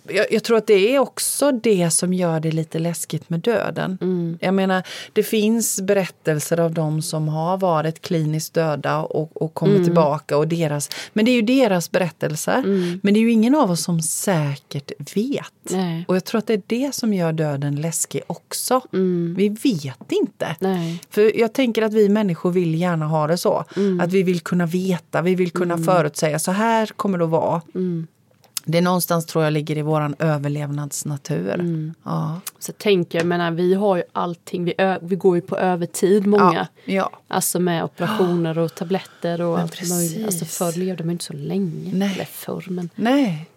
Jag, 0.09 0.27
jag 0.33 0.43
tror 0.45 0.57
att 0.57 0.67
det 0.67 0.95
är 0.95 0.99
också 0.99 1.53
det 1.53 1.91
som 1.91 2.15
gör 2.15 2.41
det 2.41 2.53
lite 2.53 2.79
läskigt 2.79 3.31
med 3.31 3.41
döden. 3.41 3.99
Mm. 4.01 4.39
Jag 4.41 4.55
menar, 4.55 4.83
det 5.13 5.23
finns 5.23 5.81
berättelser 5.81 6.61
av 6.61 6.75
dem 6.75 7.03
som 7.03 7.29
har 7.29 7.59
varit 7.59 8.03
kliniskt 8.03 8.55
döda 8.55 8.99
och, 8.99 9.43
och 9.43 9.55
kommit 9.55 9.75
Mm. 9.77 9.85
tillbaka. 9.85 10.37
Och 10.37 10.49
deras, 10.49 10.91
men 11.13 11.25
det 11.25 11.31
är 11.31 11.35
ju 11.37 11.43
deras 11.43 11.91
berättelser. 11.91 12.59
Mm. 12.59 13.01
Men 13.03 13.15
det 13.15 13.21
är 13.21 13.23
ju 13.23 13.31
ingen 13.33 13.55
av 13.55 13.71
oss 13.71 13.85
som 13.85 14.01
säkert 14.03 15.17
vet. 15.17 15.53
Nej. 15.71 16.05
Och 16.09 16.17
jag 16.17 16.25
tror 16.25 16.39
att 16.39 16.47
det 16.47 16.55
är 16.55 16.63
det 16.67 16.95
som 16.95 17.15
gör 17.15 17.33
döden 17.33 17.81
läskig 17.81 18.23
också. 18.27 18.81
Mm. 18.93 19.35
Vi 19.39 19.49
vet 19.49 20.13
inte. 20.13 20.57
Nej. 20.61 21.03
För 21.11 21.39
jag 21.41 21.53
tänker 21.53 21.83
att 21.83 21.93
vi 21.95 22.09
människor 22.09 22.51
vill 22.51 22.75
gärna 22.75 23.07
ha 23.07 23.27
det 23.27 23.39
så. 23.39 23.65
Mm. 23.77 24.01
Att 24.01 24.13
vi 24.13 24.23
vill 24.23 24.41
kunna 24.41 24.67
veta, 24.67 25.23
vi 25.23 25.35
vill 25.35 25.51
kunna 25.51 25.79
förutsäga 25.79 26.39
så 26.39 26.53
här 26.53 26.87
kommer 26.87 27.19
det 27.19 27.25
att 27.25 27.31
vara. 27.31 27.63
Det 28.69 28.81
någonstans 28.81 29.27
tror 29.27 29.45
jag 29.45 29.53
ligger 29.53 29.79
i 29.79 29.83
våran 29.83 30.15
överlevnadsnatur. 30.19 31.55
Mm. 31.55 31.95
Ja. 32.03 32.41
Så 32.59 32.73
tänker 32.73 33.19
jag, 33.19 33.27
menar, 33.27 33.51
vi 33.51 33.75
har 33.75 33.97
ju 33.97 34.03
allting, 34.13 34.65
vi, 34.65 34.75
ö, 34.79 34.99
vi 35.03 35.17
går 35.17 35.37
ju 35.37 35.43
på 35.43 35.57
övertid 35.57 36.27
många. 36.27 36.67
Ja, 36.85 36.93
ja. 36.95 37.11
Alltså 37.29 37.61
med 37.61 37.85
operationer 37.85 38.59
och 38.59 38.75
tabletter 38.75 39.41
och 39.41 39.53
Men 39.53 39.63
allt 39.63 39.89
möjligt. 39.89 40.27
Alltså 40.27 40.45
förr 40.45 40.79
levde 40.79 41.05
man 41.05 41.13
inte 41.13 41.25
så 41.25 41.33
länge. 41.33 41.91
Nej. 41.95 42.13
Eller 42.15 42.25
förr 42.25 42.65
men. 42.69 42.91
Nej. 42.95 43.49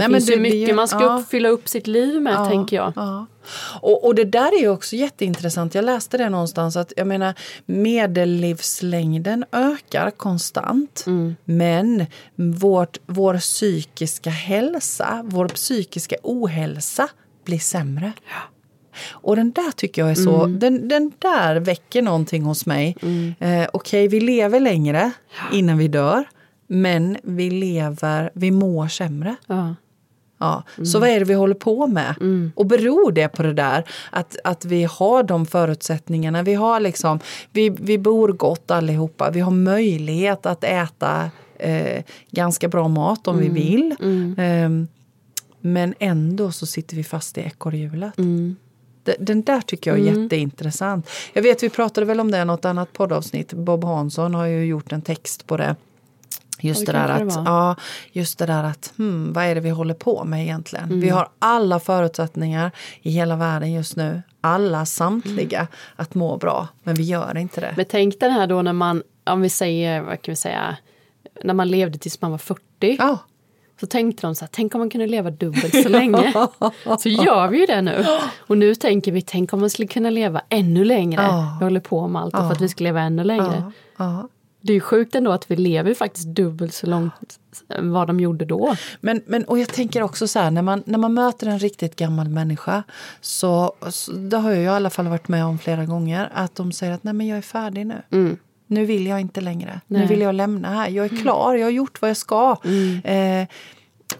Det 0.00 0.08
Nej, 0.08 0.20
finns 0.20 0.30
ju 0.30 0.36
det- 0.36 0.42
det- 0.42 0.50
mycket 0.60 0.76
man 0.76 0.88
ska 0.88 1.00
ja. 1.02 1.24
fylla 1.30 1.48
upp 1.48 1.68
sitt 1.68 1.86
liv 1.86 2.22
med 2.22 2.48
tänker 2.50 2.76
jag. 2.76 2.92
Ja. 2.96 3.26
Och, 3.80 4.04
och 4.06 4.14
det 4.14 4.24
där 4.24 4.56
är 4.58 4.60
ju 4.60 4.68
också 4.68 4.96
jätteintressant. 4.96 5.74
Jag 5.74 5.84
läste 5.84 6.18
det 6.18 6.28
någonstans 6.28 6.76
att 6.76 6.92
jag 6.96 7.06
menar 7.06 7.34
medellivslängden 7.66 9.44
ökar 9.52 10.10
konstant. 10.10 11.04
Mm. 11.06 11.36
Men 11.44 12.06
vårt, 12.36 12.98
vår 13.06 13.38
psykiska 13.38 14.30
hälsa, 14.30 15.22
vår 15.24 15.48
psykiska 15.48 16.16
ohälsa 16.22 17.08
blir 17.44 17.58
sämre. 17.58 18.12
Och 19.10 19.36
den 19.36 19.52
där 19.52 19.70
tycker 19.70 20.02
jag 20.02 20.10
är 20.10 20.14
så, 20.14 20.42
Mm. 20.44 20.58
den, 20.58 20.88
den 20.88 21.12
där 21.18 21.56
väcker 21.60 22.02
någonting 22.02 22.42
hos 22.42 22.66
mig. 22.66 22.96
Eh, 23.40 23.66
Okej, 23.72 24.08
vi 24.08 24.20
lever 24.20 24.60
längre 24.60 25.10
innan 25.52 25.78
vi 25.78 25.88
dör. 25.88 26.24
Men 26.66 27.16
vi 27.22 27.50
lever, 27.50 28.30
vi 28.34 28.50
mår 28.50 28.88
sämre. 28.88 29.36
Ja. 29.46 29.74
Ja, 30.40 30.62
Så 30.84 30.98
vad 30.98 31.08
är 31.08 31.18
det 31.18 31.24
vi 31.24 31.34
håller 31.34 31.54
på 31.54 31.86
med? 31.86 32.14
Och 32.54 32.66
beror 32.66 33.12
det 33.12 33.28
på 33.28 33.42
det 33.42 33.52
där 33.52 33.84
att, 34.10 34.36
att 34.44 34.64
vi 34.64 34.84
har 34.84 35.22
de 35.22 35.46
förutsättningarna? 35.46 36.42
Vi, 36.42 36.54
har 36.54 36.80
liksom, 36.80 37.20
vi, 37.52 37.70
vi 37.70 37.98
bor 37.98 38.28
gott 38.28 38.70
allihopa. 38.70 39.30
Vi 39.30 39.40
har 39.40 39.50
möjlighet 39.50 40.46
att 40.46 40.64
äta 40.64 41.30
eh, 41.58 42.04
ganska 42.30 42.68
bra 42.68 42.88
mat 42.88 43.28
om 43.28 43.38
vi 43.38 43.48
vill. 43.48 43.96
Ehm, 44.38 44.88
men 45.60 45.94
ändå 45.98 46.52
så 46.52 46.66
sitter 46.66 46.96
vi 46.96 47.04
fast 47.04 47.38
i 47.38 47.40
ekorrhjulet. 47.40 48.14
Den 49.18 49.42
där 49.42 49.60
tycker 49.60 49.90
jag 49.90 50.00
är 50.00 50.22
jätteintressant. 50.22 51.10
Jag 51.32 51.42
vet, 51.42 51.62
vi 51.62 51.68
pratade 51.70 52.06
väl 52.06 52.20
om 52.20 52.30
det 52.30 52.38
i 52.38 52.44
något 52.44 52.64
annat 52.64 52.92
poddavsnitt. 52.92 53.52
Bob 53.52 53.84
Hansson 53.84 54.34
har 54.34 54.46
ju 54.46 54.64
gjort 54.64 54.92
en 54.92 55.02
text 55.02 55.46
på 55.46 55.56
det. 55.56 55.76
Just 56.60 56.86
Ja, 56.86 56.92
det 56.92 56.98
det 56.98 57.06
där 57.06 57.08
att, 57.08 57.34
det 57.34 57.50
ja, 57.50 57.76
just 58.12 58.38
det 58.38 58.46
där 58.46 58.64
att 58.64 58.92
hmm, 58.98 59.32
vad 59.32 59.44
är 59.44 59.54
det 59.54 59.60
vi 59.60 59.70
håller 59.70 59.94
på 59.94 60.24
med 60.24 60.42
egentligen? 60.42 60.84
Mm. 60.84 61.00
Vi 61.00 61.08
har 61.08 61.28
alla 61.38 61.80
förutsättningar 61.80 62.70
i 63.02 63.10
hela 63.10 63.36
världen 63.36 63.72
just 63.72 63.96
nu, 63.96 64.22
alla 64.40 64.86
samtliga, 64.86 65.66
att 65.96 66.14
må 66.14 66.36
bra. 66.36 66.68
Men 66.82 66.94
vi 66.94 67.02
gör 67.02 67.36
inte 67.36 67.60
det. 67.60 67.74
Men 67.76 67.86
tänk 67.88 68.20
den 68.20 68.30
här 68.30 68.46
då 68.46 68.62
när 68.62 68.72
man, 68.72 69.02
om 69.24 69.40
vi 69.40 69.48
säger, 69.48 70.00
vad 70.00 70.22
kan 70.22 70.32
vi 70.32 70.36
säga, 70.36 70.76
när 71.44 71.54
man 71.54 71.68
levde 71.68 71.98
tills 71.98 72.20
man 72.20 72.30
var 72.30 72.38
40. 72.38 72.60
Ja, 72.80 73.18
Så 73.80 73.86
tänkte 73.86 74.26
de 74.26 74.34
så 74.34 74.44
här, 74.44 74.50
tänk 74.52 74.74
om 74.74 74.78
man 74.78 74.90
kunde 74.90 75.06
leva 75.06 75.30
dubbelt 75.30 75.82
så 75.82 75.88
länge. 75.88 76.32
så 76.98 77.08
gör 77.08 77.48
vi 77.48 77.60
ju 77.60 77.66
det 77.66 77.82
nu. 77.82 78.04
Och 78.38 78.58
nu 78.58 78.74
tänker 78.74 79.12
vi, 79.12 79.22
tänk 79.22 79.52
om 79.52 79.60
man 79.60 79.70
skulle 79.70 79.88
kunna 79.88 80.10
leva 80.10 80.42
ännu 80.48 80.84
längre. 80.84 81.22
Ja. 81.22 81.56
Vi 81.60 81.64
håller 81.64 81.80
på 81.80 82.08
med 82.08 82.22
allt 82.22 82.34
för 82.34 82.52
att 82.52 82.60
vi 82.60 82.68
ska 82.68 82.84
leva 82.84 83.00
ännu 83.00 83.24
längre. 83.24 83.62
ja, 83.64 83.72
ja. 83.96 84.28
Det 84.60 84.72
är 84.72 84.74
ju 84.74 84.80
sjukt 84.80 85.14
ändå 85.14 85.32
att 85.32 85.50
vi 85.50 85.56
lever 85.56 85.94
faktiskt 85.94 86.26
dubbelt 86.26 86.74
så 86.74 86.86
långt 86.86 87.38
än 87.68 87.92
vad 87.92 88.06
de 88.06 88.20
gjorde 88.20 88.44
då. 88.44 88.76
Men, 89.00 89.22
men, 89.26 89.44
och 89.44 89.58
jag 89.58 89.68
tänker 89.68 90.02
också 90.02 90.28
så 90.28 90.38
här, 90.38 90.50
när 90.50 90.62
man, 90.62 90.82
när 90.86 90.98
man 90.98 91.14
möter 91.14 91.46
en 91.46 91.58
riktigt 91.58 91.96
gammal 91.96 92.28
människa 92.28 92.82
så, 93.20 93.72
så 93.88 94.12
det 94.12 94.36
har 94.36 94.50
jag 94.50 94.62
i 94.62 94.66
alla 94.66 94.90
fall 94.90 95.08
varit 95.08 95.28
med 95.28 95.44
om 95.44 95.58
flera 95.58 95.84
gånger, 95.84 96.30
att 96.34 96.54
de 96.54 96.72
säger 96.72 96.92
att 96.92 97.04
nej 97.04 97.14
men 97.14 97.26
jag 97.26 97.38
är 97.38 97.42
färdig 97.42 97.86
nu. 97.86 98.02
Nu 98.66 98.84
vill 98.84 99.06
jag 99.06 99.20
inte 99.20 99.40
längre. 99.40 99.80
Nu 99.86 99.98
Nej. 99.98 100.08
vill 100.08 100.20
jag 100.20 100.34
lämna 100.34 100.68
här. 100.68 100.88
Jag 100.88 101.04
är 101.04 101.22
klar, 101.22 101.54
jag 101.54 101.66
har 101.66 101.70
gjort 101.70 102.02
vad 102.02 102.10
jag 102.10 102.16
ska. 102.16 102.56
Eh, 103.04 103.46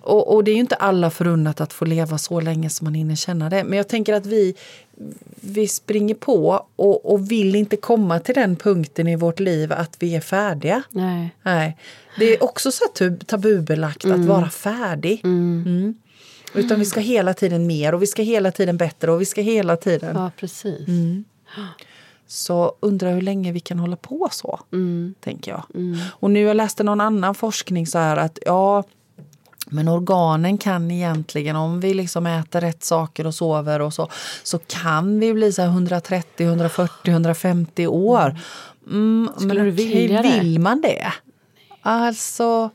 och, 0.01 0.35
och 0.35 0.45
det 0.45 0.51
är 0.51 0.55
ju 0.55 0.61
inte 0.61 0.75
alla 0.75 1.11
förunnat 1.11 1.61
att 1.61 1.73
få 1.73 1.85
leva 1.85 2.19
så 2.19 2.41
länge 2.41 2.71
som 2.71 2.85
man 2.85 2.95
hinner 2.95 3.15
känna 3.15 3.51
det. 3.51 3.65
Men 3.65 3.77
jag 3.77 3.89
tänker 3.89 4.15
att 4.15 4.27
vi, 4.27 4.55
vi 5.41 5.69
springer 5.69 6.15
på 6.15 6.67
och, 6.77 7.13
och 7.13 7.31
vill 7.33 7.55
inte 7.55 7.77
komma 7.77 8.19
till 8.21 8.35
den 8.35 8.57
punkten 8.57 9.09
i 9.09 9.17
vårt 9.17 9.41
liv 9.41 9.73
att 9.73 9.97
vi 9.99 10.15
är 10.17 10.21
färdiga. 10.21 10.83
Nej. 10.91 11.35
Nej. 11.43 11.77
Det 12.19 12.25
är 12.37 12.45
också 12.45 12.73
så 12.73 12.85
tabubelagt 13.27 14.05
att 14.05 14.25
vara 14.25 14.51
färdig. 14.51 15.21
Mm. 15.25 15.95
Utan 16.55 16.79
vi 16.79 16.85
ska 16.85 17.01
hela 17.01 17.35
tiden 17.35 17.67
mer 17.67 17.95
och 17.95 18.03
vi 18.03 18.07
ska 18.07 18.23
hela 18.23 18.53
tiden 18.53 18.77
bättre 18.77 19.11
och 19.13 19.21
vi 19.21 19.25
ska 19.25 19.41
hela 19.41 19.77
tiden. 19.77 20.17
Ja, 20.17 20.31
precis. 20.37 20.89
Så 22.27 22.77
undrar 22.81 23.15
hur 23.15 23.21
länge 23.21 23.53
vi 23.53 23.61
kan 23.61 23.79
hålla 23.79 23.97
på 23.97 24.29
så, 24.33 24.61
Mm. 24.73 25.15
tänker 25.21 25.51
jag. 25.51 25.63
Och 26.11 26.31
nu 26.31 26.41
jag 26.41 26.57
läste 26.57 26.85
någon 26.85 27.01
annan 27.01 27.35
forskning 27.35 27.87
så 27.87 27.99
här 27.99 28.17
att 28.17 28.39
ja, 28.47 28.85
men 29.71 29.89
organen 29.89 30.59
kan 30.59 30.91
egentligen, 30.91 31.57
om 31.57 31.81
vi 31.81 31.95
liksom 31.95 32.27
äter 32.27 32.61
rätt 32.61 32.85
saker 32.85 33.27
och 33.27 33.35
sover 33.35 33.81
och 33.81 33.95
så, 33.95 34.09
så 34.43 34.59
kan 34.59 35.21
vi 35.21 35.33
bli 35.35 35.53
så 35.53 35.63
här 35.63 35.69
130, 35.69 36.47
140, 36.47 37.11
150 37.11 37.87
år. 37.87 38.39
Mm, 38.87 39.29
Skulle 39.37 39.55
men 39.55 39.65
du 39.65 39.71
vilja 39.71 40.23
det? 40.23 40.41
vill 40.41 40.59
man 40.61 40.81
det? 40.81 41.13
Alltså, 41.83 42.71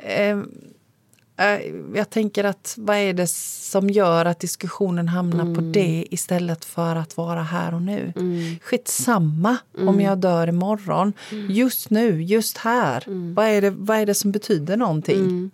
eh, 0.00 0.38
eh, 1.46 1.60
jag 1.94 2.10
tänker 2.10 2.44
att 2.44 2.74
vad 2.78 2.96
är 2.96 3.12
det 3.12 3.30
som 3.30 3.90
gör 3.90 4.24
att 4.24 4.40
diskussionen 4.40 5.08
hamnar 5.08 5.40
Mm. 5.44 5.54
på 5.54 5.60
det 5.60 6.06
istället 6.10 6.64
för 6.64 6.96
att 6.96 7.16
vara 7.16 7.42
här 7.42 7.74
och 7.74 7.82
nu? 7.82 8.12
Mm. 8.16 8.58
Skitsamma 8.62 9.56
om 9.78 10.00
jag 10.00 10.18
dör 10.18 10.46
imorgon. 10.48 11.12
Just 11.48 11.90
nu, 11.90 12.22
just 12.22 12.58
här. 12.58 13.04
Vad, 13.34 13.46
är 13.46 13.60
det, 13.60 13.70
vad 13.70 13.98
är 13.98 14.06
det 14.06 14.14
som 14.14 14.32
betyder 14.32 14.76
någonting? 14.76 15.50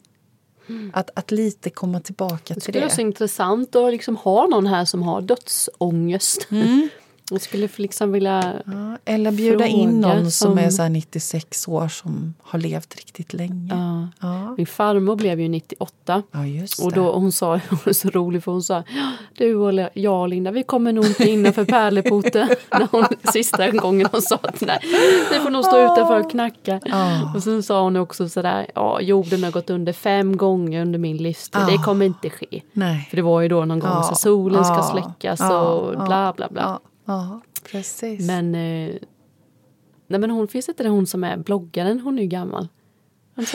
Att, 0.92 1.10
att 1.14 1.30
lite 1.30 1.70
komma 1.70 2.00
tillbaka 2.00 2.36
Det 2.46 2.54
till 2.54 2.62
skulle 2.62 2.80
vara 2.80 2.90
så 2.90 2.96
det. 2.96 3.02
intressant 3.02 3.76
att 3.76 3.90
liksom 3.92 4.16
ha 4.16 4.46
någon 4.46 4.66
här 4.66 4.84
som 4.84 5.02
har 5.02 5.20
dödsångest. 5.20 6.46
Mm. 6.50 6.88
Jag 7.32 7.40
skulle 7.40 7.68
liksom 7.76 8.12
vilja... 8.12 8.54
Ja, 8.66 8.98
eller 9.04 9.32
bjuda 9.32 9.66
in 9.66 10.00
någon 10.00 10.30
som 10.30 10.30
som- 10.30 10.58
är 10.58 10.70
så 10.70 10.82
här 10.82 10.88
96 10.90 11.68
år 11.68 11.88
som 11.88 12.34
har 12.42 12.58
levt 12.58 12.96
riktigt 12.96 13.32
länge. 13.32 13.74
Ja. 13.74 14.08
Ja, 14.28 14.54
Min 14.56 14.66
farmor 14.66 15.16
blev 15.16 15.40
ju 15.40 15.48
98. 15.48 16.22
ja 16.32 16.46
just 16.46 16.84
Och 16.84 16.92
då, 16.92 17.12
hon 17.12 17.32
sa, 17.32 17.50
hon 17.70 17.78
var 17.86 17.92
så 17.92 18.10
rolig 18.10 18.44
för 18.44 18.52
hon 18.52 18.62
sa 18.62 18.82
Du 19.36 19.54
och 19.54 19.88
jag 19.94 20.20
och 20.20 20.28
Linda 20.28 20.50
vi 20.50 20.62
kommer 20.62 20.92
nog 20.92 21.04
inte 21.06 21.30
innanför 21.30 21.64
pärleporten. 21.64 22.48
När 22.72 22.88
hon, 22.90 23.04
sista 23.32 23.70
gången 23.70 24.08
hon 24.12 24.22
sa 24.22 24.38
att 24.42 24.60
nej, 24.60 24.78
vi 25.32 25.38
får 25.38 25.50
nog 25.50 25.64
stå 25.64 25.84
utanför 25.84 26.20
och 26.20 26.30
knacka. 26.30 26.80
Ja. 26.84 27.32
Och 27.36 27.42
sen 27.42 27.62
sa 27.62 27.82
hon 27.82 27.96
också 27.96 28.28
sådär, 28.28 28.66
ja 28.74 29.00
jorden 29.00 29.44
har 29.44 29.50
gått 29.50 29.70
under 29.70 29.92
fem 29.92 30.36
gånger 30.36 30.82
under 30.82 30.98
min 30.98 31.16
livstid. 31.16 31.62
Det 31.66 31.72
Ja. 31.72 31.82
kommer 31.82 32.06
inte 32.06 32.30
ske. 32.30 32.62
Nej. 32.72 33.06
För 33.10 33.16
det 33.16 33.22
var 33.22 33.40
ju 33.40 33.48
då 33.48 33.64
någon 33.64 33.78
gång 33.78 34.02
så 34.04 34.14
solen 34.14 34.64
ska 34.64 34.82
släckas 34.82 35.40
och 35.40 36.04
bla 36.06 36.32
bla 36.36 36.48
bla. 36.50 36.80
Ja, 37.04 37.14
ja 37.14 37.40
precis. 37.70 38.26
Men, 38.26 38.54
eh, 38.54 38.94
nej 40.06 40.20
men 40.20 40.30
hon 40.30 40.48
finns 40.48 40.68
inte 40.68 40.82
det 40.82 40.88
hon 40.88 41.06
som 41.06 41.24
är 41.24 41.36
bloggaren, 41.36 42.00
hon 42.00 42.18
är 42.18 42.22
ju 42.22 42.28
gammal. 42.28 42.68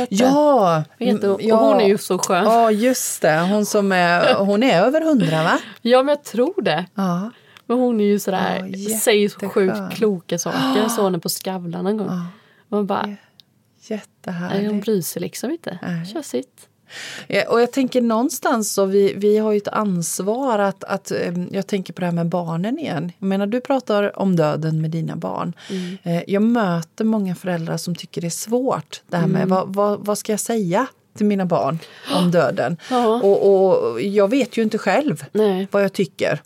Ja, 0.09 0.83
hon? 0.99 1.07
mm, 1.07 1.37
ja. 1.39 1.55
Hon 1.55 1.81
är 1.81 1.87
ju 1.87 1.97
så 1.97 2.17
skön. 2.17 2.43
Ja, 2.43 2.71
just 2.71 3.21
det. 3.21 3.39
Hon 3.39 3.65
som 3.65 3.91
är, 3.91 4.33
hon 4.33 4.63
är 4.63 4.81
över 4.81 5.01
hundra, 5.01 5.43
va? 5.43 5.59
Ja 5.81 6.03
men 6.03 6.09
jag 6.09 6.23
tror 6.23 6.61
det. 6.61 6.85
Ja. 6.95 7.31
Men 7.65 7.77
hon 7.77 8.01
är 8.01 8.05
ju 8.05 8.19
sådär, 8.19 8.71
Ja, 8.73 8.99
säger 8.99 9.29
så 9.29 9.49
sjukt 9.49 9.77
kloka 9.91 10.37
saker. 10.39 10.77
Jag 10.77 10.91
såg 10.95 11.03
henne 11.03 11.19
på 11.19 11.29
Skavlan 11.29 11.87
en 11.87 11.97
gång. 11.97 12.07
Och 12.07 12.71
man 12.71 12.87
bara, 12.87 13.05
nej, 13.05 13.17
hon 13.89 13.97
Jättehärligt. 13.97 14.85
bryr 14.85 15.01
sig 15.01 15.21
liksom 15.21 15.51
inte. 15.51 15.79
Nej. 15.81 16.05
Kör 16.05 16.21
sitt. 16.21 16.69
Ja, 17.27 17.43
och 17.49 17.61
jag 17.61 17.71
tänker 17.71 18.01
någonstans 18.01 18.73
så 18.73 18.85
vi, 18.85 19.13
vi 19.17 19.37
har 19.37 19.51
ju 19.51 19.57
ett 19.57 19.67
ansvar 19.67 20.59
att, 20.59 20.83
att 20.83 21.11
em, 21.11 21.49
jag 21.51 21.67
tänker 21.67 21.93
på 21.93 21.99
det 22.01 22.05
här 22.07 22.13
med 22.13 22.25
barnen 22.25 22.79
igen. 22.79 23.11
Jag 23.19 23.27
menar 23.27 23.47
du 23.47 23.61
pratar 23.61 24.19
om 24.19 24.35
döden 24.35 24.81
med 24.81 24.91
dina 24.91 25.15
barn. 25.15 25.53
Mm. 25.69 25.97
Eh, 26.03 26.23
Jag 26.27 26.41
möter 26.43 27.05
många 27.05 27.35
föräldrar 27.35 27.77
som 27.77 27.95
tycker 27.95 28.21
det 28.21 28.27
är 28.27 28.29
svårt. 28.29 29.01
Det 29.09 29.17
här 29.17 29.23
Mm. 29.23 29.39
med 29.39 29.47
vad, 29.49 29.73
vad, 29.73 30.05
vad 30.05 30.17
ska 30.17 30.31
jag 30.33 30.39
säga 30.39 30.87
till 31.17 31.25
mina 31.25 31.45
barn 31.45 31.79
om 32.15 32.31
döden? 32.31 32.77
Ja. 32.89 33.21
Och, 33.23 33.65
och 33.93 34.01
jag 34.01 34.27
vet 34.29 34.57
ju 34.57 34.61
inte 34.63 34.77
själv 34.77 35.25
Nej. 35.31 35.67
vad 35.71 35.83
jag 35.83 35.93
tycker. 35.93 36.41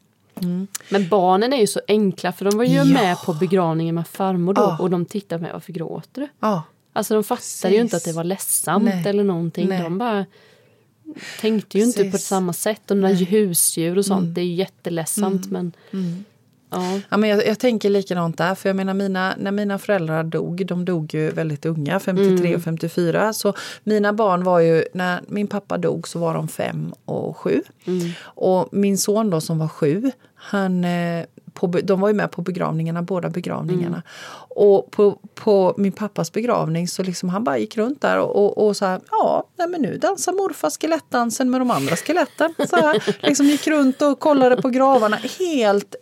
Men 0.89 1.08
barnen 1.10 1.54
är 1.54 1.58
ju 1.58 1.67
så 1.67 1.82
enkla 1.88 2.32
för 2.32 2.45
de 2.45 2.58
var 2.58 2.63
ju 2.63 2.75
Ja. 2.75 2.84
med 2.84 3.17
på 3.25 3.34
begravningen 3.34 3.95
med 3.95 4.08
farmor 4.08 4.54
då 4.54 4.62
Ja. 4.62 4.77
och 4.80 4.89
de 4.89 5.06
tittade 5.06 5.41
med 5.41 5.54
varför 5.54 5.73
gråter 5.73 6.21
du? 6.21 6.27
Ja, 6.39 6.63
Alltså 6.93 7.13
de 7.13 7.23
fattade 7.23 7.73
ju 7.73 7.82
inte 7.82 7.95
att 7.95 8.04
Precis. 8.04 8.13
det 8.13 8.17
var 8.17 8.23
ledsamt 8.23 8.86
Nej. 8.86 9.04
eller 9.08 9.23
någonting. 9.23 9.67
Nej. 9.67 9.84
De 9.84 9.97
bara 9.97 10.25
tänkte 11.41 11.77
ju 11.77 11.84
inte 11.84 12.04
på 12.04 12.12
Precis. 12.12 12.27
samma 12.27 12.54
sätt. 12.54 12.91
Och 12.91 12.97
när 12.97 13.13
husdjur 13.13 13.97
och 13.97 14.06
sånt, 14.06 14.36
det 14.36 14.41
är 14.41 14.45
ju 14.45 14.54
jätteledsamt 14.54 15.51
men 15.51 15.73
ja. 16.69 16.99
Ja, 17.10 17.17
men 17.17 17.30
jag, 17.30 17.47
jag 17.47 17.60
tänker 17.60 17.89
likadant 17.89 18.38
där. 18.38 18.56
För 18.56 18.69
jag 18.69 18.75
menar 18.75 18.93
mina, 18.93 19.36
när 19.39 19.51
mina 19.51 19.80
föräldrar 19.80 20.23
dog, 20.23 20.65
de 20.65 20.86
dog 20.86 21.13
ju 21.13 21.32
väldigt 21.32 21.65
unga, 21.65 21.99
53 21.99 22.56
och 22.56 22.63
54. 22.63 23.34
Så 23.34 23.54
mina 23.84 24.13
barn 24.13 24.43
var 24.43 24.60
ju, 24.60 24.84
när 24.93 25.21
min 25.27 25.47
pappa 25.47 25.77
dog 25.77 26.08
så 26.08 26.19
var 26.19 26.34
de 26.34 26.47
fem 26.47 26.93
och 27.06 27.38
sju. 27.38 27.62
Och 28.21 28.69
min 28.71 28.97
son 28.97 29.30
då 29.30 29.41
som 29.41 29.60
var 29.60 29.67
sju, 29.67 30.12
han, 30.36 30.84
eh, 30.84 31.25
på, 31.67 31.82
de 31.82 32.02
var 32.02 32.08
ju 32.08 32.13
med 32.13 32.32
på 32.32 32.41
begravningarna, 32.41 33.02
båda 33.02 33.30
begravningarna. 33.30 33.88
Mm. 33.88 34.04
Och 34.56 34.91
på, 34.91 35.19
på 35.36 35.74
min 35.78 35.91
pappas 35.91 36.32
begravning 36.32 36.88
så 36.88 37.04
liksom 37.04 37.30
han 37.30 37.43
bara 37.43 37.58
gick 37.58 37.78
runt 37.78 38.02
där 38.02 38.19
och, 38.19 38.36
och, 38.36 38.67
och 38.67 38.78
så 38.78 38.86
här, 38.86 39.02
ja, 39.12 39.43
nej 39.58 39.67
men 39.67 39.82
nu 39.82 39.97
dansar 39.97 40.34
morfar 40.34 40.69
skelettdansen 40.69 41.50
med 41.50 41.62
de 41.62 41.71
andra 41.71 41.95
skeletten. 41.95 42.54
Så 42.69 42.76
här, 42.76 43.04
liksom 43.28 43.45
gick 43.45 43.67
runt 43.67 44.02
och 44.02 44.19
kollade 44.19 44.62
på 44.62 44.69
gravarna 44.69 45.17
helt, 45.39 45.95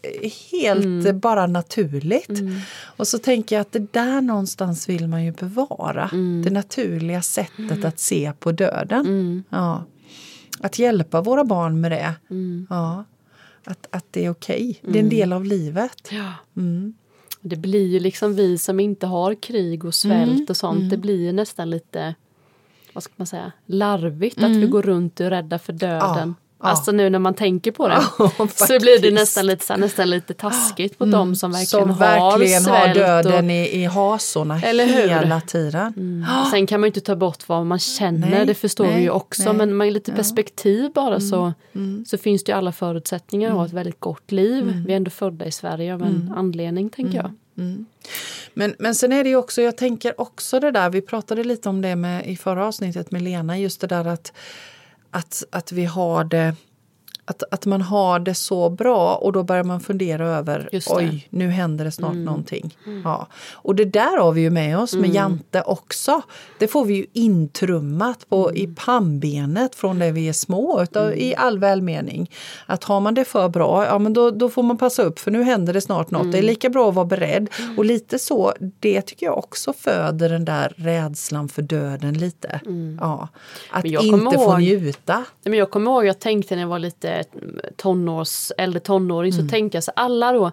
helt 0.52 0.86
mm. 0.86 1.20
bara 1.20 1.48
naturligt. 1.48 2.30
Mm. 2.30 2.60
Och 2.98 3.08
så 3.08 3.20
tänker 3.20 3.56
jag 3.56 3.62
att 3.62 3.72
det 3.72 3.94
där 3.94 4.22
någonstans 4.22 4.90
vill 4.90 5.08
man 5.08 5.26
ju 5.26 5.32
bevara. 5.32 6.10
Mm. 6.14 6.42
Det 6.46 6.50
naturliga 6.50 7.22
sättet 7.22 7.72
mm. 7.72 7.86
att 7.86 8.00
se 8.00 8.32
på 8.40 8.52
döden. 8.52 9.06
Mm. 9.06 9.44
Ja. 9.50 9.84
Att 10.62 10.80
hjälpa 10.80 11.22
våra 11.22 11.44
barn 11.44 11.82
med 11.82 11.92
det. 11.92 12.14
Ja. 12.70 13.06
Att, 13.70 13.88
att 13.90 14.06
det 14.12 14.26
är 14.26 14.30
okej. 14.30 14.80
Okay. 14.82 14.94
Det 14.94 15.00
är 15.00 15.04
en 15.04 15.10
del 15.10 15.34
av 15.34 15.46
livet. 15.46 16.10
Ja. 16.12 16.34
Det 17.42 17.56
blir 17.56 17.88
ju 17.88 18.00
liksom 18.00 18.36
vi 18.36 18.58
som 18.58 18.80
inte 18.80 19.08
har 19.08 19.36
krig 19.36 19.86
och 19.86 19.96
svält 19.96 20.50
och 20.50 20.58
sånt. 20.58 20.90
Det 20.90 20.98
blir 20.98 21.22
ju 21.22 21.32
nästan 21.32 21.70
lite 21.70 22.16
vad 22.94 23.04
ska 23.04 23.14
man 23.16 23.28
säga, 23.28 23.52
larvigt 23.66 24.44
att 24.44 24.56
vi 24.56 24.68
går 24.68 24.82
runt 24.82 25.20
och 25.20 25.26
är 25.26 25.30
rädda 25.30 25.60
för 25.60 25.74
döden. 25.74 26.36
Ja. 26.40 26.49
Alltså 26.62 26.92
nu 26.92 27.10
när 27.10 27.20
man 27.20 27.34
tänker 27.34 27.72
på 27.72 27.88
det. 27.88 28.04
Ja, 28.20 28.48
så 28.56 28.80
blir 28.80 29.02
det 29.02 29.12
nästan 29.12 29.46
lite, 29.46 29.66
så 29.66 29.74
här, 29.74 29.80
nästan 29.80 30.10
lite 30.10 30.34
taskigt 30.34 31.00
mot 31.00 31.08
mm. 31.08 31.20
dem 31.20 31.36
som 31.36 31.52
verkligen, 31.52 31.88
som 31.88 31.98
verkligen 31.98 32.66
har, 32.66 32.88
har 32.88 32.94
döden 32.94 33.46
och, 33.46 33.52
i, 33.52 33.82
i 33.82 33.86
hasorna 33.86 34.62
eller 34.62 34.86
hela 34.86 35.42
tiden. 35.42 35.94
Mm. 35.98 36.26
Sen 36.52 36.68
kan 36.68 36.80
man 36.80 36.88
ju 36.88 36.90
inte 36.90 37.02
ta 37.02 37.16
bort 37.16 37.50
vad 37.50 37.66
man 37.66 37.80
känner, 37.80 38.30
nej, 38.30 38.46
det 38.46 38.56
förstår 38.56 38.86
nej, 38.86 38.96
vi 38.96 39.02
ju 39.02 39.10
också. 39.10 39.44
Nej, 39.44 39.54
men 39.54 39.78
med 39.78 39.94
lite 39.94 40.12
perspektiv 40.12 40.92
bara 40.94 41.16
mm. 41.16 41.30
Så, 41.30 41.54
mm. 41.76 42.06
så 42.08 42.18
finns 42.18 42.44
det 42.44 42.52
ju 42.52 42.58
alla 42.58 42.72
förutsättningar 42.72 43.50
att 43.50 43.56
ha 43.56 43.66
ett 43.66 43.74
väldigt 43.74 44.00
gott 44.00 44.32
liv. 44.32 44.64
Mm. 44.64 44.84
Vi 44.84 44.94
är 44.94 44.98
ändå 44.98 45.12
födda 45.12 45.46
i 45.46 45.52
Sverige 45.52 45.94
av 45.94 46.02
en 46.02 46.08
mm. 46.08 46.34
anledning 46.38 46.90
tänker 46.90 47.18
jag. 47.18 47.32
Men, 48.54 48.76
men 48.80 48.96
sen 48.96 49.12
är 49.12 49.24
det 49.24 49.30
ju 49.30 49.36
också, 49.36 49.62
jag 49.62 49.78
tänker 49.78 50.22
också 50.22 50.60
det 50.60 50.72
där, 50.72 50.90
vi 50.90 51.02
pratade 51.02 51.44
lite 51.44 51.70
om 51.70 51.82
det 51.82 51.96
med, 51.96 52.28
i 52.28 52.38
förra 52.38 52.68
avsnittet 52.68 53.12
med 53.12 53.22
Lena, 53.22 53.60
just 53.60 53.82
det 53.82 53.88
där 53.88 54.08
att 54.08 54.34
att, 55.12 55.44
att 55.52 55.72
vi 55.72 55.86
har 55.86 56.24
det 56.24 56.56
att, 57.30 57.44
att 57.52 57.66
man 57.66 57.82
har 57.82 58.20
det 58.20 58.34
så 58.34 58.70
bra 58.70 59.16
och 59.16 59.34
då 59.34 59.44
börjar 59.44 59.64
man 59.64 59.80
fundera 59.80 60.28
över 60.28 60.70
oj, 60.90 61.28
nu 61.30 61.48
händer 61.48 61.86
det 61.86 61.92
snart 61.92 62.12
mm. 62.12 62.26
någonting. 62.26 62.78
Mm. 62.86 63.02
Ja. 63.06 63.28
Och 63.54 63.76
det 63.76 63.86
där 63.86 64.18
har 64.18 64.32
vi 64.32 64.42
ju 64.42 64.50
med 64.50 64.80
oss 64.80 64.94
med 64.94 65.04
mm. 65.04 65.16
Jante 65.16 65.62
också. 65.62 66.22
Det 66.60 66.68
får 66.68 66.86
vi 66.86 66.94
ju 66.94 67.06
intrummat 67.14 68.30
på, 68.30 68.56
i 68.56 68.64
mm. 68.64 68.76
pannbenet 68.76 69.76
från 69.76 70.00
det 70.00 70.12
vi 70.12 70.30
är 70.30 70.34
små, 70.34 70.82
utav, 70.82 71.06
mm. 71.06 71.20
i 71.20 71.36
all 71.36 71.60
välmening. 71.60 72.32
Att 72.66 72.84
har 72.84 73.00
man 73.00 73.14
det 73.14 73.26
för 73.26 73.50
bra, 73.50 73.86
ja 73.86 74.00
men 74.00 74.14
då, 74.14 74.32
då 74.32 74.50
får 74.50 74.64
man 74.64 74.78
passa 74.78 75.04
upp 75.04 75.20
för 75.20 75.32
nu 75.32 75.44
händer 75.44 75.74
det 75.74 75.82
snart 75.82 76.12
något. 76.12 76.32
Det 76.32 76.38
är 76.38 76.44
mm. 76.44 76.50
lika 76.50 76.70
bra 76.70 76.90
att 76.90 76.96
vara 76.96 77.06
beredd. 77.06 77.50
Och 77.78 77.86
lite 77.86 78.20
så, 78.20 78.54
det 78.60 79.02
tycker 79.02 79.26
jag 79.26 79.38
också 79.38 79.74
föder 79.74 80.30
den 80.30 80.46
där 80.46 80.74
rädslan 80.78 81.50
för 81.50 81.62
döden 81.62 82.14
lite. 82.14 82.60
Ja. 83.00 83.28
Att 83.72 83.86
inte 83.86 84.06
ihåg, 84.06 84.34
få 84.34 84.58
njuta. 84.58 85.24
Men 85.44 85.54
jag 85.54 85.70
kommer 85.70 85.92
ihåg, 85.92 86.06
jag 86.06 86.20
tänkte 86.20 86.56
när 86.56 86.62
jag 86.62 86.70
var 86.70 86.80
lite 86.80 87.19
tonårs, 87.76 88.52
äldre 88.58 88.80
tonåring 88.80 89.34
mm. 89.34 89.46
så 89.46 89.52
tänker 89.52 89.78
jag 89.78 89.84
så 89.84 89.92
alla 89.96 90.32
då, 90.32 90.52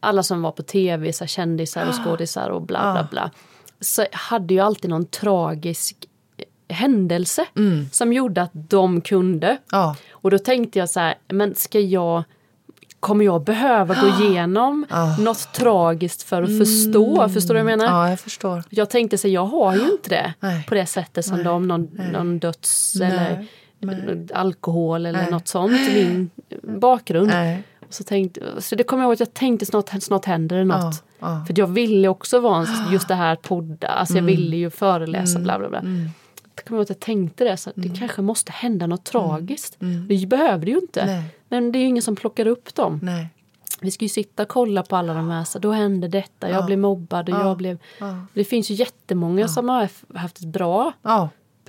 alla 0.00 0.22
som 0.22 0.42
var 0.42 0.52
på 0.52 0.62
tv, 0.62 1.12
så 1.12 1.26
kändisar 1.26 1.88
och 1.88 1.94
skådisar 2.04 2.48
och 2.48 2.62
bla 2.62 2.92
bla 2.92 3.08
bla. 3.10 3.30
Så 3.80 4.06
hade 4.12 4.54
ju 4.54 4.60
alltid 4.60 4.90
någon 4.90 5.06
tragisk 5.06 5.96
händelse 6.68 7.44
mm. 7.56 7.88
som 7.92 8.12
gjorde 8.12 8.42
att 8.42 8.50
de 8.52 9.00
kunde. 9.00 9.58
Ja. 9.70 9.96
Och 10.10 10.30
då 10.30 10.38
tänkte 10.38 10.78
jag 10.78 10.90
så 10.90 11.00
här, 11.00 11.14
men 11.28 11.54
ska 11.54 11.80
jag 11.80 12.24
Kommer 13.00 13.24
jag 13.24 13.44
behöva 13.44 13.94
gå 13.94 14.24
igenom 14.24 14.86
oh. 14.90 15.20
något 15.20 15.52
tragiskt 15.52 16.22
för 16.22 16.42
att 16.42 16.48
mm. 16.48 16.66
förstå? 16.66 17.28
Förstår 17.28 17.54
du 17.54 17.62
vad 17.62 17.72
jag 17.72 17.78
menar? 17.78 17.94
Ja, 17.94 18.10
jag 18.10 18.20
förstår. 18.20 18.62
Jag 18.70 18.90
tänkte 18.90 19.18
så 19.18 19.28
jag 19.28 19.46
har 19.46 19.76
ju 19.76 19.90
inte 19.90 20.08
det 20.08 20.34
Nej. 20.40 20.64
på 20.68 20.74
det 20.74 20.86
sättet 20.86 21.24
som 21.24 21.36
Nej. 21.36 21.44
de, 21.44 21.68
någon, 21.68 22.00
någon 22.12 22.38
döds 22.38 22.94
eller 23.00 23.46
Nej. 23.80 24.26
alkohol 24.34 25.06
eller 25.06 25.18
Nej. 25.18 25.30
något 25.30 25.48
sånt, 25.48 25.72
min 25.72 26.30
bakgrund. 26.62 27.28
Nej. 27.28 27.62
Så, 27.90 28.04
tänkte, 28.04 28.62
så 28.62 28.74
det 28.74 28.84
kommer 28.84 29.02
jag 29.02 29.08
ihåg 29.08 29.12
att 29.12 29.20
jag 29.20 29.34
tänkte 29.34 29.66
snart, 29.66 30.02
snart 30.02 30.24
händer 30.24 30.56
det 30.56 30.64
något. 30.64 31.04
Ja, 31.18 31.38
ja. 31.38 31.44
För 31.46 31.54
jag 31.58 31.66
ville 31.66 32.08
också 32.08 32.40
vara 32.40 32.66
just 32.92 33.08
det 33.08 33.14
här 33.14 33.36
podda, 33.36 33.88
alltså 33.88 34.14
mm. 34.14 34.28
jag 34.28 34.36
ville 34.36 34.56
ju 34.56 34.70
föreläsa 34.70 35.38
mm. 35.38 35.42
bla 35.42 35.58
bla 35.58 35.68
bla. 35.68 35.78
Mm. 35.78 36.08
Jag 36.54 36.64
kommer 36.64 36.78
ihåg 36.78 36.82
att 36.82 36.88
jag 36.88 37.00
tänkte 37.00 37.44
det, 37.44 37.56
så 37.56 37.72
det 37.74 37.86
mm. 37.86 37.98
kanske 37.98 38.22
måste 38.22 38.52
hända 38.52 38.86
något 38.86 39.14
mm. 39.14 39.26
tragiskt. 39.28 39.76
Det 40.08 40.26
behöver 40.26 40.64
det 40.64 40.70
ju 40.70 40.78
inte. 40.78 41.06
Nej. 41.06 41.22
Men 41.48 41.72
det 41.72 41.78
är 41.78 41.80
ju 41.80 41.86
ingen 41.86 42.02
som 42.02 42.16
plockar 42.16 42.46
upp 42.46 42.74
dem. 42.74 43.00
Nej. 43.02 43.28
Vi 43.80 43.90
ska 43.90 44.04
ju 44.04 44.08
sitta 44.08 44.42
och 44.42 44.48
kolla 44.48 44.82
på 44.82 44.96
alla 44.96 45.14
de 45.14 45.28
här, 45.28 45.44
så 45.44 45.58
då 45.58 45.72
hände 45.72 46.08
detta, 46.08 46.50
jag 46.50 46.66
blev 46.66 46.78
mobbad 46.78 47.28
och 47.28 47.40
jag 47.40 47.56
blev... 47.56 47.78
Det 48.34 48.44
finns 48.44 48.70
ju 48.70 48.74
jättemånga 48.74 49.48
som 49.48 49.68
har 49.68 49.88
haft 50.18 50.38
ett 50.38 50.46
bra 50.46 50.92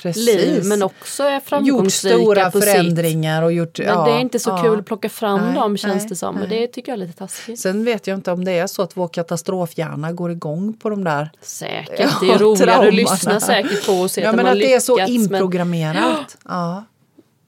Precis. 0.02 0.26
liv 0.26 0.66
men 0.66 0.84
också 0.84 1.24
är 1.24 1.40
framgångsrika 1.40 2.16
gjort 2.16 2.24
stora 2.24 2.52
på 2.52 2.62
förändringar. 2.62 3.44
Och 3.44 3.54
gjort, 3.54 3.80
men 3.80 3.88
ja, 3.88 4.06
det 4.06 4.12
är 4.12 4.20
inte 4.20 4.40
så 4.40 4.50
ja, 4.50 4.64
kul 4.64 4.80
att 4.80 4.86
plocka 4.86 5.10
fram 5.10 5.46
nej, 5.46 5.56
dem 5.56 5.78
känns 5.78 6.04
nej, 6.04 6.10
det 6.10 6.16
som. 6.16 6.36
Nej. 6.36 6.44
Och 6.44 6.50
det 6.50 6.68
tycker 6.68 6.92
jag 6.92 7.02
är 7.02 7.06
lite 7.06 7.20
taskigt. 7.20 7.60
Sen 7.60 7.86
vet 7.86 8.08
jag 8.08 8.18
inte 8.18 8.32
om 8.32 8.46
det 8.46 8.52
är 8.52 8.68
så 8.68 8.82
att 8.82 8.98
vår 8.98 9.08
katastrofhjärna 9.08 10.12
går 10.12 10.32
igång 10.32 10.74
på 10.74 10.90
de 10.90 11.04
där 11.04 11.30
Säkert, 11.42 12.00
ja, 12.00 12.10
det 12.22 12.32
är 12.32 12.38
roligare 12.38 12.88
att 12.88 12.94
lyssna 12.94 13.40
säkert 13.40 13.86
på 13.86 13.94
och 13.94 14.12
se 14.12 14.22
ja, 14.22 14.30
att 14.30 14.36
men 14.36 14.48
att 14.48 14.60
det 14.60 14.74
är 14.74 14.80
så 14.80 15.00
inprogrammerat. 15.00 16.38
Men... 16.44 16.56
Ja. 16.56 16.84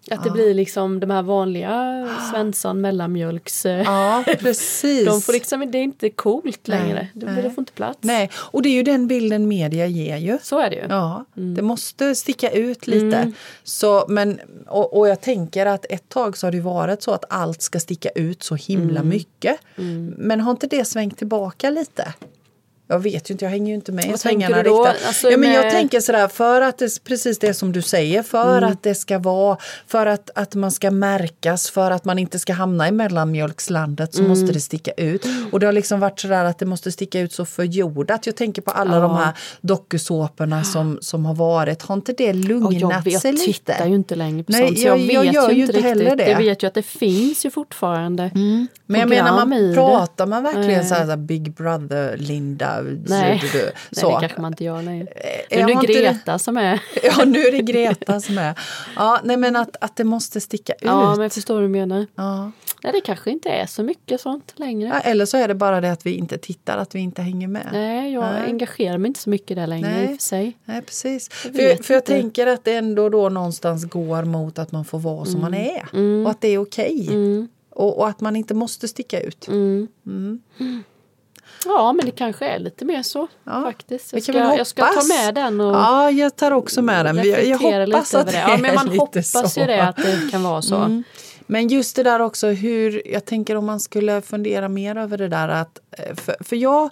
Att 0.10 0.24
det 0.24 0.32
blir 0.32 0.54
liksom 0.54 1.00
de 1.00 1.10
här 1.10 1.22
vanliga 1.22 2.08
Svensson 2.32 2.82
mellanmjölks... 2.82 3.66
Ja, 3.66 4.24
precis. 4.40 5.06
de 5.06 5.22
får 5.22 5.34
liksom, 5.34 5.72
det 5.72 5.78
är 5.78 5.84
inte 5.84 6.10
coolt 6.10 6.68
längre. 6.68 7.08
Nej, 7.14 7.44
det, 7.44 7.52
får 7.52 7.62
inte 7.62 7.74
plats. 7.74 8.00
Nej, 8.02 8.30
och 8.36 8.62
det 8.62 8.70
är 8.70 8.74
ju 8.74 8.84
den 8.84 9.08
bilden 9.08 9.48
media 9.48 9.88
ger 9.88 10.18
ju. 10.18 10.38
Så 10.42 10.60
är 10.60 10.70
det 10.70 10.76
ju. 10.76 10.86
Ja, 10.90 11.26
mm. 11.38 11.56
det 11.56 11.62
måste 11.62 12.16
sticka 12.16 12.50
ut 12.50 12.88
lite. 12.88 13.18
Mm. 13.18 13.34
Så, 13.64 14.06
men, 14.08 14.40
och, 14.68 14.98
och, 14.98 15.08
jag 15.08 15.22
tänker 15.22 15.66
att 15.66 15.86
ett 15.90 16.10
tag 16.10 16.38
så 16.38 16.48
har 16.48 16.52
det 16.52 16.62
varit 16.62 17.04
så 17.04 17.12
att 17.12 17.26
allt 17.30 17.62
ska 17.62 17.80
sticka 17.80 18.10
ut 18.10 18.44
så 18.44 18.56
himla 18.56 19.00
mm. 19.00 19.10
mycket. 19.10 19.58
Mm. 19.78 20.14
Men 20.18 20.40
har 20.40 20.52
inte 20.52 20.68
det 20.68 20.86
svängt 20.86 21.18
tillbaka 21.18 21.70
lite? 21.70 22.14
Jag 22.92 23.00
vet 23.00 23.30
ju 23.30 23.34
inte, 23.34 23.46
jag 23.46 23.50
hänger 23.50 23.68
ju 23.68 23.76
inte 23.76 23.92
med 23.92 24.06
i 24.06 24.18
svängarna 24.18 24.58
riktigt. 24.58 25.08
Alltså 25.08 25.32
ja, 25.32 25.38
men 25.38 25.54
Jag 25.54 25.72
tänker 25.72 26.00
sådär, 26.00 26.28
för 26.28 26.62
att 26.62 26.78
det, 26.78 27.04
precis 27.04 27.40
det 27.40 27.54
som 27.54 27.72
du 27.72 27.82
säger, 27.82 28.24
för 28.24 28.58
mm. 28.58 28.72
att 28.72 28.84
det 28.84 28.96
ska 28.96 29.20
vara, 29.20 29.58
för 29.88 30.06
att, 30.06 30.30
att 30.36 30.56
man 30.56 30.72
ska 30.72 30.92
märkas, 30.92 31.70
för 31.70 31.92
att 31.92 32.06
man 32.06 32.20
inte 32.20 32.40
ska 32.40 32.54
hamna 32.54 32.88
i 32.88 32.92
mellanmjölkslandet 32.92 34.14
så 34.14 34.20
mm. 34.20 34.30
måste 34.30 34.54
det 34.54 34.60
sticka 34.60 34.92
ut. 34.92 35.26
Och 35.52 35.60
det 35.60 35.66
har 35.66 35.74
liksom 35.74 36.00
varit 36.00 36.20
sådär 36.20 36.46
att 36.46 36.60
det 36.60 36.66
måste 36.66 36.92
sticka 36.92 37.20
ut 37.20 37.34
så 37.34 37.46
förjordat. 37.46 38.26
Jag 38.26 38.36
tänker 38.36 38.62
på 38.62 38.72
alla 38.72 38.96
ja. 38.96 39.02
de 39.02 39.16
här 39.16 39.32
dokusåporna 39.62 40.64
som, 40.64 40.98
som 41.02 41.26
har 41.26 41.36
varit. 41.36 41.82
Har 41.82 41.96
inte 41.96 42.14
det 42.14 42.34
lugnat 42.34 43.04
sig 43.04 43.32
lite? 43.32 43.46
Jag 43.46 43.56
tittar 43.56 43.88
ju 43.88 43.96
inte 43.96 44.16
längre 44.16 44.44
på 44.44 44.52
Nej, 44.52 44.68
sånt, 44.68 44.80
så 44.80 44.88
jag, 44.88 45.00
jag, 45.00 45.24
vet 45.24 45.34
jag 45.34 45.54
ju 45.54 45.62
inte 45.62 45.74
riktigt. 45.74 46.18
Det. 46.18 46.30
Jag 46.30 46.38
vet 46.38 46.64
ju 46.64 46.68
att 46.68 46.74
det 46.74 46.84
finns 46.84 47.46
ju 47.46 47.52
fortfarande 47.52 48.24
mm. 48.24 48.68
Men 48.92 49.00
jag 49.00 49.10
menar, 49.10 49.46
man 49.46 49.74
pratar 49.74 50.26
man 50.26 50.44
verkligen 50.44 50.86
så 50.86 50.96
här, 50.96 51.18
Big 51.18 51.54
Brother-Linda 51.54 52.82
Nej, 53.06 53.42
du, 53.42 53.60
du. 53.60 53.72
Så. 53.92 54.08
nej 54.08 54.16
det 54.16 54.20
kanske 54.22 54.42
man 54.42 54.52
inte 54.52 54.64
gör. 54.64 54.82
Nej. 54.82 55.08
Eh, 55.50 55.66
nu 55.66 55.72
är 55.72 55.82
det 55.82 55.94
Greta 55.94 56.40
som 56.40 56.58
är... 56.58 56.82
ja, 57.04 57.26
nu 57.26 57.40
är 57.40 57.52
det 57.52 57.62
Greta 57.62 58.22
som 58.22 58.38
är... 58.38 58.60
Ja, 58.96 59.20
nej 59.24 59.38
men 59.38 59.56
att, 59.56 59.76
att 59.82 59.96
det 59.96 60.04
måste 60.04 60.42
sticka 60.42 60.74
ut. 60.74 60.80
Ja, 60.82 61.12
men 61.12 61.22
jag 61.22 61.34
förstår 61.34 61.54
vad 61.54 61.64
du 61.64 61.68
menar. 61.68 62.06
Ja. 62.16 62.52
Nej, 62.84 62.94
det 62.94 63.02
kanske 63.02 63.32
inte 63.32 63.50
är 63.50 63.66
så 63.66 63.84
mycket 63.84 64.22
sånt 64.22 64.54
längre. 64.56 64.90
Ja, 64.90 65.00
eller 65.00 65.26
så 65.26 65.38
är 65.38 65.48
det 65.48 65.56
bara 65.56 65.82
det 65.82 65.92
att 65.92 66.06
vi 66.06 66.14
inte 66.14 66.38
tittar, 66.38 66.78
att 66.78 66.96
vi 66.96 67.00
inte 67.00 67.22
hänger 67.22 67.48
med. 67.48 67.70
Nej, 67.72 68.14
jag 68.14 68.24
nej. 68.24 68.44
engagerar 68.46 68.98
mig 68.98 69.08
inte 69.08 69.20
så 69.20 69.30
mycket 69.30 69.58
där 69.58 69.68
längre 69.68 69.90
nej. 69.90 70.04
i 70.04 70.08
och 70.08 70.10
för 70.12 70.24
sig. 70.24 70.58
Nej, 70.66 70.82
precis. 70.82 71.30
Jag 71.44 71.56
för, 71.56 71.84
för 71.84 71.94
jag 71.94 72.06
tänker 72.06 72.48
att 72.48 72.64
det 72.64 72.76
ändå 72.76 73.10
då 73.10 73.30
någonstans 73.30 73.86
går 73.86 74.24
mot 74.24 74.60
att 74.60 74.72
man 74.72 74.86
får 74.86 75.00
vara 75.00 75.26
som 75.26 75.40
mm. 75.40 75.42
man 75.42 75.54
är. 75.54 75.90
Mm. 75.94 76.26
Och 76.26 76.32
att 76.32 76.42
det 76.42 76.48
är 76.48 76.58
okej. 76.58 77.02
Okay. 77.02 77.16
Mm. 77.16 77.48
Och, 77.72 78.00
och, 78.00 78.08
att 78.08 78.22
man 78.22 78.36
inte 78.36 78.54
måste 78.54 78.88
sticka 78.88 79.22
ut. 79.22 79.48
Mm. 79.48 79.88
Mm. 80.06 80.42
Ja, 81.66 81.94
men 81.94 82.06
det 82.06 82.12
kanske 82.12 82.46
är 82.46 82.60
lite 82.60 82.86
mer 82.86 83.04
så 83.04 83.28
ja, 83.44 83.62
faktiskt. 83.62 84.14
Jag 84.14 84.24
ska, 84.24 84.34
jag 84.34 84.68
ska 84.68 84.86
ta 84.86 85.04
med 85.08 85.36
den 85.36 85.62
och 85.62 85.76
Ja, 85.76 86.12
jag 86.12 86.36
tar 86.36 86.52
också 86.52 86.82
med 86.82 87.06
den. 87.06 87.16
Jag, 87.18 87.46
jag 87.46 87.58
hoppas 87.58 88.16
att 88.16 88.26
det, 88.26 88.32
det 88.32 88.38
Ja, 88.38 88.58
men 88.58 88.76
man 88.76 88.90
hoppas 89.00 89.54
så. 89.54 89.60
ju 89.60 89.66
det 89.66 89.84
att 89.84 89.96
det 89.96 90.32
kan 90.32 90.44
vara 90.44 90.62
så. 90.62 90.76
Mm. 90.76 91.04
Men 91.48 91.68
just 91.68 91.96
det 91.96 92.04
där 92.04 92.20
också 92.20 92.48
hur, 92.48 93.08
jag 93.08 93.26
tänker 93.26 93.56
om 93.56 93.66
man 93.66 93.80
skulle 93.80 94.22
fundera 94.22 94.70
mer 94.70 94.96
över 94.96 95.18
det 95.18 95.28
där 95.28 95.48
att, 95.48 95.80
eh, 95.92 96.16
för, 96.16 96.36
för 96.40 96.56
jag 96.56 96.90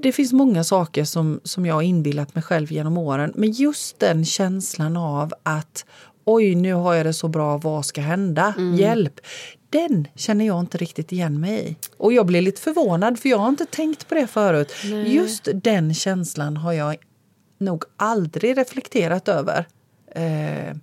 det 0.00 0.12
finns 0.12 0.32
många 0.32 0.64
saker 0.64 1.04
som, 1.04 1.40
som 1.44 1.66
jag 1.66 1.74
har 1.74 1.82
inbillat 1.82 2.34
mig 2.34 2.44
själv 2.44 2.72
genom 2.72 2.98
åren. 2.98 3.32
Men 3.34 3.52
just 3.52 3.98
den 4.00 4.24
känslan 4.24 4.96
av 4.96 5.34
att 5.42 5.84
oj, 6.26 6.54
nu 6.54 6.72
har 6.72 6.94
jag 6.94 7.06
det 7.06 7.12
så 7.12 7.28
bra, 7.28 7.58
vad 7.58 7.86
ska 7.86 8.00
hända? 8.00 8.54
Mm. 8.58 8.74
Hjälp! 8.74 9.20
den 9.70 10.08
känner 10.14 10.46
jag 10.46 10.60
inte 10.60 10.78
riktigt 10.78 11.12
igen 11.12 11.40
mig 11.40 11.68
i. 11.70 11.76
Och 11.96 12.12
jag 12.12 12.26
blir 12.26 12.42
lite 12.42 12.60
förvånad 12.60 13.18
för 13.18 13.28
jag 13.28 13.38
har 13.38 13.48
inte 13.48 13.66
tänkt 13.66 14.08
på 14.08 14.14
det 14.14 14.26
förut. 14.26 14.72
Nej. 14.84 15.14
Just 15.14 15.48
den 15.54 15.94
känslan 15.94 16.56
har 16.56 16.72
jag 16.72 16.96
nog 17.58 17.84
aldrig 17.96 18.58
reflekterat 18.58 19.28
över. 19.28 19.66
Eh, 20.14 20.76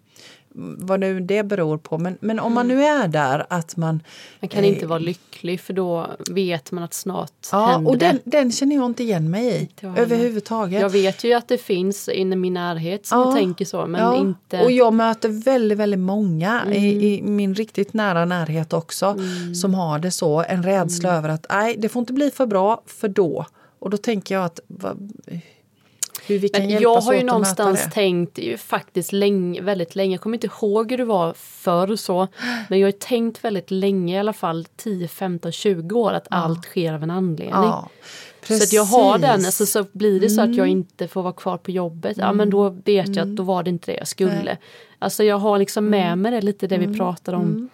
vad 0.55 0.99
nu 0.99 1.19
det 1.19 1.43
beror 1.43 1.77
på. 1.77 1.97
Men, 1.97 2.17
men 2.21 2.39
om 2.39 2.53
man 2.53 2.67
nu 2.67 2.83
är 2.83 3.07
där 3.07 3.45
att 3.49 3.77
man... 3.77 4.03
Man 4.39 4.49
kan 4.49 4.63
inte 4.63 4.85
vara 4.85 4.99
lycklig 4.99 5.59
för 5.59 5.73
då 5.73 6.07
vet 6.31 6.71
man 6.71 6.83
att 6.83 6.93
snart 6.93 7.31
Ja, 7.51 7.65
händer 7.65 7.91
och 7.91 7.97
den, 7.97 8.19
den 8.23 8.51
känner 8.51 8.75
jag 8.75 8.85
inte 8.85 9.03
igen 9.03 9.29
mig 9.29 9.69
i 9.81 9.85
överhuvudtaget. 9.85 10.81
Jag 10.81 10.89
vet 10.89 11.23
ju 11.23 11.33
att 11.33 11.47
det 11.47 11.57
finns 11.57 12.09
inom 12.09 12.41
min 12.41 12.53
närhet 12.53 13.05
som 13.05 13.19
Ja, 13.19 13.31
tänker 13.31 13.65
så 13.65 13.85
men 13.85 14.01
Ja, 14.01 14.17
inte... 14.17 14.57
Mm. 14.57 14.65
Och 14.65 14.71
jag 14.71 14.93
möter 14.93 15.29
väldigt, 15.29 15.77
väldigt 15.77 15.99
många 15.99 16.61
i, 16.73 17.17
i 17.17 17.21
min 17.21 17.55
riktigt 17.55 17.93
nära 17.93 18.25
närhet 18.25 18.73
också 18.73 19.17
som 19.61 19.73
har 19.73 19.99
det 19.99 20.11
så. 20.11 20.43
En 20.47 20.63
rädsla 20.63 21.09
Mm. 21.09 21.17
över 21.17 21.29
att 21.29 21.45
nej, 21.49 21.75
det 21.77 21.89
får 21.89 21.99
inte 21.99 22.13
bli 22.13 22.31
för 22.31 22.45
bra 22.45 22.81
för 22.85 23.07
då. 23.07 23.45
Och 23.79 23.89
då 23.89 23.97
tänker 23.97 24.35
jag 24.35 24.45
att 24.45 24.59
vad, 24.67 25.11
hur 26.27 26.39
vi 26.39 26.49
kan 26.49 26.62
Men 26.62 26.69
hjälpas 26.69 26.83
jag 26.83 27.01
har 27.01 27.13
ju 27.13 27.23
någonstans 27.23 27.88
tänkt 27.93 28.38
ju 28.38 28.57
faktiskt 28.57 29.12
länge, 29.12 29.62
väldigt 29.62 29.95
länge, 29.95 30.13
jag 30.13 30.21
kommer 30.21 30.38
inte 30.38 30.47
ihåg 30.47 30.91
hur 30.91 30.97
det 30.97 31.05
var 31.05 31.33
förr 31.38 31.95
så, 31.95 32.27
men 32.69 32.79
jag 32.79 32.88
har 32.88 32.91
tänkt 32.91 33.43
väldigt 33.43 33.71
länge 33.71 34.15
i 34.15 34.19
alla 34.19 34.33
fall 34.33 34.65
10, 34.75 35.07
15, 35.07 35.51
20 35.51 35.99
år 35.99 36.13
att 36.13 36.27
allt 36.29 36.65
sker 36.65 36.93
av 36.93 37.03
en 37.03 37.12
anledning. 37.12 37.49
Ja, 37.49 37.89
så 38.47 38.53
att 38.53 38.73
jag 38.73 38.83
har 38.83 39.17
den, 39.17 39.21
precis. 39.21 39.36
Mm. 39.36 39.45
alltså, 39.45 39.65
så 39.65 39.86
blir 39.91 40.19
det 40.19 40.29
så 40.29 40.41
att 40.41 40.55
jag 40.55 40.67
inte 40.67 41.07
får 41.07 41.23
vara 41.23 41.33
kvar 41.33 41.57
på 41.57 41.71
jobbet, 41.71 42.17
ja 42.17 42.33
men 42.33 42.49
då 42.49 42.69
vet 42.69 43.15
jag 43.15 43.29
att 43.29 43.36
då 43.36 43.43
var 43.43 43.63
det 43.63 43.69
inte 43.69 43.91
det 43.91 43.97
jag 43.97 44.07
skulle. 44.07 44.43
Nej. 44.43 44.59
Alltså 44.99 45.23
jag 45.23 45.38
har 45.38 45.57
liksom 45.59 45.88
Mm. 45.88 45.99
med 45.99 46.17
mig 46.17 46.31
det 46.31 46.45
lite 46.45 46.67
det 46.67 46.77
vi 46.77 46.97
pratar 46.97 47.33
om. 47.33 47.69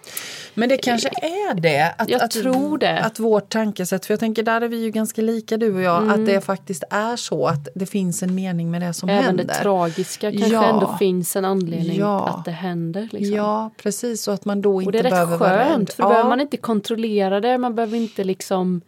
Men 0.60 0.69
det 0.69 0.78
kanske 0.78 1.10
är 1.22 1.54
det. 1.54 1.93
Att, 1.98 2.10
Jag 2.10 2.22
att, 2.22 2.32
tror 2.32 2.78
det. 2.78 3.00
Att 3.00 3.19
vårt 3.19 3.50
tankesätt, 3.50 4.06
för 4.06 4.13
jag 4.13 4.19
tänker 4.19 4.43
där 4.43 4.62
är 4.62 4.67
vi 4.67 4.84
ju 4.84 4.91
ganska 4.91 5.22
lika 5.22 5.58
du 5.58 5.76
och 5.76 5.82
jag, 5.82 6.10
att 6.12 6.26
det 6.26 6.41
faktiskt 6.41 6.84
är 6.89 7.15
så 7.15 7.48
att 7.48 7.67
det 7.76 7.86
finns 7.86 8.24
en 8.24 8.36
mening 8.36 8.72
med 8.72 8.82
det 8.82 8.93
som 8.93 9.10
Även 9.10 9.24
händer. 9.24 9.43
det 9.43 9.54
tragiska 9.54 10.32
kanske 10.32 10.50
Ja. 10.54 10.69
ändå 10.69 10.95
finns 11.00 11.36
en 11.36 11.45
anledning 11.45 12.00
Ja. 12.00 12.28
att 12.28 12.45
det 12.45 12.52
händer. 12.52 13.10
Liksom. 13.12 13.36
Ja, 13.36 13.72
precis. 13.84 14.22
Så 14.24 14.32
att 14.32 14.45
man 14.45 14.62
då 14.62 14.76
Och 14.76 14.82
inte 14.84 14.91
det 14.91 15.00
är 15.00 15.04
rätt 15.04 15.12
behöver 15.12 15.38
vara 15.38 15.60
rädd. 15.60 15.67
skönt 15.67 15.93
för 15.93 16.04
då 16.04 16.08
ja. 16.10 16.10
behöver 16.10 16.30
man 16.30 16.41
inte 16.41 16.58
kontrollera 16.58 17.39
det, 17.39 17.58
man 17.58 17.76
behöver 17.76 17.98
inte 17.98 18.24
liksom 18.24 18.82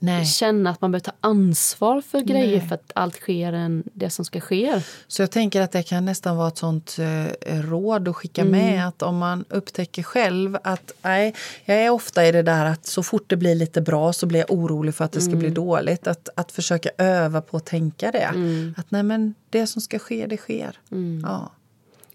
Nej. 0.00 0.26
känna 0.26 0.70
att 0.70 0.80
man 0.80 0.90
behöver 0.92 1.04
ta 1.04 1.12
ansvar 1.20 2.00
för 2.00 2.20
grejer 2.20 2.58
Nej. 2.58 2.68
för 2.68 2.74
att 2.74 2.92
allt 2.94 3.14
sker 3.14 3.52
en, 3.52 3.82
det 3.92 4.10
som 4.10 4.24
ska 4.24 4.40
ske. 4.40 4.82
Så 5.06 5.22
jag 5.22 5.30
tänker 5.30 5.60
att 5.60 5.72
det 5.72 5.82
kan 5.82 6.04
nästan 6.04 6.36
vara 6.36 6.48
ett 6.48 6.58
sånt 6.58 6.96
eh, 6.98 7.60
råd 7.62 8.08
att 8.08 8.16
skicka 8.16 8.40
Mm. 8.42 8.52
med 8.52 8.88
att 8.88 9.02
om 9.02 9.18
man 9.18 9.44
upptäcker 9.48 10.02
själv 10.02 10.58
att 10.64 10.92
nej, 11.02 11.34
jag 11.64 11.76
är 11.76 11.90
ofta 11.90 12.26
i 12.26 12.32
det 12.32 12.42
där 12.42 12.66
att 12.66 12.86
så 12.86 13.02
fort 13.02 13.24
det 13.26 13.36
blir 13.36 13.54
lite 13.54 13.80
bra 13.80 14.12
så 14.12 14.26
blir 14.26 14.40
jag 14.40 14.50
orolig 14.50 14.94
för 14.94 15.04
att 15.04 15.12
det 15.12 15.20
ska 15.20 15.28
Mm. 15.32 15.38
bli 15.40 15.50
dåligt. 15.50 16.06
Att, 16.06 16.28
att 16.36 16.52
försöka 16.52 16.90
öva 16.98 17.40
på 17.40 17.56
att 17.56 17.66
tänka 17.66 18.10
det. 18.12 18.18
Mm. 18.18 18.74
Att 18.76 18.90
nej 18.90 19.02
men 19.02 19.34
det 19.50 19.66
som 19.66 19.82
ska 19.82 19.98
ske, 19.98 20.26
det 20.26 20.36
sker. 20.36 20.78
Ja. 21.22 21.50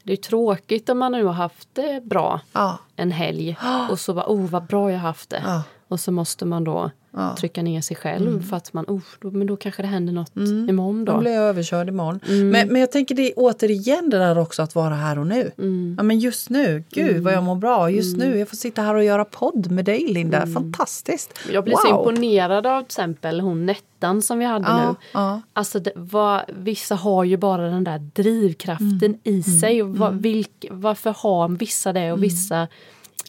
Det 0.05 0.13
är 0.13 0.17
tråkigt 0.17 0.89
om 0.89 0.97
man 0.99 1.11
nu 1.11 1.23
har 1.25 1.33
haft 1.33 1.67
det 1.73 2.01
bra 2.03 2.41
Ja. 2.53 2.77
en 2.95 3.11
helg 3.11 3.57
och 3.89 3.99
så 3.99 4.13
bara, 4.13 4.25
oh 4.27 4.49
vad 4.49 4.65
bra 4.65 4.91
jag 4.91 4.99
haft 4.99 5.29
det. 5.29 5.41
Ja. 5.45 5.63
Och 5.93 5.99
så 5.99 6.11
måste 6.11 6.45
man 6.45 6.63
då 6.63 6.91
Ja. 7.15 7.35
trycka 7.39 7.61
ner 7.63 7.81
sig 7.81 7.97
själv 7.97 8.43
för 8.49 8.57
att 8.57 8.73
man, 8.73 8.85
oh, 8.87 9.01
då, 9.21 9.31
men 9.31 9.47
då 9.47 9.55
kanske 9.55 9.81
det 9.81 9.87
händer 9.87 10.13
något 10.13 10.31
imorgon 10.35 10.69
Mm. 10.95 11.05
Då 11.05 11.11
då. 11.13 11.19
blir 11.19 11.31
jag 11.31 11.43
överkörd 11.43 11.89
imorgon. 11.89 12.19
Mm. 12.27 12.49
Men, 12.49 12.67
men 12.67 12.81
jag 12.81 12.91
tänker 12.91 13.15
det 13.15 13.21
är 13.31 13.33
återigen 13.35 14.09
det 14.09 14.17
där 14.17 14.37
också 14.37 14.61
att 14.61 14.75
vara 14.75 14.93
här 14.95 15.19
och 15.19 15.27
nu. 15.27 15.51
Mm. 15.57 15.95
Ja, 15.97 16.03
men 16.03 16.19
just 16.19 16.49
nu, 16.49 16.83
gud 16.89 17.23
vad 17.23 17.33
jag 17.33 17.43
mår 17.43 17.55
bra. 17.55 17.89
Just 17.89 18.17
nu, 18.17 18.37
jag 18.39 18.49
får 18.49 18.55
sitta 18.57 18.81
här 18.81 18.95
och 18.95 19.03
göra 19.03 19.25
podd 19.25 19.71
med 19.71 19.85
dig 19.85 20.07
Linda. 20.13 20.47
Fantastiskt. 20.47 21.39
Mm. 21.43 21.55
Jag 21.55 21.63
blir 21.63 21.75
så 21.77 21.87
imponerad 21.87 22.67
av 22.67 22.79
till 22.81 22.85
exempel 22.85 23.39
hon 23.39 23.65
Nettan 23.65 24.21
som 24.21 24.39
vi 24.39 24.45
hade 24.45 24.65
Ja, 24.67 24.89
nu. 24.91 24.95
ja. 25.13 25.41
Alltså 25.53 25.79
det, 25.79 25.91
vad, 25.95 26.41
vissa 26.47 26.95
har 26.95 27.23
ju 27.23 27.37
bara 27.37 27.69
den 27.69 27.83
där 27.83 27.99
drivkraften 27.99 28.97
Mm. 29.03 29.19
i 29.23 29.43
sig. 29.43 29.83
Och 29.83 29.89
vad, 29.97 30.13
vilk, 30.21 30.65
varför 30.71 31.15
har 31.17 31.47
vissa 31.49 31.93
det 31.93 31.99
Mm. 31.99 32.13
och 32.13 32.23
vissa 32.23 32.67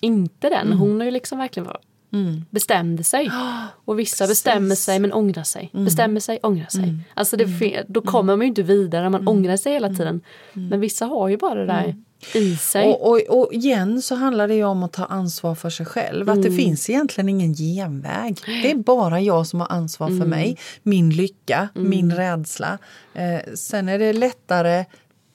inte 0.00 0.48
den? 0.50 0.72
Hon 0.72 0.98
har 1.00 1.05
ju 1.05 1.11
liksom 1.11 1.38
verkligen 1.38 1.66
var- 1.66 1.79
Mm. 2.14 2.44
bestämde 2.50 3.05
sig. 3.05 3.31
Och 3.85 3.98
vissa 3.98 4.27
bestämmer 4.27 4.74
sig 4.74 4.98
men 4.98 5.12
ångrar 5.12 5.42
sig. 5.42 5.70
Mm. 5.74 5.85
Bestämmer 5.85 6.20
sig, 6.20 6.38
ångrar 6.42 6.66
sig. 6.68 6.94
Alltså 7.14 7.37
det, 7.37 7.44
fe- 7.44 7.85
då 7.88 8.00
kommer 8.03 8.37
man 8.37 8.40
ju 8.40 8.48
inte 8.48 8.62
vidare 8.62 9.11
man 9.11 9.20
Mm. 9.20 9.29
ångrar 9.29 9.57
sig 9.57 9.72
hela 9.72 9.88
tiden. 9.88 10.20
Men 10.53 10.81
vissa 10.81 11.07
har 11.07 11.29
ju 11.29 11.37
bara 11.37 11.55
det 11.55 11.66
där 11.66 11.94
i 12.35 12.57
sig. 12.57 12.87
Och, 12.87 13.11
och, 13.11 13.20
och 13.38 13.53
igen 13.53 14.03
så 14.03 14.14
handlar 14.14 14.48
det 14.48 14.55
ju 14.55 14.64
om 14.64 14.83
att 14.83 14.92
ta 14.92 15.05
ansvar 15.05 15.55
för 15.55 15.70
sig 15.70 15.87
själv. 15.87 16.31
Att 16.31 16.42
det 16.42 16.48
Mm. 16.48 16.57
finns 16.59 16.90
egentligen 16.90 17.29
ingen 17.29 17.55
genväg. 17.55 18.38
Det 18.62 18.70
är 18.70 18.74
bara 18.77 19.20
jag 19.20 19.46
som 19.46 19.61
har 19.61 19.72
ansvar 19.72 20.07
Mm. 20.07 20.20
för 20.20 20.27
mig, 20.29 20.57
min 20.83 21.11
lycka, 21.11 21.68
min 21.74 22.12
rädsla. 22.16 22.79
Eh, 23.14 23.55
sen 23.55 23.88
är 23.88 23.98
det 23.98 24.12
lättare 24.12 24.85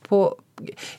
på... 0.07 0.35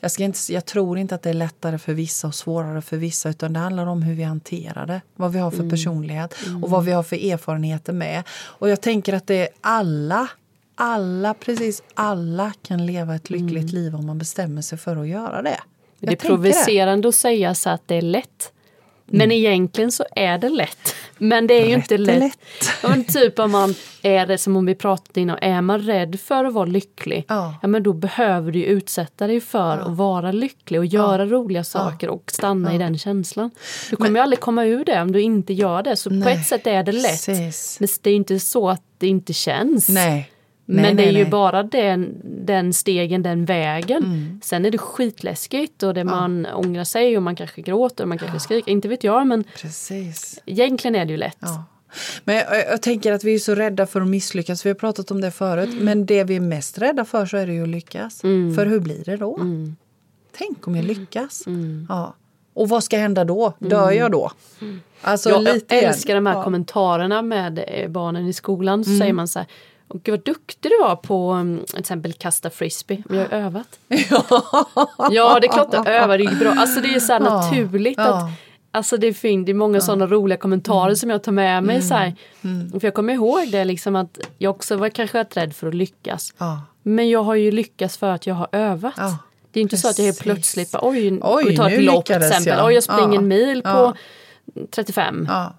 Jag, 0.01 0.11
ska 0.11 0.25
inte, 0.25 0.39
jag 0.53 0.65
tror 0.65 0.99
inte 0.99 1.15
att 1.15 1.23
det 1.23 1.31
är 1.31 1.35
lättare 1.35 1.79
för 1.79 1.93
vissa 1.95 2.27
och 2.27 2.35
svårare 2.35 2.83
för 2.83 2.97
vissa 2.97 3.29
utan 3.29 3.53
det 3.53 3.59
handlar 3.61 3.87
om 3.87 4.03
hur 4.03 4.15
vi 4.15 4.23
hanterar 4.23 4.87
det. 4.87 5.01
Vad 5.17 5.33
vi 5.33 5.39
har 5.39 5.51
för 5.51 5.59
Mm. 5.59 5.71
personlighet 5.71 6.35
och 6.63 6.71
vad 6.71 6.85
vi 6.85 6.93
har 6.93 7.03
för 7.03 7.33
erfarenheter 7.33 7.93
med. 7.93 8.23
Och 8.31 8.69
jag 8.69 8.81
tänker 8.81 9.13
att 9.13 9.27
det 9.27 9.35
är 9.35 9.49
alla 9.61 10.29
alla, 10.75 11.35
precis 11.35 11.83
alla 11.95 12.53
kan 12.63 12.87
leva 12.87 13.15
ett 13.15 13.31
lyckligt 13.31 13.73
liv 13.73 13.95
om 13.95 14.07
man 14.07 14.19
bestämmer 14.19 14.63
sig 14.63 14.79
för 14.79 14.97
att 14.97 15.09
göra 15.09 15.43
det. 15.43 15.61
Det 15.99 16.07
är 16.07 16.11
Jag 16.11 16.19
provocerande 16.19 17.09
att 17.09 17.15
säga 17.15 17.55
så 17.55 17.71
att 17.71 17.83
det 17.89 17.95
är 17.95 18.03
lätt. 18.03 18.53
Men 19.13 19.33
egentligen 19.33 19.93
så 19.93 20.05
är 20.17 20.39
det 20.39 20.49
lätt. 20.49 20.95
Men 21.19 21.47
det 21.47 21.55
är 21.55 21.67
ju 21.67 21.75
inte 21.75 21.99
lätt. 21.99 22.19
lätt. 22.21 22.39
Ja, 22.83 22.89
men 22.89 23.05
typ 23.05 23.39
om 23.39 23.51
man 23.51 23.75
är 24.03 24.27
det 24.27 24.39
som 24.39 24.57
om 24.57 24.67
vi 24.67 24.75
pratade 24.75 25.21
innan, 25.21 25.39
är 25.39 25.61
man 25.61 25.81
rädd 25.81 26.21
för 26.21 26.45
att 26.45 26.53
vara 26.55 26.65
lycklig, 26.67 27.25
Ja. 27.29 27.55
men 27.63 27.83
då 27.83 27.93
behöver 27.93 28.53
du 28.53 28.65
utsätta 28.65 29.27
dig 29.27 29.41
för 29.41 29.79
att 29.79 29.97
vara 29.97 30.33
lycklig 30.33 30.81
och 30.81 30.87
göra 30.87 31.27
roliga 31.27 31.65
saker 31.65 32.09
och 32.09 32.31
stanna 32.31 32.75
i 32.75 32.79
den 32.79 32.99
känslan. 32.99 33.51
Du 33.91 33.97
kommer 33.97 34.11
ju 34.11 34.19
aldrig 34.19 34.41
komma 34.41 34.65
ur 34.65 34.85
det 34.85 35.01
om 35.03 35.13
du 35.13 35.21
inte 35.23 35.53
gör 35.53 35.83
det. 35.83 35.97
Så 35.97 36.11
på 36.11 36.17
Nej, 36.17 36.35
ett 36.37 36.47
sätt 36.47 36.67
är 36.67 36.83
det 36.83 36.93
lätt. 36.93 37.03
precis. 37.27 37.77
Men 37.81 37.89
det 38.03 38.11
är 38.11 38.13
ju 38.13 38.17
inte 38.17 38.41
så 38.41 38.69
att 38.69 38.83
det 38.99 39.07
inte 39.07 39.33
känns. 39.33 39.89
Nej. 39.89 40.30
Men 40.71 40.83
Nej, 40.83 40.95
det 40.95 41.03
är 41.03 41.07
nej, 41.07 41.17
ju 41.17 41.23
nej. 41.23 41.31
bara 41.31 41.63
den, 41.63 42.15
den 42.47 42.73
stegen, 42.73 43.23
den 43.23 43.45
vägen. 43.45 44.05
Mm. 44.05 44.41
Sen 44.43 44.65
är 44.65 44.71
det 44.71 44.79
skitläskigt 44.79 45.83
och 45.83 45.95
det 45.95 46.05
man 46.05 46.47
ångrar 46.47 46.85
sig 46.85 47.17
och 47.17 47.23
man 47.23 47.37
kanske 47.37 47.63
gråter 47.63 48.05
och 48.05 48.09
man 48.09 48.19
kanske 48.19 48.41
skriker. 48.41 48.73
Inte 48.73 48.89
vet 48.89 49.05
jag 49.05 49.27
men 49.27 49.45
Precis. 49.57 50.39
egentligen 50.47 50.95
är 50.95 51.05
det 51.05 51.11
ju 51.11 51.17
lätt. 51.17 51.37
Ja. 51.41 51.65
Men 52.25 52.37
jag, 52.37 52.47
jag 52.71 52.83
tänker 52.83 53.13
att 53.13 53.25
vi 53.25 53.35
är 53.35 53.39
så 53.39 53.55
rädda 53.55 53.87
för 53.87 54.01
att 54.01 54.09
misslyckas. 54.09 54.67
Vi 54.67 54.71
har 54.71 54.75
pratat 54.75 55.11
om 55.11 55.21
det 55.21 55.31
förut. 55.31 55.69
Mm. 55.73 55.85
Men 55.85 56.07
det 56.07 56.25
vi 56.25 56.37
är 56.37 56.41
mest 56.41 56.79
rädda 56.79 57.05
för 57.05 57.27
så 57.27 57.37
är 57.37 57.47
det 57.47 57.53
ju 57.53 57.63
att 57.63 57.69
lyckas. 57.69 58.21
För 58.57 58.67
hur 58.67 58.81
blir 58.81 59.05
det 59.05 59.17
då? 59.17 59.39
Tänk 60.39 60.67
om 60.69 60.77
jag 60.77 60.85
lyckas? 60.85 61.47
Mm. 61.47 61.87
Ja. 61.89 62.15
Och 62.55 62.69
vad 62.69 62.85
ska 62.85 62.99
hända 62.99 63.25
då? 63.25 63.53
Dör 63.59 63.91
jag 63.91 64.13
då? 64.13 64.31
Alltså 65.03 65.31
Jag 65.31 65.43
lite 65.43 65.75
igen. 65.75 65.89
älskar 65.89 66.15
de 66.15 66.27
här 66.27 66.35
Ja. 66.35 66.45
kommentarerna 66.45 67.23
med 67.23 67.65
eh, 67.69 67.89
barnen 67.89 68.27
i 68.27 68.33
skolan. 68.33 68.85
Så 68.85 68.99
säger 68.99 69.13
man 69.13 69.29
så 69.29 69.39
här 69.39 69.49
och 69.91 70.03
gud 70.03 70.13
vad 70.13 70.25
duktig 70.25 70.71
du 70.73 70.79
var 70.79 70.97
på 70.97 71.33
um, 71.33 71.65
till 71.67 71.79
exempel 71.79 72.13
kasta 72.13 72.51
frisbee. 72.51 73.03
Men 73.07 73.19
jag 73.19 73.29
har 73.29 73.37
övat. 73.39 73.79
ja 75.11 75.39
det 75.41 75.47
är 75.47 75.53
klart 75.53 75.75
att 75.75 75.87
öva, 75.89 76.17
det 76.17 76.23
ju 76.25 76.37
bra. 76.37 76.51
Alltså 76.59 76.81
det 76.81 76.95
är 76.95 77.01
så 77.01 77.13
Ja. 77.13 77.19
naturligt 77.19 77.99
Ja. 77.99 78.05
att 78.19 78.31
Alltså 78.73 78.97
det 78.97 79.07
är 79.07 79.13
fint, 79.13 79.47
det 79.47 79.53
är 79.53 79.55
många 79.55 79.81
sådana 79.81 80.07
roliga 80.07 80.39
kommentarer 80.39 80.95
som 80.95 81.11
jag 81.11 81.23
tar 81.23 81.33
med 81.33 81.63
mig. 81.63 81.83
Så 81.83 81.95
här. 81.95 82.15
För 82.81 82.87
jag 82.87 82.95
kommer 82.95 83.13
ihåg 83.15 83.49
det 83.53 83.65
liksom 83.65 83.97
att 83.97 84.19
jag 84.39 84.51
också 84.51 84.77
var 84.77 84.89
kanske 84.89 85.23
rädd 85.23 85.55
för 85.55 85.67
att 85.67 85.75
lyckas. 85.75 86.35
Ja. 86.39 86.61
Men 86.83 87.09
jag 87.11 87.23
har 87.23 87.35
ju 87.35 87.51
lyckats 87.51 87.97
för 87.99 88.07
att 88.11 88.27
jag 88.27 88.35
har 88.35 88.49
övat. 88.53 88.95
Ja, 88.97 89.19
det 89.53 89.61
är 89.61 89.63
inte 89.63 89.77
så 89.77 89.89
att 89.89 89.99
jag 89.99 90.05
helt 90.05 90.19
precis. 90.19 90.33
plötsligt 90.35 90.73
bara, 90.73 90.89
oj, 90.89 91.13
Oj, 91.13 91.45
oj 91.47 91.57
ta 91.57 91.71
ett 91.71 91.83
lopp 91.85 92.05
till 92.07 92.15
exempel. 92.17 92.47
jag. 92.59 92.67
Oj, 92.67 92.75
jag 92.75 92.83
springer 92.83 93.13
Ja. 93.15 93.19
en 93.21 93.29
mil 93.29 93.63
på 93.63 93.69
Ja. 93.69 93.95
35. 94.71 95.27
ja. 95.29 95.55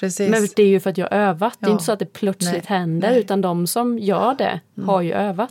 Precis. 0.00 0.30
Men 0.30 0.48
det 0.56 0.62
är 0.62 0.66
ju 0.66 0.80
för 0.80 0.90
att 0.90 0.98
jag 0.98 1.06
har 1.10 1.16
övat. 1.16 1.56
Det 1.60 1.66
är 1.66 1.68
Ja. 1.68 1.72
inte 1.72 1.84
så 1.84 1.92
att 1.92 1.98
det 1.98 2.12
plötsligt 2.12 2.52
Nej, 2.52 2.62
händer 2.78 3.08
nej. 3.08 3.10
Mm. 3.16 3.20
utan 3.24 3.40
de 3.40 3.66
som 3.66 3.98
gör 3.98 4.34
det 4.34 4.60
har 4.84 5.00
ju 5.02 5.12
övat. 5.12 5.50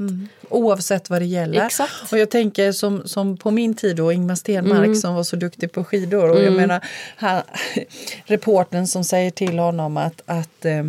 Oavsett 0.49 1.09
vad 1.09 1.21
det 1.21 1.25
gäller. 1.25 1.65
Exakt. 1.65 2.11
Och 2.11 2.17
jag 2.19 2.29
tänker 2.29 2.71
som, 2.71 3.07
som 3.07 3.37
på 3.37 3.51
min 3.51 3.73
tid 3.75 3.95
då, 3.95 4.11
Ingmar 4.11 4.35
Stenmark 4.35 4.79
Mm. 4.85 4.95
som 4.95 5.15
var 5.15 5.23
så 5.23 5.35
duktig 5.35 5.71
på 5.71 5.83
skidor. 5.83 6.29
Och 6.31 6.43
jag 6.43 6.53
menar, 6.53 6.85
han, 7.15 7.41
reporten 8.25 8.87
som 8.87 9.03
säger 9.03 9.31
till 9.31 9.59
honom 9.59 9.97
att, 9.97 10.21
att 10.25 10.65
eh, 10.65 10.83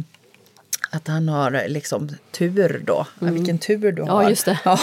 att 0.92 1.08
han 1.08 1.28
har 1.28 1.68
liksom 1.68 2.08
tur 2.32 2.82
då. 2.86 3.06
Ja, 3.18 3.26
vilken 3.26 3.58
tur 3.58 3.92
du 3.92 4.02
Ja, 4.06 4.12
har. 4.12 4.28
just 4.30 4.44
det. 4.44 4.58
Ja, 4.64 4.78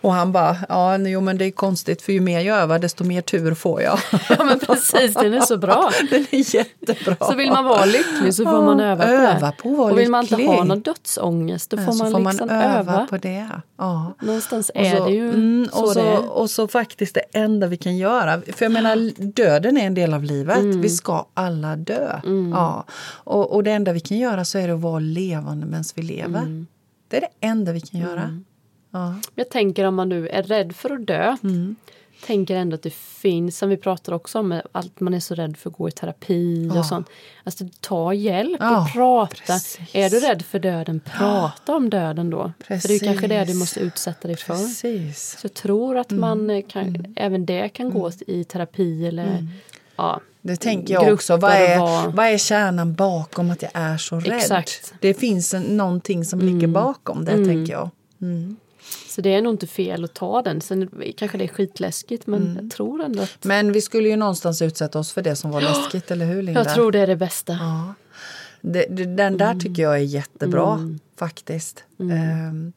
och 0.00 0.12
han 0.12 0.32
bara, 0.32 0.56
ja 0.68 0.98
jo 0.98 1.20
men 1.20 1.38
det 1.38 1.44
är 1.44 1.50
konstigt 1.50 2.02
för 2.02 2.12
ju 2.12 2.20
mer 2.20 2.40
jag 2.40 2.58
övar 2.58 2.78
desto 2.78 3.04
mer 3.04 3.20
tur 3.22 3.54
får 3.54 3.82
jag. 3.82 3.98
Ja 4.38 4.44
men 4.44 4.58
precis, 4.58 5.14
den 5.14 5.34
är 5.34 5.40
så 5.40 5.56
bra. 5.66 5.90
Den 6.10 6.26
är 6.30 6.54
jättebra. 6.54 7.16
Så 7.20 7.34
vill 7.34 7.50
man 7.50 7.64
vara 7.64 7.84
lycklig 7.84 8.34
så 8.34 8.44
får 8.44 8.62
man 8.62 8.80
öva 8.80 9.04
på 9.04 9.10
det. 9.10 9.52
på 9.62 9.68
och 9.70 9.98
vill 9.98 10.10
man 10.10 10.22
inte 10.24 10.36
lycklig. 10.36 10.54
ha 10.56 10.64
någon 10.64 10.80
dödsångest 10.80 11.70
då 11.70 11.76
får 11.76 11.92
så 11.92 12.04
man 12.04 12.12
får 12.12 12.20
liksom 12.20 12.46
man 12.48 12.56
öva, 12.62 12.92
öva. 12.92 13.06
på 13.10 13.16
det. 13.18 13.48
Ja. 13.78 14.12
Någonstans 14.22 14.70
Och 14.70 14.80
är 14.80 14.96
så, 14.96 15.04
det 15.06 15.12
ju 15.12 15.28
mm, 15.28 15.68
så, 15.72 15.82
och, 15.82 15.88
så, 15.88 16.00
det 16.00 16.06
är. 16.08 16.30
och 16.38 16.50
så 16.50 16.68
faktiskt 16.68 17.14
det 17.14 17.38
enda 17.38 17.66
vi 17.66 17.76
kan 17.76 17.96
göra. 17.96 18.40
För 18.52 18.64
jag 18.64 18.72
menar, 18.72 19.12
döden 19.32 19.76
är 19.76 19.86
en 19.86 19.94
del 19.94 20.14
av 20.14 20.22
livet. 20.22 20.56
Mm. 20.58 20.80
Vi 20.82 20.88
ska 20.88 21.26
alla 21.34 21.76
dö. 21.76 22.20
Ja. 22.52 22.84
Och, 23.24 23.54
och 23.54 23.62
det 23.64 23.70
enda 23.70 23.92
vi 23.92 24.00
kan 24.00 24.18
göra 24.18 24.44
så 24.44 24.58
är 24.58 24.68
det 24.68 24.74
att 24.74 24.80
vara 24.80 24.98
levande 24.98 25.66
medan 25.66 25.84
vi 25.94 26.02
lever. 26.02 26.66
Mm. 27.08 27.08
Det 27.08 27.16
är 27.16 27.20
det 27.20 27.46
enda 27.46 27.72
vi 27.72 27.80
kan 27.80 28.00
göra. 28.00 28.42
Ja. 28.90 29.14
Jag 29.34 29.50
tänker 29.50 29.84
om 29.84 29.94
man 29.94 30.08
nu 30.08 30.28
är 30.28 30.42
rädd 30.42 30.76
för 30.76 30.90
att 30.90 31.06
dö. 31.06 31.36
Mm. 31.42 31.76
tänker 32.26 32.56
ändå 32.56 32.74
att 32.74 32.82
det 32.82 32.94
finns, 32.94 33.58
som 33.58 33.68
vi 33.68 33.76
pratar 33.76 34.12
också 34.12 34.38
om, 34.38 34.60
att 34.72 35.00
man 35.00 35.14
är 35.14 35.20
så 35.20 35.34
rädd 35.34 35.56
för 35.56 35.70
att 35.70 35.76
gå 35.76 35.88
i 35.88 35.92
terapi 35.92 36.70
Ja. 36.74 36.78
och 36.78 36.86
sånt. 36.86 37.08
Alltså 37.44 37.64
ta 37.80 38.12
hjälp 38.14 38.56
Ja, 38.60 38.82
och 38.82 38.92
prata. 38.92 39.34
precis. 39.46 39.80
Är 39.94 40.10
du 40.10 40.20
rädd 40.20 40.42
för 40.42 40.58
döden, 40.58 41.00
prata 41.04 41.76
om 41.76 41.90
döden 41.90 42.30
då. 42.30 42.52
För 42.60 42.88
det 42.88 42.94
är 42.94 42.98
kanske 43.04 43.26
det 43.26 43.34
du 43.38 43.40
Precis. 43.44 43.58
måste 43.58 43.80
utsätta 43.80 44.28
dig 44.28 44.36
för. 44.36 44.54
Precis. 44.54 45.36
Så 45.40 45.44
jag 45.44 45.54
tror 45.54 45.96
att 45.98 46.10
man 46.10 46.40
Mm. 46.40 46.56
eh, 46.56 46.64
kan, 46.68 47.14
även 47.16 47.46
det 47.46 47.68
kan 47.68 47.90
gå 47.90 48.10
i 48.26 48.44
terapi 48.44 49.06
eller 49.06 49.46
ja, 49.96 50.20
Det 50.42 50.56
tänker 50.56 50.94
jag 50.94 51.12
också. 51.12 51.36
Vad 51.36 51.52
är, 51.52 51.78
var- 51.78 52.08
vad 52.10 52.26
är 52.26 52.38
kärnan 52.38 52.94
bakom 52.94 53.50
att 53.50 53.62
jag 53.62 53.70
är 53.74 53.96
så 53.98 54.20
rädd? 54.20 54.36
Exakt. 54.36 54.94
Det 55.00 55.14
finns 55.14 55.54
en, 55.54 55.62
någonting 55.62 56.24
som 56.24 56.38
ligger 56.40 56.66
bakom 56.66 57.24
det, 57.24 57.44
tänker 57.44 57.72
jag. 57.72 57.90
Så 59.08 59.20
det 59.20 59.34
är 59.34 59.42
nog 59.42 59.54
inte 59.54 59.66
fel 59.66 60.04
att 60.04 60.14
ta 60.14 60.42
den. 60.42 60.60
Sen 60.60 60.90
kanske 61.16 61.38
det 61.38 61.44
är 61.44 61.48
skitläskigt 61.48 62.26
men 62.26 62.42
Mm. 62.42 62.56
jag 62.64 62.70
tror 62.70 63.02
ändå 63.04 63.22
att 63.22 63.44
Men 63.44 63.72
vi 63.72 63.80
skulle 63.80 64.08
ju 64.08 64.16
någonstans 64.16 64.62
utsätta 64.62 64.98
oss 64.98 65.12
för 65.12 65.22
det 65.22 65.36
som 65.36 65.50
var 65.50 65.60
läskigt, 65.60 66.10
eller 66.10 66.26
hur 66.26 66.42
Linda? 66.42 66.64
jag 66.64 66.74
tror 66.74 66.92
det 66.92 66.98
är 66.98 67.06
det 67.06 67.16
bästa. 67.16 67.52
Ja. 67.52 67.94
Det, 68.60 68.86
det, 68.90 69.04
den 69.04 69.36
där 69.38 69.54
tycker 69.54 69.82
jag 69.82 69.94
är 69.94 69.98
jättebra 69.98 70.78
faktiskt. 71.18 71.84
Ehm, 72.00 72.72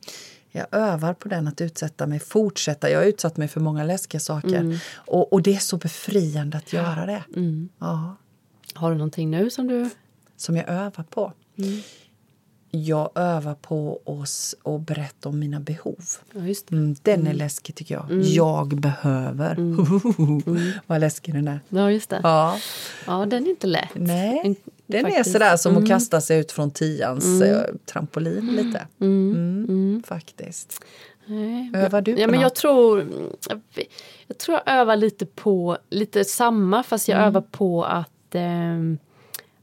jag 0.51 0.65
övar 0.71 1.13
på 1.13 1.27
den 1.29 1.47
att 1.47 1.61
utsätta 1.61 2.07
mig, 2.07 2.19
fortsätta. 2.19 2.89
Jag 2.89 2.99
har 2.99 3.05
utsatt 3.05 3.37
mig 3.37 3.47
för 3.47 3.59
många 3.59 3.83
läskiga 3.83 4.19
saker. 4.19 4.79
Och, 4.93 5.33
och 5.33 5.41
det 5.41 5.55
är 5.55 5.59
så 5.59 5.77
befriande 5.77 6.57
att 6.57 6.73
göra 6.73 7.05
det. 7.05 7.23
Ja, 7.79 8.15
Har 8.73 8.91
du 8.91 8.97
någonting 8.97 9.31
nu 9.31 9.49
som 9.49 9.67
du... 9.67 9.89
som 10.37 10.55
jag 10.57 10.69
övar 10.69 11.03
på. 11.09 11.33
Jag 12.71 13.09
övar 13.15 13.55
på 13.55 14.01
oss 14.03 14.55
och 14.63 14.79
berätta 14.79 15.29
om 15.29 15.39
mina 15.39 15.59
behov. 15.59 16.05
Ja. 16.33 16.39
Mm, 16.71 16.95
den 17.01 17.27
är 17.27 17.33
läskig 17.33 17.75
tycker 17.75 17.95
jag. 17.95 18.21
Jag 18.23 18.67
behöver. 18.79 19.55
Vad 20.87 21.01
läskig 21.01 21.33
den 21.33 21.47
är. 21.47 21.59
Ja, 21.69 21.91
just 21.91 22.09
det. 22.09 22.19
Ja. 22.23 22.57
Ja, 23.07 23.25
den 23.25 23.45
är 23.45 23.49
inte 23.49 23.67
lätt. 23.67 23.89
nej. 23.93 24.41
En- 24.43 24.55
Den 24.91 25.05
är 25.05 25.09
faktiskt. 25.09 25.31
sådär 25.31 25.57
som 25.57 25.77
att 25.77 25.87
kasta 25.87 26.21
sig 26.21 26.39
ut 26.39 26.51
från 26.51 26.71
tians 26.71 27.41
eh, 27.41 27.61
trampolin 27.85 28.45
lite. 28.55 28.87
Mm, 29.01 30.03
Faktiskt. 30.07 30.83
Nej. 31.25 31.71
Övar 31.75 32.01
du 32.01 32.13
på 32.15 32.19
Ja, 32.21 32.27
men 32.27 32.35
något? 32.35 32.41
jag 32.41 32.55
tror, 32.55 33.07
jag 34.27 34.37
tror 34.37 34.59
jag 34.65 34.75
övar 34.75 34.95
lite 34.95 35.25
på 35.25 35.77
lite 35.89 36.25
samma 36.25 36.83
fast 36.83 37.07
jag 37.07 37.17
Mm. 37.17 37.27
övar 37.27 37.41
på 37.41 37.83
att 37.85 38.35
eh, 38.35 38.41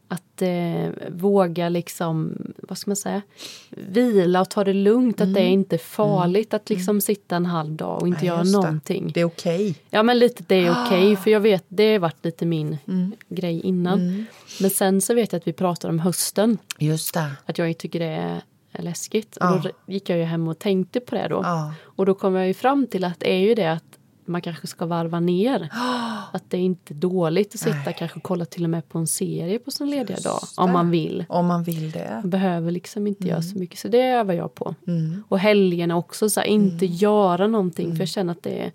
att 0.09 0.43
eh, 0.43 0.89
våga 1.11 1.69
liksom, 1.69 2.37
vad 2.59 2.79
ska 2.79 2.91
man 2.91 2.97
säga, 2.97 3.23
vila 3.71 4.41
och 4.41 4.51
ta 4.51 4.65
det 4.65 4.73
lugnt. 4.73 5.21
Att 5.21 5.35
det 5.35 5.41
är 5.41 5.49
inte 5.49 5.79
farligt 5.79 6.55
att 6.55 6.71
liksom 6.71 7.01
sitta 7.01 7.37
en 7.37 7.47
halv 7.47 7.73
dag 7.73 8.03
och 8.03 8.09
inte 8.09 8.27
Mm. 8.27 8.27
Nej, 8.27 8.27
göra 8.37 8.39
just 8.45 8.53
det. 8.53 8.59
någonting. 8.59 9.11
Det 9.15 9.21
är 9.21 9.25
okej. 9.25 9.75
Ja 9.91 10.03
men 10.03 10.19
lite 10.19 10.45
det 10.47 10.55
är 10.55 10.85
okej 10.87 11.17
för 11.17 11.31
jag 11.31 11.41
vet 11.41 11.65
det 11.69 11.93
har 11.93 11.99
varit 11.99 12.25
lite 12.25 12.47
min 12.47 12.79
Mm. 12.89 13.13
grej 13.29 13.61
innan. 13.61 14.27
Men 14.61 14.71
sen 14.71 15.01
så 15.01 15.15
vet 15.15 15.33
jag 15.33 15.41
att 15.41 15.47
vi 15.47 15.53
pratar 15.53 15.89
om 15.89 15.99
hösten. 15.99 16.59
Just 16.79 17.15
det. 17.15 17.31
Att 17.47 17.59
jag 17.59 17.79
tycker 17.79 17.99
det 18.01 18.41
är 18.73 18.83
läskigt. 18.83 19.37
Ja. 19.41 19.55
Och 19.55 19.63
då 19.63 19.71
gick 19.87 20.11
jag 20.11 20.19
ju 20.19 20.25
hem 20.25 20.49
och 20.49 20.59
tänkte 20.59 21.01
på 21.01 21.15
det 21.15 21.29
då. 21.29 21.41
Ja. 21.45 21.75
Och 21.83 22.07
då 22.07 22.15
kom 22.15 22.35
jag 22.35 22.47
ju 22.47 22.55
fram 22.55 22.87
till 22.87 23.05
att 23.05 23.21
det 23.21 23.33
är 23.33 23.39
ju 23.39 23.55
det 23.55 23.73
att 23.73 23.96
man 24.27 24.43
kanske 24.43 24.67
ska 24.67 24.87
varva 24.87 25.21
ner. 25.21 25.69
Att 26.33 26.51
det 26.51 26.57
är 26.57 26.61
inte 26.61 26.95
dåligt 26.95 27.55
att 27.55 27.61
sitta 27.61 27.83
Nej. 27.85 27.97
kanske 27.99 28.21
kolla 28.21 28.45
till 28.45 28.65
och 28.65 28.71
med 28.71 28.89
på 28.89 28.99
en 28.99 29.07
serie 29.07 29.59
på 29.59 29.71
sin 29.71 29.91
lediga 29.91 30.17
dag. 30.21 30.41
Om 30.57 30.73
man 30.73 30.91
vill. 30.91 31.25
Om 31.29 31.47
man 31.47 31.63
vill 31.63 31.91
det. 31.91 32.19
Man 32.23 32.31
behöver 32.31 32.71
liksom 32.71 33.07
inte 33.07 33.29
göra 33.29 33.43
så 33.43 33.59
mycket. 33.59 33.79
Så 33.79 33.89
det 33.89 34.03
övar 34.03 34.35
jag 34.35 34.55
på. 34.55 34.75
Mm. 34.87 35.23
Och 35.29 35.39
helgerna 35.39 35.97
också, 35.97 36.31
så 36.31 36.41
här, 36.41 36.47
inte 36.47 36.87
göra 36.87 37.47
någonting. 37.47 37.93
För 37.97 38.01
jag 38.03 38.09
känner 38.09 38.33
att 38.33 38.43
det 38.43 38.65
är, 38.65 38.73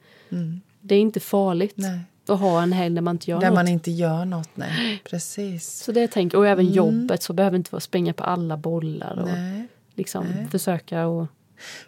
det 0.82 0.96
är 0.96 1.00
inte 1.00 1.20
farligt 1.20 1.74
Nej. 1.76 2.00
att 2.28 2.40
ha 2.40 2.64
en 2.64 2.74
helg 2.74 2.96
där 2.96 3.02
man 3.02 3.16
inte 3.16 3.32
gör 3.32 3.40
Där 3.40 3.48
något. 3.48 3.56
man 3.56 3.68
inte 3.68 3.92
gör 3.92 4.26
något. 4.26 4.50
Nej. 4.56 5.02
Precis. 5.10 5.84
Så 5.84 5.92
det 5.92 6.08
tänker 6.08 6.38
Och 6.38 6.48
även 6.48 6.66
jobbet 6.66 7.24
så 7.24 7.34
behöver 7.34 7.58
inte 7.58 7.72
vara 7.72 7.82
springa 7.82 8.14
på 8.14 8.24
alla 8.24 8.58
bollar. 8.58 9.20
Och 9.20 9.28
Nej. 9.28 9.68
liksom 9.96 10.26
försöka 10.52 11.08
och 11.08 11.28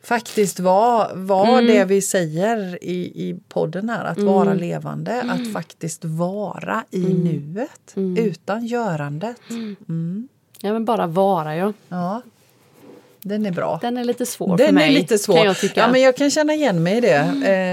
Faktiskt 0.03 0.59
var, 0.59 1.11
var 1.15 1.47
Mm. 1.59 1.67
det 1.67 1.85
vi 1.85 2.01
säger 2.01 2.83
i, 2.83 2.95
i 3.29 3.39
podden 3.49 3.89
här, 3.89 4.05
att 4.05 4.17
Mm. 4.17 4.33
vara 4.33 4.53
levande, 4.53 5.21
att 5.21 5.53
faktiskt 5.53 6.05
vara 6.05 6.83
i 6.91 6.99
nuet 6.99 7.93
Mm. 7.95 8.25
utan 8.25 8.65
görandet. 8.65 9.37
ja, 10.61 10.73
men 10.73 10.85
bara 10.85 11.07
vara 11.07 11.55
ja. 11.55 11.73
Ja, 11.89 12.21
den 13.25 13.45
är 13.45 13.51
bra. 13.51 13.79
Den 13.81 13.97
är 13.97 14.03
lite 14.03 14.25
svår 14.25 14.57
för 14.57 14.65
Den 14.65 14.75
mig. 14.75 14.87
är 14.89 14.93
lite 14.99 15.17
svår. 15.17 15.35
Kan 15.35 15.45
jag 15.45 15.57
tycka. 15.57 15.79
Ja, 15.79 15.91
men 15.91 16.01
jag 16.01 16.17
kan 16.17 16.31
känna 16.31 16.53
igen 16.53 16.83
mig 16.83 16.97
i 16.97 17.01
det. 17.01 17.15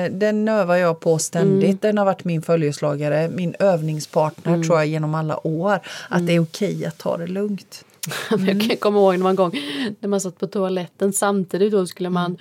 Eh, 0.08 0.12
den 0.18 0.48
övar 0.48 0.76
jag 0.76 1.00
på 1.00 1.18
ständigt. 1.18 1.64
Mm. 1.64 1.78
Den 1.80 1.98
har 1.98 2.04
varit 2.04 2.24
min 2.24 2.42
följeslagare, 2.42 3.28
min 3.34 3.54
övningspartner 3.58 4.52
Mm. 4.54 4.66
tror 4.66 4.78
jag 4.78 4.86
genom 4.86 5.14
alla 5.14 5.46
år. 5.46 5.80
Att 6.08 6.26
det 6.26 6.32
är 6.32 6.40
okej 6.42 6.86
att 6.86 6.98
ta 6.98 7.16
det 7.16 7.26
lugnt. 7.26 7.84
Jag 8.30 8.40
Mm. 8.40 8.60
kan 8.68 8.76
komma 8.76 8.98
ihåg 8.98 9.18
någon 9.18 9.36
gång 9.36 9.52
när 10.00 10.08
man 10.08 10.20
satt 10.20 10.38
på 10.38 10.46
toaletten 10.46 11.12
samtidigt 11.12 11.72
då 11.72 11.86
skulle 11.86 12.10
man 12.10 12.36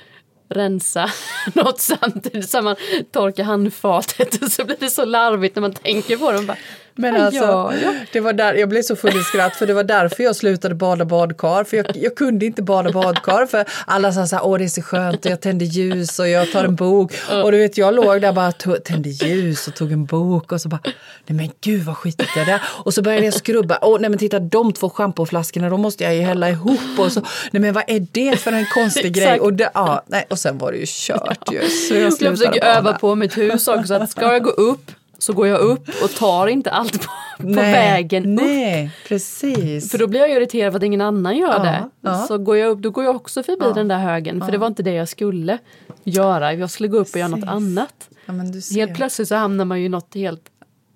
rensa 0.50 1.10
något 1.54 1.80
samtidigt 1.80 2.50
som 2.50 2.66
man 2.66 2.76
torkar 3.12 3.44
handfatet 3.44 4.42
och 4.44 4.52
så 4.52 4.66
blir 4.66 4.78
det 4.80 4.90
så 4.90 5.06
larvigt 5.06 5.56
när 5.56 5.62
man 5.62 5.74
tänker 5.74 6.18
på 6.18 6.32
det. 6.32 6.38
Man 6.38 6.46
Bara, 6.48 6.58
Men 7.00 7.14
"Vad 7.14 7.22
alltså, 7.22 7.44
jag?" 7.44 7.94
det 8.14 8.20
var 8.20 8.34
där, 8.34 8.54
jag 8.54 8.70
blev 8.70 8.82
så 8.82 8.96
full 8.96 9.18
i 9.18 9.24
skratt 9.24 9.56
för 9.56 9.68
det 9.68 9.74
var 9.74 9.84
därför 9.84 10.24
jag 10.24 10.36
slutade 10.36 10.76
bada 10.76 11.06
badkar. 11.06 11.64
För 11.64 11.78
jag, 11.78 11.86
jag 11.96 12.16
kunde 12.16 12.46
inte 12.46 12.62
bada 12.62 12.92
badkar 12.92 13.46
för 13.46 13.66
alla 13.86 14.12
sa 14.12 14.28
så 14.28 14.36
här, 14.36 14.46
åh 14.46 14.58
det 14.58 14.64
är 14.64 14.68
så 14.68 14.82
skönt 14.82 15.26
och 15.26 15.32
jag 15.32 15.42
tände 15.42 15.66
ljus 15.66 16.20
och 16.20 16.30
jag 16.30 16.52
tar 16.52 16.64
en 16.64 16.76
bok. 16.76 17.14
Och 17.44 17.52
du 17.52 17.58
vet 17.58 17.78
jag 17.78 17.94
låg 17.94 18.22
där 18.22 18.34
bara 18.34 18.52
tände 18.52 19.10
ljus 19.10 19.68
och 19.68 19.76
tog 19.76 19.92
en 19.92 20.06
bok 20.06 20.52
och 20.52 20.62
så 20.62 20.70
bara, 20.70 20.80
nej 20.84 21.38
men 21.38 21.50
gud 21.62 21.84
vad 21.84 21.98
skitigt 21.98 22.30
det 22.36 22.42
är 22.42 22.46
där. 22.46 22.62
Och 22.68 22.94
så 22.94 23.02
började 23.02 23.26
jag 23.26 23.34
skrubba, 23.34 23.80
åh 23.82 24.00
nej 24.00 24.10
men 24.10 24.20
titta 24.20 24.40
de 24.40 24.74
två 24.74 24.90
schampoflaskorna, 24.90 25.70
de 25.70 25.82
måste 25.82 26.04
jag 26.04 26.16
ju 26.16 26.22
hälla 26.22 26.50
ihop 26.50 26.80
och 27.00 27.12
så, 27.12 27.22
nej 27.52 27.62
men 27.62 27.74
vad 27.74 27.84
är 27.88 28.08
det 28.12 28.40
för 28.40 28.52
en 28.52 28.66
konstig 28.66 29.14
grej? 29.14 29.40
Och, 29.40 29.54
det, 29.54 29.72
ja, 29.74 30.04
nej, 30.08 30.26
och 30.30 30.40
sen 30.40 30.58
var 30.58 30.72
det 30.72 30.78
ju 30.78 30.86
kört 30.88 31.52
ju. 31.52 31.70
Så 31.70 31.96
jag 31.96 32.14
Jag 32.20 32.38
försöker 32.38 32.66
öva 32.66 32.94
på 32.94 33.16
mitt 33.16 33.38
hus 33.38 33.68
också. 33.68 33.94
Att 33.94 34.10
ska 34.10 34.34
jag 34.34 34.44
gå 34.44 34.50
upp 34.50 34.92
så 35.20 35.34
går 35.34 35.48
jag 35.48 35.60
upp 35.60 35.90
och 36.04 36.10
tar 36.16 36.48
inte 36.48 36.72
allt 36.72 37.02
på, 37.02 37.08
på 37.38 37.48
nej, 37.48 37.72
vägen 37.72 38.24
upp. 38.40 38.46
Nej, 38.46 38.92
precis. 39.08 39.92
För 39.92 39.98
då 39.98 40.08
blir 40.08 40.20
jag 40.20 40.32
irriterad 40.32 40.74
för 40.74 40.78
att 40.78 40.84
ingen 40.84 41.02
annan 41.02 41.38
gör 41.38 41.54
Ja, 41.54 41.64
det. 41.64 41.90
ja. 42.02 42.18
Så 42.28 42.38
går 42.38 42.58
jag 42.58 42.70
upp, 42.70 42.80
då 42.80 42.90
går 42.90 43.04
jag 43.04 43.16
också 43.16 43.44
förbi 43.44 43.66
den 43.76 43.88
där 43.88 43.98
högen. 44.00 44.42
För 44.46 44.52
det 44.52 44.58
var 44.58 44.68
inte 44.68 44.84
det 44.84 44.94
jag 44.94 45.10
skulle 45.10 45.58
göra. 46.04 46.54
Jag 46.54 46.70
skulle 46.70 46.90
gå 46.90 46.98
upp 46.98 47.10
och 47.14 47.18
göra 47.18 47.28
något 47.28 47.40
Precis. 47.40 47.56
annat. 47.56 48.10
Ja. 48.26 48.34
Helt 48.76 48.96
plötsligt 48.96 49.28
så 49.28 49.36
hamnar 49.36 49.66
man 49.66 49.80
ju 49.80 49.86
i 49.86 49.90
något 49.90 50.16
helt 50.16 50.42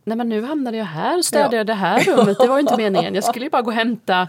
Nej 0.06 0.18
men 0.18 0.30
nu 0.30 0.44
hamnade 0.46 0.78
jag 0.78 0.86
här 0.86 1.18
och 1.18 1.26
städade 1.26 1.58
Ja. 1.58 1.64
det 1.64 1.74
här 1.74 2.04
rummet. 2.04 2.38
Det 2.40 2.48
var 2.48 2.56
ju 2.56 2.62
inte 2.62 2.78
meningen. 2.78 3.16
Jag 3.16 3.24
skulle 3.24 3.46
ju 3.46 3.50
bara 3.52 3.62
gå 3.62 3.68
och 3.72 3.76
hämta. 3.76 4.28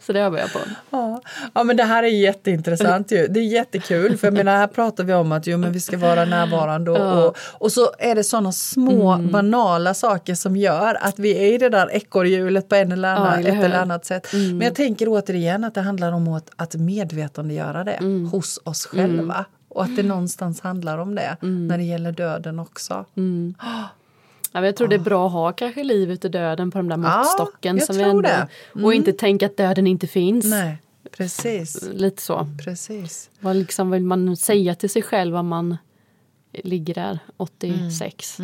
Så 0.00 0.12
det 0.12 0.20
övar 0.20 0.38
jag 0.38 0.52
på. 0.52 0.58
Ja. 0.90 1.20
ja, 1.54 1.64
men 1.64 1.76
det 1.76 1.84
här 1.84 2.02
är 2.02 2.08
jätteintressant 2.08 3.10
ju. 3.12 3.26
Det 3.26 3.40
är 3.40 3.44
jättekul, 3.44 4.16
för 4.16 4.26
jag 4.26 4.34
menar, 4.34 4.56
här 4.56 4.66
pratar 4.66 5.04
vi 5.04 5.12
om 5.14 5.32
att 5.32 5.46
jo, 5.46 5.58
men 5.58 5.72
vi 5.72 5.80
ska 5.80 5.98
vara 5.98 6.24
närvarande 6.24 6.90
och, 6.90 6.98
Ja. 6.98 7.12
Mm. 7.12 7.24
och, 7.24 7.36
och 7.52 7.72
så 7.72 7.90
är 7.98 8.14
det 8.14 8.24
sådana 8.24 8.52
små 8.52 9.16
banala 9.16 9.94
saker 9.94 10.34
som 10.34 10.56
gör 10.56 10.98
att 11.00 11.18
vi 11.18 11.36
är 11.48 11.52
i 11.54 11.58
det 11.58 11.68
där 11.68 11.88
ekorrhjulet 11.92 12.68
på 12.68 12.74
en 12.74 12.92
eller 12.92 13.08
Ja, 13.08 13.14
annan, 13.16 13.32
eller 13.38 13.48
ett? 13.48 13.54
Mm. 13.54 13.64
eller 13.64 13.78
annat 13.78 14.04
sätt. 14.04 14.28
Men 14.32 14.60
jag 14.60 14.74
tänker 14.74 15.06
återigen 15.08 15.64
att 15.64 15.74
det 15.74 15.80
handlar 15.80 16.12
om 16.12 16.28
att, 16.28 16.50
att 16.56 16.74
medvetandegöra 16.74 17.84
det 17.84 17.92
Mm. 17.92 18.26
hos 18.28 18.60
oss 18.64 18.86
själva. 18.86 19.44
Och 19.68 19.82
att 19.84 19.96
det 19.96 20.02
någonstans 20.02 20.60
handlar 20.60 20.98
om 20.98 21.14
det 21.14 21.36
Mm. 21.42 21.66
när 21.68 21.78
det 21.78 21.84
gäller 21.84 22.12
döden 22.12 22.58
också. 22.58 23.04
Ja, 24.56 24.64
jag 24.66 24.76
tror 24.76 24.88
det 24.88 24.94
är 24.94 24.98
bra 25.00 25.26
att 25.26 25.32
ha 25.32 25.52
kanske 25.52 25.84
livet 25.84 26.24
och 26.24 26.30
döden 26.30 26.70
på 26.70 26.78
den 26.78 26.88
där 26.88 26.96
Ja, 27.08 27.18
måttstocken. 27.18 27.76
jag 27.76 27.86
som 27.86 27.96
vi 27.96 28.02
ändå, 28.02 28.20
det. 28.22 28.48
Och 28.82 28.94
inte 28.94 29.12
tänka 29.12 29.46
att 29.46 29.56
döden 29.56 29.86
inte 29.86 30.06
finns. 30.06 30.44
Nej, 30.44 30.76
precis. 31.16 31.88
Lite 31.92 32.22
så. 32.22 32.48
Precis. 32.64 33.30
Vad 33.40 33.56
liksom 33.56 33.90
vill 33.90 34.04
man 34.04 34.36
säga 34.36 34.74
till 34.74 34.90
sig 34.90 35.02
själv 35.02 35.36
om 35.36 35.48
man 35.48 35.76
ligger 36.52 36.94
där 36.94 37.18
86? 37.36 38.38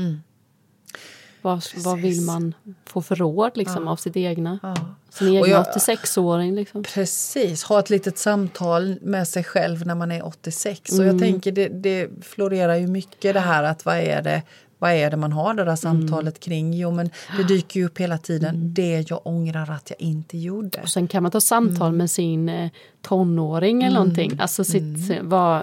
Vad, 1.42 1.62
vad 1.76 1.98
vill 2.00 2.12
Mm. 2.18 2.26
Man 2.26 2.54
få 2.86 3.02
för 3.02 3.16
råd 3.16 3.50
liksom, 3.54 3.88
av 3.88 3.96
sitt 3.96 4.16
egna? 4.16 4.58
Ja. 4.62 4.76
Sin 5.10 5.40
Och 5.40 5.48
jag- 5.48 5.66
86-åring. 5.66 6.54
Liksom. 6.54 6.82
Precis, 6.84 7.62
ha 7.64 7.78
ett 7.78 7.90
litet 7.90 8.18
samtal 8.18 8.98
med 9.02 9.28
sig 9.28 9.44
själv 9.44 9.86
när 9.86 9.94
man 9.94 10.12
är 10.12 10.26
86. 10.26 10.92
Och 10.92 10.98
Mm. 10.98 11.06
jag 11.08 11.18
tänker 11.18 11.52
det, 11.52 11.68
det 11.68 12.08
florerar 12.22 12.74
ju 12.76 12.86
mycket 12.86 13.34
det 13.34 13.40
här 13.40 13.62
att 13.62 13.84
vad 13.84 13.96
är 13.96 14.22
det, 14.22 14.42
vad 14.82 14.92
är 14.92 15.10
det 15.10 15.16
man 15.16 15.32
har 15.32 15.54
det 15.54 15.64
där 15.64 15.76
samtalet 15.76 16.40
kring? 16.40 16.74
Jo 16.74 16.90
men 16.90 17.10
det 17.36 17.42
dyker 17.44 17.80
ju 17.80 17.86
upp 17.86 17.98
hela 18.00 18.18
tiden, 18.18 18.54
Mm. 18.54 18.74
det 18.74 19.10
jag 19.10 19.20
ångrar 19.26 19.70
att 19.70 19.90
jag 19.90 20.00
inte 20.00 20.38
gjorde. 20.38 20.80
Och 20.82 20.88
sen 20.88 21.08
kan 21.08 21.22
man 21.22 21.32
ta 21.32 21.40
samtal 21.40 21.86
Mm. 21.88 21.96
med 21.98 22.10
sin 22.10 22.48
eh, 22.48 22.70
tonåring 23.02 23.82
eller 23.82 23.94
någonting. 23.98 24.32
Alltså 24.40 24.64
sitt, 24.64 24.82
Mm. 24.82 24.96
sin- 25.02 25.28
vad, 25.28 25.62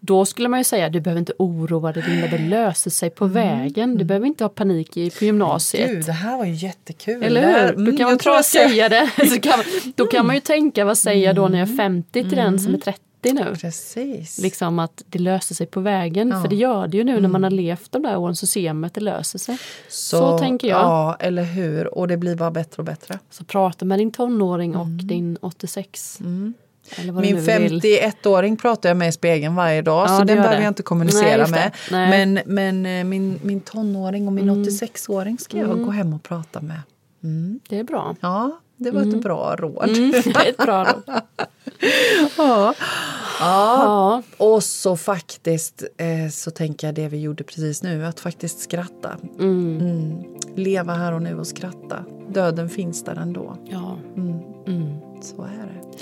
då 0.00 0.24
skulle 0.24 0.48
man 0.48 0.60
ju 0.60 0.64
säga 0.64 0.88
du 0.88 1.00
behöver 1.00 1.18
inte 1.18 1.32
oroa 1.38 1.92
dig 1.92 2.02
Linda, 2.08 2.26
det 2.26 2.38
löser 2.38 2.90
sig 2.90 3.10
på 3.10 3.26
vägen. 3.26 3.96
Du 3.98 4.04
behöver 4.04 4.26
inte 4.26 4.44
ha 4.44 4.48
panik 4.48 4.96
i, 4.96 5.10
på 5.10 5.24
gymnasiet. 5.24 5.84
Mm. 5.84 5.96
Gud, 5.96 6.06
det 6.06 6.12
här 6.12 6.36
var 6.36 6.44
ju 6.44 6.54
jättekul. 6.54 7.22
Eller 7.22 7.66
hur? 7.66 7.72
Då 7.72 7.80
mm, 7.80 7.96
kan 7.98 8.06
man 8.08 8.18
bara 8.24 8.42
säga 8.42 8.88
det. 8.88 9.10
Så 9.28 9.40
kan, 9.40 9.58
då 9.96 10.06
kan 10.06 10.26
man 10.26 10.34
ju 10.34 10.40
tänka, 10.40 10.84
vad 10.84 10.98
säger 10.98 11.26
jag 11.26 11.36
då 11.36 11.48
när 11.48 11.58
jag 11.58 11.68
är 11.68 11.76
50 11.76 12.12
till 12.12 12.36
den 12.36 12.58
som 12.58 12.74
är 12.74 12.78
30? 12.78 13.00
Nu. 13.22 13.54
Precis. 13.60 14.38
Liksom 14.38 14.78
att 14.78 15.02
det 15.06 15.18
löser 15.18 15.54
sig 15.54 15.66
på 15.66 15.80
vägen. 15.80 16.28
Ja. 16.28 16.42
För 16.42 16.48
det 16.48 16.56
gör 16.56 16.86
det 16.88 16.96
ju 16.96 17.04
nu 17.04 17.20
när 17.20 17.28
man 17.28 17.42
har 17.42 17.50
levt 17.50 17.92
de 17.92 18.02
där 18.02 18.16
åren 18.16 18.36
så 18.36 18.46
ser 18.46 18.72
man 18.72 18.84
att 18.84 18.94
det 18.94 19.00
löser 19.00 19.38
sig. 19.38 19.58
Så, 19.88 20.38
tänker 20.38 20.68
jag. 20.68 20.80
Ja, 20.80 21.16
eller 21.20 21.42
hur. 21.42 21.98
Och 21.98 22.08
det 22.08 22.16
blir 22.16 22.36
bara 22.36 22.50
bättre 22.50 22.80
och 22.80 22.84
bättre. 22.84 23.18
Så 23.30 23.44
prata 23.44 23.84
med 23.84 23.98
din 23.98 24.10
tonåring 24.10 24.76
och 24.76 24.86
din 24.86 25.38
86. 25.40 26.18
Eller 26.96 27.12
vad 27.12 27.22
du 27.22 27.26
Min 27.26 27.36
nu 27.36 27.58
vill. 27.58 27.80
51-åring 27.80 28.56
pratar 28.56 28.88
jag 28.88 28.96
med 28.96 29.08
i 29.08 29.12
spegeln 29.12 29.54
varje 29.54 29.82
dag, 29.82 30.08
Ja, 30.08 30.18
så 30.18 30.24
den 30.24 30.36
behöver 30.36 30.60
jag 30.60 30.70
inte 30.70 30.82
kommunicera 30.82 31.46
Nej, 31.46 31.50
med. 31.50 31.72
Nej. 31.90 32.22
Mm. 32.22 32.34
Men, 32.34 32.54
men 32.54 33.00
eh, 33.00 33.04
min, 33.04 33.38
min 33.42 33.60
tonåring 33.60 34.26
och 34.26 34.32
min 34.32 34.50
86-åring 34.50 35.38
ska 35.38 35.58
jag 35.58 35.84
gå 35.84 35.90
hem 35.90 36.14
och 36.14 36.22
prata 36.22 36.60
med. 36.60 36.80
Det 37.68 37.78
är 37.78 37.84
bra. 37.84 38.16
Ja, 38.20 38.60
det 38.78 38.90
var 38.90 39.02
ett 39.02 39.20
bra 39.22 39.56
råd. 39.56 39.88
Mm, 39.88 40.10
ett 40.46 40.56
bra 40.56 40.84
råd. 40.84 41.02
Ja. 42.36 42.74
Ja. 42.74 42.74
Ja, 43.40 44.22
Och 44.36 44.62
så 44.64 44.96
faktiskt 44.96 45.82
eh, 45.96 46.30
så 46.30 46.50
tänker 46.50 46.86
jag 46.86 46.94
det 46.94 47.08
vi 47.08 47.20
gjorde 47.20 47.44
precis 47.44 47.82
nu, 47.82 48.06
att 48.06 48.20
faktiskt 48.20 48.58
skratta. 48.60 49.16
mm, 49.38 49.80
Mm. 49.80 50.22
Leva 50.56 50.92
här 50.94 51.12
och 51.12 51.22
nu 51.22 51.38
och 51.38 51.46
skratta. 51.46 52.04
Döden 52.30 52.68
finns 52.68 53.04
där 53.04 53.14
ändå. 53.16 53.56
ja. 53.70 53.98
Mm. 54.16 54.38
Mm. 54.66 55.00
Så 55.22 55.42
är 55.42 55.48
det. 55.74 55.98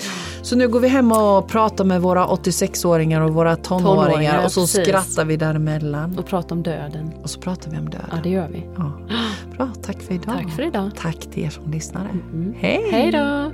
Så 0.47 0.55
nu 0.55 0.67
går 0.67 0.79
vi 0.79 0.87
hem 0.87 1.11
och 1.11 1.47
pratar 1.47 1.83
med 1.85 2.01
våra 2.01 2.27
86-åringar 2.27 3.21
och 3.21 3.33
våra 3.33 3.55
tonåringar, 3.55 4.05
Tonåringar, 4.05 4.45
och 4.45 4.51
så 4.51 4.61
precis. 4.61 4.87
skrattar 4.87 5.25
vi 5.25 5.37
däremellan. 5.37 6.19
Och 6.19 6.25
prata 6.25 6.55
om 6.55 6.63
döden. 6.63 7.13
Och 7.23 7.29
så 7.29 7.39
pratar 7.39 7.71
vi 7.71 7.77
om 7.77 7.89
döden. 7.89 8.07
Ja, 8.11 8.17
det 8.23 8.29
gör 8.29 8.47
vi. 8.47 8.65
Ja. 8.77 8.91
Bra, 9.57 9.69
tack 9.81 10.01
för 10.01 10.13
idag. 10.13 10.35
Tack 10.35 10.51
för 10.51 10.63
idag. 10.63 10.89
Tack 10.97 11.17
till 11.17 11.43
er 11.43 11.49
som 11.49 11.71
lyssnade. 11.71 12.09
Mm. 12.09 12.53
Hej! 12.57 12.87
Hej 12.91 13.11
då! 13.11 13.51